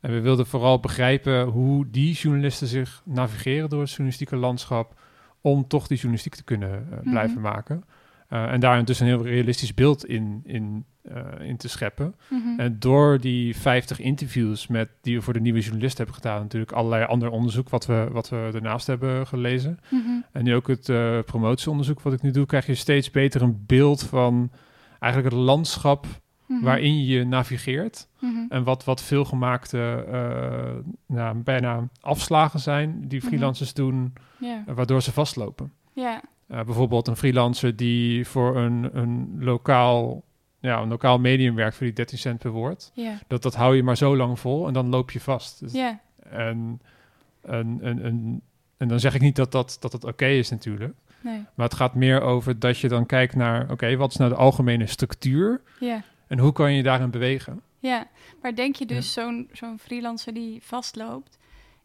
En 0.00 0.12
we 0.12 0.20
wilden 0.20 0.46
vooral 0.46 0.80
begrijpen 0.80 1.42
hoe 1.44 1.90
die 1.90 2.14
journalisten 2.14 2.66
zich 2.66 3.02
navigeren 3.04 3.68
door 3.68 3.80
het 3.80 3.88
journalistieke 3.88 4.36
landschap 4.36 5.00
om 5.40 5.68
toch 5.68 5.86
die 5.86 5.96
journalistiek 5.96 6.34
te 6.34 6.44
kunnen 6.44 6.88
uh, 6.90 6.98
blijven 7.00 7.38
mm 7.38 7.44
-hmm. 7.44 7.52
maken. 7.52 7.84
Uh, 8.30 8.52
en 8.52 8.60
daar 8.60 8.84
dus 8.84 9.00
een 9.00 9.06
heel 9.06 9.24
realistisch 9.24 9.74
beeld 9.74 10.06
in, 10.06 10.42
in, 10.44 10.84
in 11.40 11.56
te 11.56 11.68
scheppen. 11.68 12.14
Mm 12.28 12.42
-hmm. 12.42 12.60
En 12.60 12.76
door 12.78 13.20
die 13.20 13.56
50 13.56 14.00
interviews 14.00 14.66
met, 14.66 14.88
die 15.00 15.16
we 15.16 15.22
voor 15.22 15.32
de 15.32 15.40
nieuwe 15.40 15.60
journalist 15.60 15.96
hebben 15.96 16.14
gedaan, 16.14 16.42
natuurlijk 16.42 16.72
allerlei 16.72 17.04
ander 17.04 17.30
onderzoek 17.30 17.68
wat 17.68 17.86
we, 17.86 18.08
wat 18.12 18.28
we 18.28 18.48
daarnaast 18.52 18.86
hebben 18.86 19.26
gelezen. 19.26 19.78
Mm 19.90 20.02
-hmm. 20.04 20.24
En 20.32 20.44
nu 20.44 20.54
ook 20.54 20.68
het 20.68 20.88
uh, 20.88 21.18
promotieonderzoek 21.24 22.00
wat 22.00 22.12
ik 22.12 22.22
nu 22.22 22.30
doe, 22.30 22.46
krijg 22.46 22.66
je 22.66 22.74
steeds 22.74 23.10
beter 23.10 23.42
een 23.42 23.64
beeld 23.66 24.02
van 24.02 24.50
eigenlijk 24.98 25.34
het 25.34 25.44
landschap 25.44 26.06
Mhm. 26.46 26.64
waarin 26.64 27.04
je 27.04 27.24
navigeert. 27.24 28.08
Mhm. 28.20 28.44
En 28.48 28.64
wat, 28.64 28.84
wat 28.84 29.02
veelgemaakte 29.02 30.06
uh, 30.08 30.92
nou, 31.06 31.36
bijna 31.36 31.88
afslagen 32.00 32.60
zijn 32.60 33.08
die 33.08 33.18
Mhm. 33.18 33.28
freelancers 33.28 33.74
doen, 33.74 34.12
eh, 34.40 34.74
waardoor 34.74 35.02
ze 35.02 35.12
vastlopen. 35.12 35.72
Bijvoorbeeld 36.46 37.08
een 37.08 37.16
freelancer 37.16 37.76
die 37.76 38.26
voor 38.26 38.56
een, 38.56 38.88
een, 38.92 39.36
lokaal, 39.40 40.22
ja, 40.70 40.80
een 40.82 40.88
lokaal 40.88 41.18
medium 41.18 41.54
werkt 41.54 41.76
voor 41.76 41.86
die 41.86 41.94
13 41.94 42.18
cent 42.18 42.38
per 42.38 42.50
woord. 42.50 42.92
Dat, 43.26 43.42
dat 43.42 43.54
hou 43.54 43.76
je 43.76 43.82
maar 43.82 43.96
zo 43.96 44.16
lang 44.16 44.38
vol 44.40 44.66
en 44.66 44.72
dan 44.72 44.88
loop 44.88 45.10
je 45.10 45.20
vast. 45.20 45.60
Dus, 45.60 45.72
Ja. 45.72 46.00
en, 46.30 46.80
en, 47.42 47.78
en, 47.82 48.02
en, 48.02 48.42
en 48.76 48.88
dan 48.88 49.00
zeg 49.00 49.14
ik 49.14 49.20
niet 49.20 49.36
dat 49.36 49.52
dat, 49.52 49.76
dat 49.80 49.92
het 49.92 50.04
oké 50.04 50.26
is 50.26 50.50
natuurlijk. 50.50 50.94
Nee. 51.20 51.44
Maar 51.54 51.66
het 51.66 51.74
gaat 51.76 51.94
meer 51.94 52.20
over 52.20 52.58
dat 52.58 52.78
je 52.78 52.88
dan 52.88 53.06
kijkt 53.06 53.34
naar, 53.34 53.70
oké, 53.70 53.96
wat 53.96 54.10
is 54.10 54.16
nou 54.16 54.30
de 54.30 54.36
algemene 54.36 54.86
structuur 54.86 55.60
Ja. 55.80 56.02
en 56.26 56.38
hoe 56.38 56.52
kan 56.52 56.72
je 56.72 56.82
daarin 56.82 57.10
bewegen? 57.10 57.62
Ja, 57.78 58.06
maar 58.42 58.54
denk 58.54 58.76
je 58.76 58.86
dus 58.86 59.12
zo'n 59.12 59.48
zo'n 59.52 59.78
freelancer 59.78 60.34
die 60.34 60.62
vastloopt? 60.62 61.38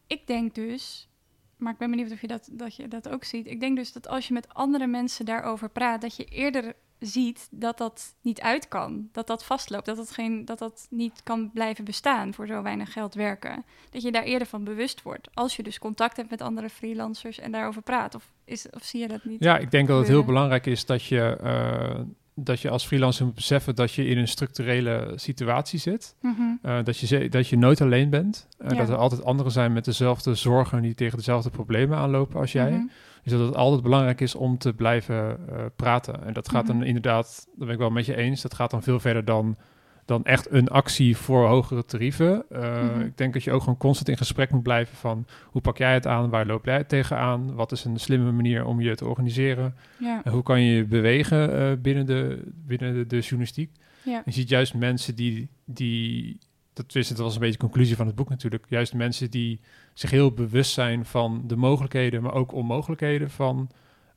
Ik 0.08 0.28
denk 0.28 0.56
dus, 0.56 1.10
maar 1.58 1.72
ik 1.74 1.78
ben 1.80 1.90
benieuwd 1.90 2.12
of 2.12 2.22
je 2.22 2.28
dat, 2.28 2.50
dat 2.52 2.76
je 2.76 2.88
dat 2.88 3.10
ook 3.10 3.24
ziet. 3.24 3.48
Ik 3.48 3.60
denk 3.60 3.78
dus 3.78 3.92
dat 3.94 4.08
als 4.08 4.28
je 4.28 4.34
met 4.34 4.54
andere 4.54 4.88
mensen 4.88 5.26
daarover 5.26 5.70
praat, 5.70 6.02
dat 6.02 6.16
je 6.16 6.24
eerder 6.26 6.74
ziet 7.00 7.48
dat 7.52 7.78
dat 7.78 8.16
niet 8.22 8.42
uit 8.42 8.68
kan. 8.68 9.10
Dat 9.12 9.28
dat 9.28 9.44
vastloopt, 9.44 9.86
dat 9.86 9.96
dat, 9.96 10.12
geen, 10.12 10.46
dat 10.46 10.60
dat 10.60 10.88
niet 10.90 11.22
kan 11.24 11.52
blijven 11.54 11.86
bestaan 11.86 12.34
voor 12.34 12.48
zo 12.48 12.62
weinig 12.62 12.94
geld 12.94 13.14
werken. 13.14 13.64
Dat 13.90 14.02
je 14.02 14.12
daar 14.12 14.24
eerder 14.24 14.48
van 14.48 14.64
bewust 14.64 15.02
wordt. 15.02 15.30
Als 15.34 15.56
je 15.56 15.64
dus 15.64 15.80
contact 15.80 16.18
hebt 16.18 16.30
met 16.30 16.42
andere 16.42 16.70
freelancers 16.70 17.40
en 17.40 17.52
daarover 17.52 17.82
praat. 17.82 18.16
Of, 18.16 18.32
is, 18.46 18.70
of 18.70 18.84
zie 18.84 19.00
je 19.00 19.08
dat 19.08 19.24
niet? 19.24 19.44
Ja, 19.44 19.58
ik 19.58 19.72
denk 19.72 19.88
dat 19.88 19.98
het 19.98 20.08
heel 20.08 20.26
belangrijk 20.26 20.66
is 20.66 20.86
dat 20.86 21.04
je, 21.04 21.38
uh, 21.44 22.00
dat 22.34 22.60
je 22.60 22.70
als 22.70 22.86
freelancer 22.86 23.26
moet 23.26 23.36
beseffen 23.36 23.76
dat 23.76 23.94
je 23.94 24.06
in 24.06 24.18
een 24.18 24.28
structurele 24.28 25.14
situatie 25.16 25.80
zit. 25.80 26.16
Mhm. 26.22 26.42
Uh, 26.64 26.84
dat, 26.84 26.98
je, 26.98 27.30
dat 27.30 27.48
je 27.48 27.58
nooit 27.58 27.82
alleen 27.82 28.10
bent. 28.10 28.48
Uh, 28.62 28.70
Ja. 28.70 28.76
Dat 28.76 28.90
er 28.90 28.96
altijd 28.96 29.24
anderen 29.24 29.52
zijn 29.52 29.74
met 29.74 29.86
dezelfde 29.86 30.36
zorgen 30.36 30.82
die 30.82 30.96
tegen 30.96 31.18
dezelfde 31.18 31.50
problemen 31.50 31.98
aanlopen 31.98 32.40
als 32.40 32.52
jij. 32.52 32.72
Mhm. 32.72 32.88
Dus 33.24 33.32
dat 33.32 33.42
het 33.48 33.56
altijd 33.56 33.82
belangrijk 33.84 34.22
is 34.22 34.36
om 34.36 34.58
te 34.58 34.74
blijven 34.74 35.38
uh, 35.50 35.56
praten. 35.76 36.26
En 36.26 36.34
dat 36.34 36.50
gaat 36.50 36.64
Mhm. 36.68 36.72
dan 36.78 36.84
inderdaad, 36.88 37.48
daar 37.56 37.66
ben 37.66 37.76
ik 37.76 37.82
wel 37.82 37.90
met 37.90 38.06
je 38.06 38.16
eens, 38.16 38.42
dat 38.42 38.54
gaat 38.54 38.72
dan 38.72 38.84
veel 38.84 39.00
verder 39.00 39.26
dan, 39.26 39.58
dan 40.06 40.24
echt 40.26 40.52
een 40.52 40.68
actie 40.68 41.18
voor 41.18 41.48
hogere 41.48 41.86
tarieven. 41.86 42.46
Uh, 42.52 42.84
Mhm. 42.84 43.00
Ik 43.02 43.18
denk 43.18 43.34
dat 43.34 43.44
je 43.44 43.52
ook 43.52 43.60
gewoon 43.62 43.78
constant 43.78 44.10
in 44.10 44.18
gesprek 44.18 44.52
moet 44.52 44.64
blijven 44.64 44.98
van 44.98 45.26
hoe 45.46 45.62
pak 45.62 45.78
jij 45.78 45.94
het 45.94 46.08
aan, 46.08 46.30
waar 46.30 46.46
loop 46.46 46.66
jij 46.66 46.78
het 46.78 46.90
tegenaan, 46.90 47.54
wat 47.56 47.72
is 47.72 47.84
een 47.86 48.00
slimme 48.00 48.32
manier 48.32 48.66
om 48.66 48.82
je 48.82 48.96
te 48.96 49.06
organiseren, 49.08 49.76
Ja, 50.00 50.22
en 50.24 50.32
hoe 50.32 50.44
kan 50.44 50.62
je 50.62 50.76
je 50.76 50.86
bewegen 50.86 51.50
uh, 51.62 51.72
binnen, 51.82 52.06
de, 52.06 52.44
binnen 52.66 52.94
de, 52.94 53.06
de 53.08 53.20
journalistiek. 53.20 53.72
ja, 54.04 54.22
Je 54.26 54.32
ziet 54.32 54.50
juist 54.50 54.74
mensen 54.74 55.16
die, 55.16 55.50
die 55.66 56.38
dat, 56.74 56.96
is, 56.96 57.08
dat 57.08 57.18
was 57.18 57.34
een 57.34 57.40
beetje 57.40 57.58
de 57.58 57.64
conclusie 57.64 57.96
van 57.96 58.06
het 58.08 58.16
boek 58.16 58.30
natuurlijk, 58.30 58.66
juist 58.70 58.94
mensen 58.94 59.32
die 59.32 59.60
zich 60.00 60.12
heel 60.12 60.32
bewust 60.32 60.72
zijn 60.72 61.06
van 61.06 61.44
de 61.46 61.56
mogelijkheden, 61.56 62.22
maar 62.22 62.34
ook 62.34 62.52
onmogelijkheden 62.52 63.32
van 63.32 63.70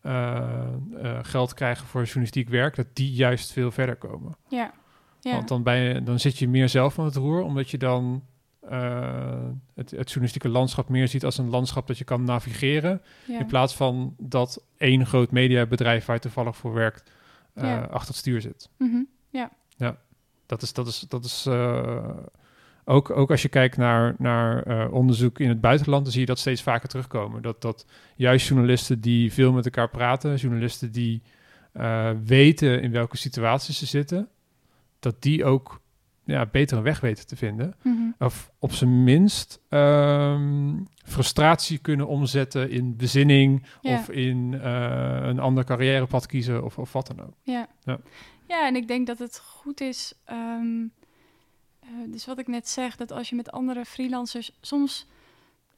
uh, 0.03 0.63
uh, 1.03 1.19
geld 1.23 1.55
krijgen 1.55 1.87
voor 1.87 2.03
journalistiek 2.03 2.49
werk, 2.49 2.77
dat 2.77 2.87
die 2.93 3.13
juist 3.13 3.53
veel 3.53 3.71
verder 3.71 3.97
komen. 3.97 4.37
ja. 4.49 4.73
ja. 5.21 5.33
Want 5.33 5.49
dan, 5.49 5.77
je, 5.77 6.03
dan 6.03 6.21
zit 6.21 6.39
je 6.39 6.49
meer 6.49 6.69
zelf 6.69 6.99
aan 6.99 7.05
het 7.05 7.17
roer, 7.17 7.43
omdat 7.43 7.71
je 7.71 7.79
dan 7.79 8.23
uh, 8.71 9.49
het, 9.75 9.91
het 9.91 10.07
journalistieke 10.07 10.49
landschap 10.49 10.89
meer 10.89 11.09
ziet 11.09 11.25
als 11.25 11.39
een 11.39 11.51
landschap 11.51 11.87
dat 11.87 11.99
je 11.99 12.05
kan 12.05 12.25
navigeren, 12.25 13.03
ja. 13.27 13.39
in 13.39 13.47
plaats 13.47 13.75
van 13.75 14.15
dat 14.19 14.65
één 14.77 15.07
groot 15.07 15.31
mediabedrijf 15.31 16.05
waar 16.05 16.17
je 16.17 16.23
toevallig 16.23 16.57
voor 16.57 16.73
werkt 16.73 17.11
Ja. 17.55 17.81
achter 17.81 18.09
het 18.09 18.17
stuur 18.17 18.41
zit. 18.41 18.69
Mhm. 18.79 19.03
Ja. 19.29 19.51
Ja, 19.77 19.97
dat 20.47 20.63
is, 20.63 20.73
dat 20.73 20.87
is, 20.87 21.01
dat 21.09 21.25
is 21.25 21.47
ook, 22.85 23.11
ook 23.11 23.31
als 23.31 23.43
je 23.43 23.49
kijkt 23.49 23.77
naar, 23.77 24.15
naar 24.19 24.67
uh, 24.69 24.93
onderzoek 24.93 25.39
in 25.41 25.49
het 25.49 25.61
buitenland, 25.61 26.03
dan 26.03 26.13
zie 26.13 26.21
je 26.21 26.27
dat 26.27 26.39
steeds 26.39 26.63
vaker 26.63 26.89
terugkomen. 26.89 27.43
Dat, 27.43 27.61
dat 27.63 27.87
juist 28.17 28.49
journalisten 28.49 29.01
die 29.01 29.33
veel 29.33 29.53
met 29.53 29.65
elkaar 29.65 29.89
praten, 29.91 30.37
journalisten 30.37 30.93
die 30.93 31.23
uh, 31.75 32.11
weten 32.25 32.83
in 32.83 32.91
welke 32.93 33.17
situaties 33.17 33.79
ze 33.79 33.87
zitten, 33.87 34.29
dat 34.99 35.23
die 35.23 35.45
ook 35.45 35.81
ja, 36.25 36.47
betere 36.47 36.81
weg 36.83 37.01
weten 37.01 37.27
te 37.27 37.37
vinden. 37.37 37.75
Mhm. 37.83 37.99
Of 38.19 38.51
op 38.59 38.73
zijn 38.73 39.05
minst 39.05 39.61
um, 39.69 40.87
frustratie 41.05 41.79
kunnen 41.79 42.07
omzetten 42.07 42.71
in 42.71 42.97
bezinning 42.97 43.67
Ja. 43.81 43.95
of 43.95 44.11
in 44.11 44.53
uh, 44.53 45.19
een 45.23 45.39
ander 45.39 45.65
carrièrepad 45.65 46.27
kiezen 46.27 46.65
of, 46.65 46.79
of 46.79 46.93
wat 46.93 47.07
dan 47.07 47.21
ook. 47.27 47.35
Ja. 47.43 47.69
Ja. 47.85 47.99
ja, 48.49 48.67
en 48.67 48.77
ik 48.77 48.89
denk 48.89 49.07
dat 49.07 49.19
het 49.19 49.39
goed 49.39 49.81
is. 49.81 50.15
ehm, 50.25 50.87
eh, 51.83 51.89
dus 52.07 52.27
wat 52.27 52.39
ik 52.39 52.47
net 52.47 52.69
zeg, 52.69 52.97
dat 52.97 53.13
als 53.13 53.29
je 53.29 53.37
met 53.37 53.51
andere 53.51 53.85
freelancers 53.85 54.51
soms 54.61 55.07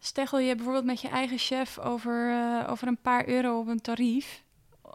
steggel 0.05 0.38
je 0.38 0.55
bijvoorbeeld 0.55 0.84
met 0.84 1.00
je 1.00 1.09
eigen 1.09 1.38
chef 1.38 1.78
over, 1.78 2.30
eh, 2.30 2.70
over 2.70 2.88
een 2.88 3.00
paar 3.00 3.28
euro 3.28 3.59
op 3.59 3.66
een 3.66 3.80
tarief. 3.80 4.42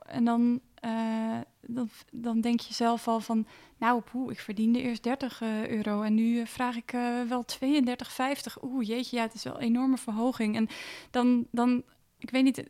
En 0.05 0.25
dan, 0.25 0.59
eh, 0.75 1.37
dan, 1.61 1.89
dan 2.11 2.41
denk 2.41 2.59
je 2.59 2.73
zelf 2.73 3.07
al 3.07 3.19
van, 3.19 3.47
nou, 3.77 4.01
poeh, 4.01 4.31
ik 4.31 4.39
verdiende 4.39 4.81
eerst 4.81 5.03
30 5.03 5.41
eh, 5.41 5.67
euro 5.67 6.01
en 6.01 6.13
nu 6.13 6.47
vraag 6.47 6.75
ik 6.75 6.91
wel 7.27 7.45
32,50. 7.45 8.63
Oeh, 8.63 8.87
jeetje, 8.87 9.17
ja, 9.17 9.23
het 9.23 9.33
is 9.33 9.43
wel 9.43 9.55
een 9.55 9.61
enorme 9.61 9.97
verhoging. 9.97 10.55
En 10.55 10.67
dan, 11.11 11.47
dan 11.51 11.83
ik 12.19 12.29
weet 12.29 12.43
niet, 12.43 12.63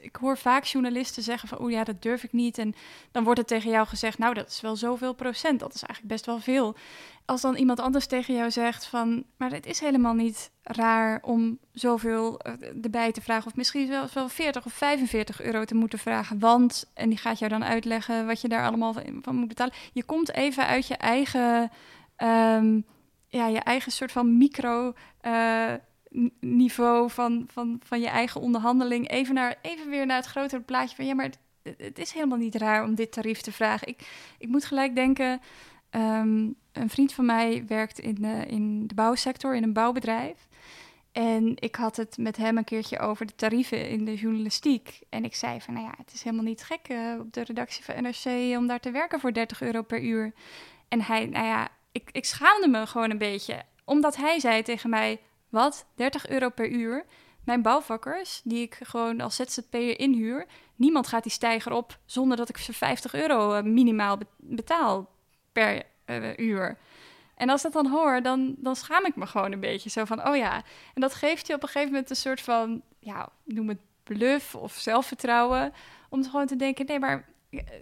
ik 0.00 0.16
hoor 0.16 0.38
vaak 0.38 0.64
journalisten 0.64 1.22
zeggen 1.22 1.48
van, 1.48 1.60
oeh 1.60 1.72
ja, 1.72 1.84
dat 1.84 2.02
durf 2.02 2.22
ik 2.22 2.32
niet. 2.32 2.58
En 2.58 2.74
dan 3.10 3.24
wordt 3.24 3.38
het 3.38 3.48
tegen 3.48 3.70
jou 3.70 3.86
gezegd, 3.86 4.18
nou, 4.18 4.34
dat 4.34 4.48
is 4.48 4.60
wel 4.60 4.76
zoveel 4.76 5.14
procent. 5.14 5.60
Dat 5.60 5.74
is 5.74 5.82
eigenlijk 5.82 6.12
best 6.12 6.26
wel 6.26 6.38
veel. 6.38 6.76
Als 7.26 7.40
dan 7.40 7.56
iemand 7.56 7.80
anders 7.80 8.06
tegen 8.06 8.34
jou 8.34 8.50
zegt 8.50 8.86
van, 8.86 9.24
maar 9.36 9.50
het 9.50 9.66
is 9.66 9.80
helemaal 9.80 10.14
niet 10.14 10.50
raar 10.62 11.22
om 11.22 11.58
zoveel 11.72 12.40
uh, 12.46 12.84
erbij 12.84 13.12
te 13.12 13.20
vragen. 13.20 13.46
Of 13.46 13.56
misschien 13.56 13.88
wel, 13.88 14.06
wel 14.14 14.28
40 14.28 14.66
of 14.66 14.72
45 14.72 15.42
euro 15.42 15.64
te 15.64 15.74
moeten 15.74 15.98
vragen. 15.98 16.38
Want, 16.38 16.90
en 16.94 17.08
die 17.08 17.18
gaat 17.18 17.38
jou 17.38 17.50
dan 17.50 17.64
uitleggen 17.64 18.26
wat 18.26 18.40
je 18.40 18.48
daar 18.48 18.66
allemaal 18.66 18.94
van, 19.22 19.36
moet 19.36 19.48
betalen. 19.48 19.74
Je 19.92 20.04
komt 20.04 20.32
even 20.32 20.66
uit 20.66 20.86
je 20.86 20.96
eigen, 20.96 21.70
um, 22.16 22.84
ja, 23.28 23.46
je 23.46 23.60
eigen 23.60 23.92
soort 23.92 24.12
van 24.12 24.38
micro... 24.38 24.92
Uh, 25.22 25.72
niveau 26.40 27.10
van, 27.10 27.44
van, 27.52 27.80
van 27.84 28.00
je 28.00 28.08
eigen 28.08 28.40
onderhandeling 28.40 29.10
even, 29.10 29.34
naar, 29.34 29.56
even 29.62 29.90
weer 29.90 30.06
naar 30.06 30.16
het 30.16 30.26
grotere 30.26 30.62
plaatje 30.62 30.96
van 30.96 31.06
ja, 31.06 31.14
maar 31.14 31.30
het, 31.62 31.98
is 31.98 32.12
helemaal 32.12 32.38
niet 32.38 32.54
raar 32.54 32.84
om 32.84 32.94
dit 32.94 33.12
tarief 33.12 33.40
te 33.40 33.52
vragen. 33.52 33.88
Ik, 33.88 34.08
ik 34.38 34.48
moet 34.48 34.64
gelijk 34.64 34.94
denken, 34.94 35.40
um, 35.90 36.56
een 36.76 36.90
vriend 36.90 37.12
van 37.12 37.26
mij 37.26 37.64
werkt 37.66 37.98
in 37.98 38.14
de, 38.14 38.44
in 38.46 38.86
de 38.86 38.94
bouwsector, 38.94 39.56
in 39.56 39.62
een 39.62 39.72
bouwbedrijf. 39.72 40.48
En 41.12 41.52
ik 41.54 41.74
had 41.74 41.96
het 41.96 42.18
met 42.18 42.36
hem 42.36 42.56
een 42.56 42.64
keertje 42.64 42.98
over 42.98 43.26
de 43.26 43.34
tarieven 43.34 43.88
in 43.88 44.04
de 44.04 44.14
journalistiek. 44.14 45.00
En 45.08 45.24
ik 45.24 45.34
zei 45.34 45.60
van, 45.60 45.74
nou 45.74 45.86
ja, 45.86 45.94
het 45.96 46.12
is 46.12 46.22
helemaal 46.22 46.44
niet 46.44 46.62
gek 46.62 46.88
uh, 46.88 47.20
op 47.20 47.32
de 47.32 47.44
redactie 47.44 47.84
van 47.84 48.02
NRC 48.02 48.56
om 48.58 48.66
daar 48.66 48.80
te 48.80 48.90
werken 48.90 49.20
voor 49.20 49.32
30 49.32 49.62
euro 49.62 49.82
per 49.82 50.02
uur. 50.02 50.32
En 50.88 51.02
hij, 51.02 51.26
nou 51.26 51.46
ja, 51.46 51.68
ik, 51.92 52.08
ik 52.12 52.24
schaamde 52.24 52.68
me 52.68 52.86
gewoon 52.86 53.10
een 53.10 53.18
beetje. 53.18 53.62
Omdat 53.84 54.16
hij 54.16 54.40
zei 54.40 54.62
tegen 54.62 54.90
mij, 54.90 55.20
wat? 55.48 55.86
30 55.94 56.28
euro 56.28 56.48
per 56.48 56.68
uur? 56.68 57.06
Mijn 57.44 57.62
bouwvakkers, 57.62 58.40
die 58.44 58.62
ik 58.62 58.78
gewoon 58.82 59.20
als 59.20 59.36
ZZP'er 59.36 59.98
inhuur, 59.98 60.46
niemand 60.74 61.06
gaat 61.06 61.22
die 61.22 61.32
stijger 61.32 61.72
op 61.72 61.98
zonder 62.04 62.36
dat 62.36 62.48
ik 62.48 62.56
ze 62.56 62.72
50 62.72 63.14
euro 63.14 63.56
uh, 63.56 63.62
minimaal 63.62 64.18
betaal 64.36 65.10
per 65.52 65.82
uh, 66.06 66.36
uur. 66.36 66.78
En 67.34 67.48
als 67.48 67.64
ik 67.64 67.72
dat 67.72 67.82
dan 67.82 67.92
hoor, 67.92 68.22
dan, 68.22 68.54
dan 68.58 68.76
schaam 68.76 69.04
ik 69.06 69.16
me 69.16 69.26
gewoon 69.26 69.52
een 69.52 69.60
beetje. 69.60 69.90
Zo 69.90 70.04
van, 70.04 70.28
oh 70.28 70.36
ja. 70.36 70.54
En 70.94 71.00
dat 71.00 71.14
geeft 71.14 71.46
je 71.46 71.54
op 71.54 71.62
een 71.62 71.68
gegeven 71.68 71.92
moment 71.92 72.10
een 72.10 72.16
soort 72.16 72.40
van, 72.40 72.82
ja, 72.98 73.28
noem 73.44 73.68
het 73.68 73.80
bluff 74.02 74.54
of 74.54 74.72
zelfvertrouwen. 74.72 75.72
Om 76.08 76.24
gewoon 76.24 76.46
te 76.46 76.56
denken, 76.56 76.86
nee, 76.86 76.98
maar 76.98 77.24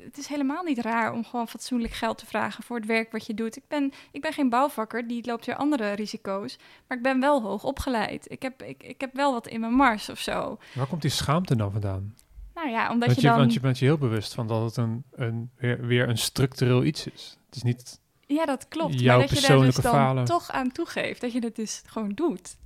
het 0.05 0.18
is 0.18 0.27
helemaal 0.27 0.62
niet 0.62 0.79
raar 0.79 1.12
om 1.12 1.25
gewoon 1.25 1.49
fatsoenlijk 1.49 1.93
geld 1.93 2.18
te 2.18 2.27
vragen 2.27 2.62
voor 2.62 2.77
het 2.77 2.87
werk 2.87 3.12
wat 3.12 3.27
je 3.27 3.35
doet. 3.35 3.57
Ik 3.57 3.68
ben, 3.68 3.93
ik 4.11 4.20
ben 4.20 4.33
geen 4.33 4.49
bouwvakker, 4.49 5.09
die 5.09 5.27
loopt 5.27 5.47
weer 5.47 5.57
andere 5.57 5.93
risico's. 5.93 6.59
Maar 6.89 6.97
ik 6.97 7.03
ben 7.03 7.20
wel 7.20 7.43
hoog 7.43 7.64
opgeleid. 7.64 8.31
Ik 8.31 8.43
heb, 8.43 8.62
ik, 8.62 8.83
ik 8.83 9.01
heb 9.01 9.14
wel 9.14 9.33
wat 9.33 9.47
in 9.47 9.61
mijn 9.61 9.75
mars 9.75 10.09
of 10.09 10.18
zo. 10.18 10.59
Waar 10.75 10.87
komt 10.87 11.03
die 11.03 11.11
schaamte 11.11 11.57
dan 11.57 11.72
vandaan? 11.72 12.14
Nou 12.55 12.68
ja, 12.68 12.91
omdat 12.91 13.09
want 13.09 13.20
je, 13.20 13.27
dan... 13.27 13.39
Want 13.39 13.53
je 13.53 13.61
bent 13.61 13.79
je 13.79 13.85
heel 13.85 13.99
bewust 13.99 14.35
van 14.35 14.47
dat 14.47 14.62
het 14.64 14.77
een, 14.77 15.05
een, 15.12 15.51
weer, 15.57 15.87
weer 15.87 16.09
een 16.09 16.18
structureel 16.18 16.85
iets 16.85 17.07
is. 17.07 17.39
Het 17.47 17.57
is 17.57 17.62
niet 17.62 18.01
Ja, 18.27 18.45
dat 18.45 18.68
klopt. 18.68 19.01
jouw 19.01 19.18
maar 19.18 19.29
dat 19.29 19.41
je 19.41 19.47
daar 19.47 19.59
dus 19.61 19.75
dan 19.75 19.93
falen. 19.93 20.25
toch 20.25 20.51
aan 20.51 20.72
toegeeft. 20.72 21.20
Dat 21.20 21.33
je 21.33 21.39
het 21.45 21.57
dus 21.57 21.83
gewoon 21.87 22.12
doet. 22.12 22.57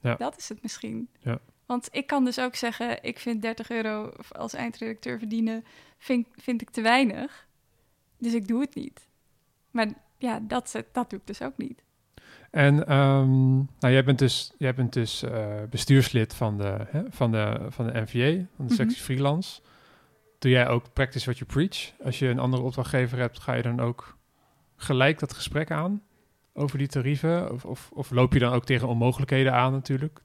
Ja. 0.00 0.14
Dat 0.14 0.38
is 0.38 0.48
het 0.48 0.62
misschien. 0.62 1.08
Ja. 1.20 1.38
Want 1.66 1.88
ik 1.90 2.06
kan 2.06 2.24
dus 2.24 2.38
ook 2.40 2.54
zeggen, 2.54 3.02
ik 3.02 3.18
vind 3.18 3.42
30 3.42 3.70
euro 3.70 4.12
als 4.30 4.52
eindredacteur 4.54 5.18
verdienen, 5.18 5.64
vind, 5.98 6.26
vind 6.36 6.62
ik 6.62 6.70
te 6.70 6.80
weinig. 6.82 7.46
Dus 8.18 8.34
ik 8.34 8.48
doe 8.48 8.60
het 8.60 8.74
niet. 8.74 9.06
Maar 9.70 9.86
ja, 10.18 10.40
dat, 10.42 10.82
dat 10.92 11.10
doe 11.10 11.18
ik 11.18 11.26
dus 11.26 11.42
ook 11.42 11.56
niet. 11.56 11.82
En 12.50 12.92
um, 12.96 13.56
nou, 13.78 13.92
jij 13.92 14.04
bent 14.04 14.18
dus, 14.18 14.52
jij 14.58 14.74
bent 14.74 14.92
dus 14.92 15.22
uh, 15.22 15.46
bestuurslid 15.70 16.34
van 16.34 16.58
de, 16.58 16.86
hè, 16.88 17.02
van, 17.08 17.32
de, 17.32 17.66
van 17.68 17.86
de 17.86 18.00
NVA, 18.00 18.44
van 18.56 18.66
de 18.66 18.74
sectie 18.74 18.96
Mhm. 18.96 19.04
freelance. 19.04 19.60
Doe 20.38 20.50
jij 20.50 20.68
ook 20.68 20.92
practice 20.92 21.24
what 21.24 21.38
you 21.38 21.50
preach? 21.50 21.92
Als 22.04 22.18
je 22.18 22.28
een 22.28 22.38
andere 22.38 22.62
opdrachtgever 22.62 23.18
hebt, 23.18 23.38
ga 23.40 23.52
je 23.54 23.62
dan 23.62 23.80
ook 23.80 24.16
gelijk 24.78 25.18
dat 25.18 25.32
gesprek 25.32 25.70
aan 25.70 26.02
over 26.52 26.78
die 26.78 26.86
tarieven? 26.88 27.52
Of, 27.52 27.64
of, 27.64 27.90
of 27.92 28.10
loop 28.10 28.32
je 28.32 28.38
dan 28.38 28.52
ook 28.52 28.64
tegen 28.64 28.88
onmogelijkheden 28.88 29.52
aan 29.52 29.72
natuurlijk, 29.72 30.20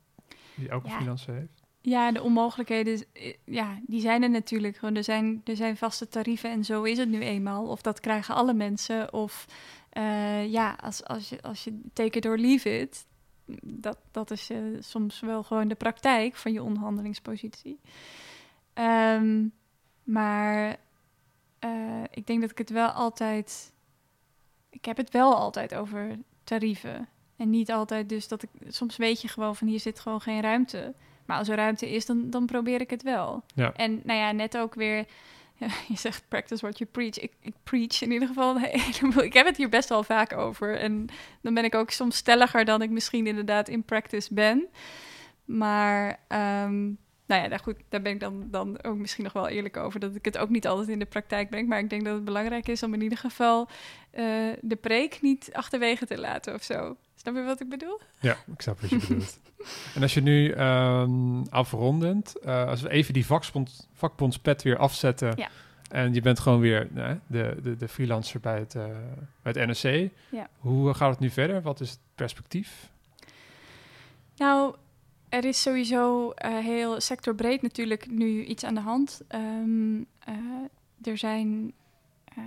die 0.56 0.70
elke 0.70 0.88
Ja. 0.88 0.96
freelancer 0.96 1.34
heeft? 1.34 1.62
Ja, 1.82 2.12
de 2.12 2.22
onmogelijkheden, 2.22 3.04
eh, 3.14 3.34
ja, 3.46 3.80
die 3.88 4.02
zijn 4.02 4.24
er 4.24 4.30
natuurlijk. 4.30 4.78
Gewoon, 4.78 4.96
er, 4.96 5.04
zijn, 5.04 5.42
er 5.44 5.56
zijn 5.56 5.78
vaste 5.78 6.08
tarieven 6.08 6.50
en 6.52 6.66
zo 6.66 6.84
is 6.84 6.98
het 6.98 7.10
nu 7.10 7.20
eenmaal. 7.20 7.68
Of 7.68 7.82
dat 7.82 8.00
krijgen 8.00 8.36
alle 8.36 8.54
mensen. 8.54 9.14
Of 9.14 9.46
eh, 9.90 10.52
ja, 10.52 10.78
als, 10.82 11.04
als, 11.04 11.30
je, 11.30 11.42
als 11.42 11.64
je 11.64 11.82
take 11.94 12.18
it 12.18 12.26
or 12.26 12.38
leave 12.38 12.80
it, 12.80 13.06
dat, 13.64 13.98
dat 14.12 14.32
is 14.32 14.50
eh, 14.50 14.58
soms 14.80 15.20
wel 15.20 15.44
gewoon 15.44 15.68
de 15.68 15.76
praktijk 15.76 16.36
van 16.36 16.54
je 16.54 16.64
onderhandelingspositie. 16.64 17.80
Ehm, 18.74 19.48
maar 20.04 20.78
ik 22.12 22.28
denk 22.28 22.42
dat 22.42 22.52
ik 22.52 22.58
het 22.58 22.70
wel 22.70 22.88
altijd... 22.90 23.73
Ik 24.74 24.86
heb 24.86 24.98
het 24.98 25.10
wel 25.10 25.36
altijd 25.36 25.76
over 25.76 26.18
tarieven. 26.44 27.08
En 27.38 27.50
niet 27.50 27.72
altijd 27.72 28.10
dus 28.10 28.28
dat 28.28 28.44
ik... 28.44 28.50
Soms 28.68 28.98
weet 28.98 29.22
je 29.22 29.28
gewoon 29.28 29.56
van 29.56 29.68
hier 29.68 29.80
zit 29.80 30.00
gewoon 30.00 30.22
geen 30.22 30.42
ruimte. 30.42 30.94
Maar 31.26 31.38
als 31.38 31.50
er 31.50 31.56
ruimte 31.56 31.90
is, 31.90 32.06
dan, 32.06 32.30
dan 32.30 32.46
probeer 32.46 32.82
ik 32.82 32.90
het 32.90 33.04
wel. 33.04 33.44
Ja. 33.56 33.74
En 33.74 34.02
nou 34.04 34.20
ja, 34.20 34.32
net 34.32 34.58
ook 34.58 34.76
weer... 34.76 35.06
je 35.88 35.98
zegt 35.98 36.24
practice 36.28 36.62
what 36.62 36.78
you 36.78 36.90
preach. 36.90 37.20
Ik, 37.20 37.32
ik 37.40 37.54
preach 37.64 38.02
in 38.02 38.12
ieder 38.12 38.28
geval. 38.28 38.60
Ik 39.24 39.34
heb 39.34 39.46
het 39.46 39.58
hier 39.58 39.70
best 39.70 39.90
wel 39.90 40.04
vaak 40.04 40.34
over. 40.34 40.78
En 40.78 41.08
dan 41.42 41.54
ben 41.54 41.64
ik 41.64 41.76
ook 41.76 41.90
soms 41.90 42.16
stelliger 42.16 42.66
dan 42.66 42.82
ik 42.82 42.90
misschien 42.90 43.28
inderdaad 43.28 43.68
in 43.68 43.84
practice 43.84 44.34
ben. 44.34 44.68
Maar 45.46 46.20
ehm, 46.28 46.92
nou 47.26 47.42
ja, 47.42 47.48
daar, 47.48 47.60
goed, 47.60 47.78
daar 47.90 48.02
ben 48.02 48.12
ik 48.12 48.20
dan, 48.20 48.48
dan 48.52 48.84
ook 48.84 48.98
misschien 48.98 49.24
nog 49.24 49.34
wel 49.34 49.48
eerlijk 49.48 49.78
over. 49.78 50.00
Dat 50.00 50.16
ik 50.16 50.26
het 50.26 50.38
ook 50.38 50.50
niet 50.50 50.68
altijd 50.68 50.88
in 50.88 51.00
de 51.00 51.06
praktijk 51.06 51.50
breng. 51.50 51.68
Maar 51.68 51.80
ik 51.80 51.90
denk 51.90 52.04
dat 52.06 52.14
het 52.14 52.26
belangrijk 52.26 52.68
is 52.68 52.84
om 52.84 52.94
in 52.94 53.02
ieder 53.02 53.18
geval 53.18 53.68
eh, 54.12 54.26
de 54.62 54.76
preek 54.76 55.22
niet 55.22 55.50
achterwege 55.54 56.06
te 56.06 56.20
laten 56.20 56.54
of 56.54 56.64
zo. 56.64 56.98
Snap 57.16 57.36
je 57.36 57.44
wat 57.44 57.62
ik 57.62 57.70
bedoel? 57.70 58.00
Ja, 58.20 58.38
ik 58.54 58.62
snap 58.62 58.82
wat 58.82 58.90
je 58.90 58.98
bedoelt. 58.98 59.40
En 59.96 60.02
als 60.02 60.14
je 60.14 60.22
nu 60.22 60.52
ehm, 60.52 61.44
afrondend, 61.50 62.40
eh, 62.40 62.68
als 62.68 62.82
we 62.82 62.90
even 62.90 63.14
die 63.14 63.26
vakbond, 63.26 63.88
vakbondspet 63.94 64.64
weer 64.64 64.78
afzetten... 64.78 65.34
Ja. 65.36 65.50
en 65.90 66.14
je 66.14 66.22
bent 66.22 66.40
gewoon 66.40 66.60
weer 66.60 66.88
de, 67.28 67.58
de, 67.62 67.76
de 67.78 67.88
freelancer 67.88 68.40
bij 68.40 68.60
het, 68.60 68.76
eh, 68.76 68.86
bij 69.42 69.54
het 69.56 69.84
NRC... 69.84 70.10
Ja. 70.32 70.50
hoe 70.58 70.94
gaat 70.94 71.10
het 71.10 71.20
nu 71.20 71.30
verder? 71.30 71.62
Wat 71.62 71.80
is 71.80 71.90
het 71.90 72.00
perspectief? 72.16 72.90
Nou, 74.38 74.76
er 75.34 75.46
is 75.46 75.62
sowieso 75.62 76.32
eh, 76.32 76.58
heel 76.58 77.02
sectorbreed 77.02 77.62
natuurlijk 77.62 78.08
nu 78.08 78.44
iets 78.44 78.64
aan 78.64 78.76
de 78.76 78.82
hand. 78.82 79.22
Ehm, 79.28 80.02
eh, 80.20 80.36
er 81.02 81.18
zijn 81.18 81.74
eh, 82.24 82.44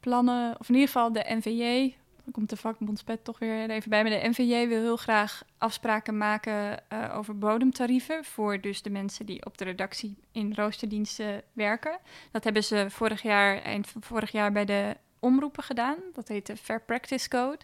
plannen, 0.00 0.60
of 0.60 0.68
in 0.68 0.74
ieder 0.74 0.88
geval 0.88 1.12
de 1.12 1.24
NVJ, 1.28 1.94
dan 2.24 2.32
komt 2.32 2.50
de 2.50 2.56
vakbondspet 2.56 3.24
toch 3.24 3.38
weer 3.38 3.70
even 3.70 3.90
bij, 3.90 4.02
maar 4.02 4.20
de 4.20 4.28
NVJ 4.28 4.68
wil 4.68 4.80
heel 4.80 4.96
graag 4.96 5.42
afspraken 5.58 6.16
maken 6.16 6.82
over 7.12 7.38
bodemtarieven 7.38 8.24
voor 8.24 8.60
dus 8.60 8.82
de 8.82 8.90
mensen 8.90 9.26
die 9.26 9.46
op 9.46 9.58
de 9.58 9.64
redactie 9.64 10.16
in 10.32 10.54
roosterdiensten 10.54 11.42
werken. 11.52 11.98
Dat 12.30 12.44
hebben 12.44 12.64
ze 12.64 12.86
vorig 12.88 13.22
jaar, 13.22 13.62
eind 13.62 13.92
vorig 14.00 14.32
jaar 14.32 14.52
bij 14.52 14.64
de 14.64 14.96
omroepen 15.18 15.62
gedaan. 15.62 15.96
Dat 16.12 16.28
heet 16.28 16.46
de 16.46 16.56
Fair 16.56 16.80
Practice 16.80 17.28
Code 17.28 17.58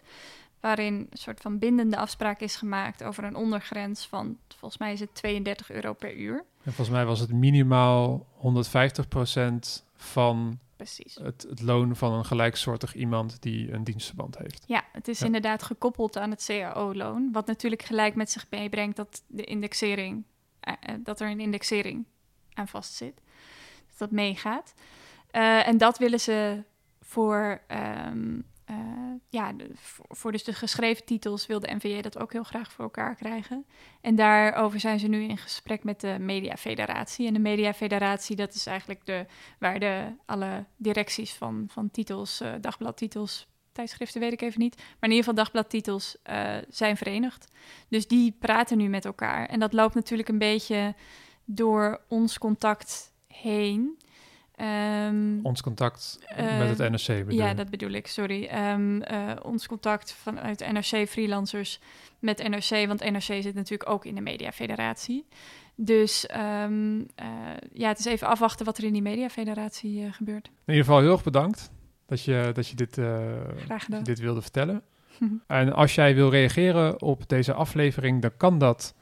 waarin 0.67 0.93
een 1.09 1.17
soort 1.17 1.41
van 1.41 1.59
bindende 1.59 1.97
afspraak 1.97 2.39
is 2.39 2.55
gemaakt 2.55 3.03
over 3.03 3.23
een 3.23 3.35
ondergrens 3.35 4.05
van, 4.07 4.37
volgens 4.47 4.77
mij 4.79 4.93
is 4.93 4.99
het 4.99 5.15
32 5.15 5.71
euro 5.71 5.93
per 5.93 6.15
uur. 6.15 6.35
En 6.63 6.73
volgens 6.73 6.89
mij 6.89 7.05
was 7.05 7.19
het 7.19 7.31
minimaal 7.31 8.25
150% 8.37 9.83
van 9.95 10.59
Precies. 10.75 11.15
het, 11.21 11.45
het 11.49 11.61
loon 11.61 11.95
van 11.95 12.13
een 12.13 12.25
gelijksoortig 12.25 12.95
iemand 12.95 13.41
die 13.41 13.73
een 13.73 13.83
dienstverband 13.83 14.37
heeft. 14.37 14.63
Ja, 14.67 14.83
het 14.91 15.07
is 15.07 15.19
Ja. 15.19 15.25
inderdaad 15.25 15.63
gekoppeld 15.63 16.17
aan 16.17 16.29
het 16.31 16.45
CAO-loon, 16.45 17.29
wat 17.31 17.47
natuurlijk 17.47 17.81
gelijk 17.83 18.15
met 18.15 18.31
zich 18.31 18.45
meebrengt 18.49 18.95
dat 18.95 19.23
de 19.27 19.43
indexering, 19.43 20.23
eh, 20.59 20.73
eh, 20.79 20.95
dat 21.03 21.19
er 21.19 21.29
een 21.29 21.39
indexering 21.39 22.05
aan 22.53 22.67
vastzit, 22.67 23.15
dat 23.89 23.97
dat 23.97 24.11
meegaat. 24.11 24.73
Eh, 25.31 25.67
en 25.67 25.77
dat 25.77 25.97
willen 25.97 26.19
ze 26.19 26.63
voor, 27.01 27.61
ehm, 27.67 28.39
eh, 28.67 28.75
ja, 29.29 29.53
voor, 30.09 30.31
dus 30.31 30.43
de 30.43 30.53
geschreven 30.53 31.05
titels 31.05 31.45
wil 31.45 31.59
de 31.59 31.75
NVJ 31.75 32.01
dat 32.01 32.17
ook 32.17 32.31
heel 32.31 32.43
graag 32.43 32.71
voor 32.71 32.83
elkaar 32.83 33.15
krijgen. 33.15 33.65
En 34.01 34.15
daarover 34.15 34.79
zijn 34.79 34.99
ze 34.99 35.07
nu 35.07 35.23
in 35.23 35.37
gesprek 35.37 35.83
met 35.83 36.01
de 36.01 36.17
Mediafederatie. 36.19 37.27
En 37.27 37.33
de 37.33 37.39
Mediafederatie, 37.39 38.35
dat 38.35 38.53
is 38.53 38.65
eigenlijk 38.65 39.05
de, 39.05 39.25
waar 39.59 39.79
de, 39.79 40.13
alle 40.25 40.65
directies 40.77 41.33
van, 41.33 41.65
van 41.69 41.91
titels, 41.91 42.41
eh, 42.41 42.53
dagbladtitels, 42.61 43.47
tijdschriften 43.71 44.21
weet 44.21 44.31
ik 44.31 44.41
even 44.41 44.59
niet, 44.59 44.75
maar 44.75 45.09
in 45.09 45.15
ieder 45.15 45.25
geval 45.25 45.43
dagbladtitels 45.43 46.17
eh, 46.23 46.57
zijn 46.69 46.97
verenigd. 46.97 47.51
Dus 47.89 48.07
die 48.07 48.35
praten 48.39 48.77
nu 48.77 48.87
met 48.87 49.05
elkaar. 49.05 49.45
En 49.45 49.59
dat 49.59 49.73
loopt 49.73 49.95
natuurlijk 49.95 50.29
een 50.29 50.37
beetje 50.37 50.95
door 51.45 52.01
ons 52.07 52.37
contact 52.37 53.13
heen. 53.27 53.97
Ehm, 54.57 55.39
Ons 55.43 55.61
contact 55.61 56.19
Eh, 56.25 56.57
met 56.57 56.79
het 56.79 56.91
NRC 56.91 57.25
bedoel 57.25 57.39
ja, 57.39 57.53
dat 57.53 57.69
bedoel 57.69 57.91
ik, 57.91 58.07
sorry. 58.07 58.45
Ehm, 58.45 59.01
eh, 59.01 59.31
ons 59.41 59.67
contact 59.67 60.13
vanuit 60.13 60.71
NRC-freelancers 60.71 61.79
met 62.19 62.47
NRC, 62.47 62.87
want 62.87 63.11
NRC 63.11 63.21
zit 63.21 63.53
natuurlijk 63.53 63.89
ook 63.89 64.05
in 64.05 64.15
de 64.15 64.21
Mediafederatie. 64.21 65.25
Dus 65.75 66.25
ehm, 66.25 66.99
eh, 67.15 67.27
ja, 67.73 67.87
het 67.87 67.99
is 67.99 68.05
even 68.05 68.27
afwachten 68.27 68.65
wat 68.65 68.77
er 68.77 68.83
in 68.83 68.93
die 68.93 69.01
Mediafederatie 69.01 70.03
eh, 70.03 70.13
gebeurt. 70.13 70.45
In 70.45 70.51
ieder 70.65 70.83
geval 70.83 70.99
heel 70.99 71.11
erg 71.11 71.23
bedankt 71.23 71.71
dat 72.05 72.23
je, 72.23 72.49
dat 72.53 72.67
je, 72.67 72.75
dit, 72.75 72.95
dat 72.95 73.83
je 73.87 74.01
dit 74.03 74.19
wilde 74.19 74.41
vertellen. 74.41 74.81
En 75.47 75.73
als 75.73 75.95
jij 75.95 76.15
wil 76.15 76.29
reageren 76.29 77.01
op 77.01 77.29
deze 77.29 77.53
aflevering, 77.53 78.21
dan 78.21 78.31
kan 78.37 78.57
dat 78.57 78.95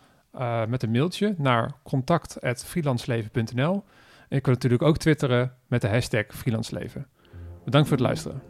met 0.67 0.83
een 0.83 0.91
mailtje 0.91 1.35
naar 1.37 1.71
contact.freelanceleven.nl. 1.83 3.83
En 4.29 4.35
je 4.35 4.41
kunt 4.41 4.55
natuurlijk 4.55 4.81
ook 4.83 4.97
twitteren 4.97 5.53
met 5.67 5.81
de 5.81 5.87
hashtag 5.87 6.25
freelanceleven. 6.27 7.07
Bedankt 7.65 7.87
voor 7.87 7.97
het 7.97 8.05
luisteren. 8.05 8.41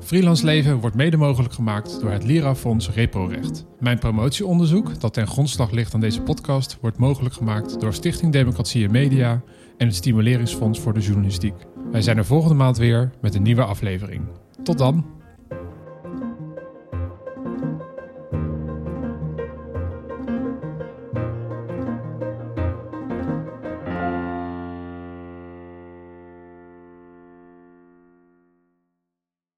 Freelance 0.00 0.44
Leven 0.44 0.78
wordt 0.78 0.96
mede 0.96 1.16
mogelijk 1.16 1.54
gemaakt 1.54 2.00
door 2.00 2.10
het 2.10 2.24
Lira-fonds 2.24 2.90
Reprorecht. 2.90 3.66
Mijn 3.80 3.98
promotieonderzoek, 3.98 5.00
dat 5.00 5.12
ten 5.12 5.26
grondslag 5.26 5.70
ligt 5.70 5.94
aan 5.94 6.00
deze 6.00 6.22
podcast, 6.22 6.78
wordt 6.80 6.98
mogelijk 6.98 7.34
gemaakt 7.34 7.80
door 7.80 7.94
Stichting 7.94 8.32
Democratie 8.32 8.84
en 8.84 8.90
Media 8.90 9.42
en 9.76 9.86
het 9.86 9.96
Stimuleringsfonds 9.96 10.80
voor 10.80 10.94
de 10.94 11.00
Journalistiek. 11.00 11.54
Wij 11.90 12.02
zijn 12.02 12.16
er 12.16 12.24
volgende 12.24 12.54
maand 12.54 12.76
weer 12.76 13.10
met 13.20 13.34
een 13.34 13.42
nieuwe 13.42 13.64
aflevering. 13.64 14.22
Tot 14.62 14.78
dan! 14.78 15.23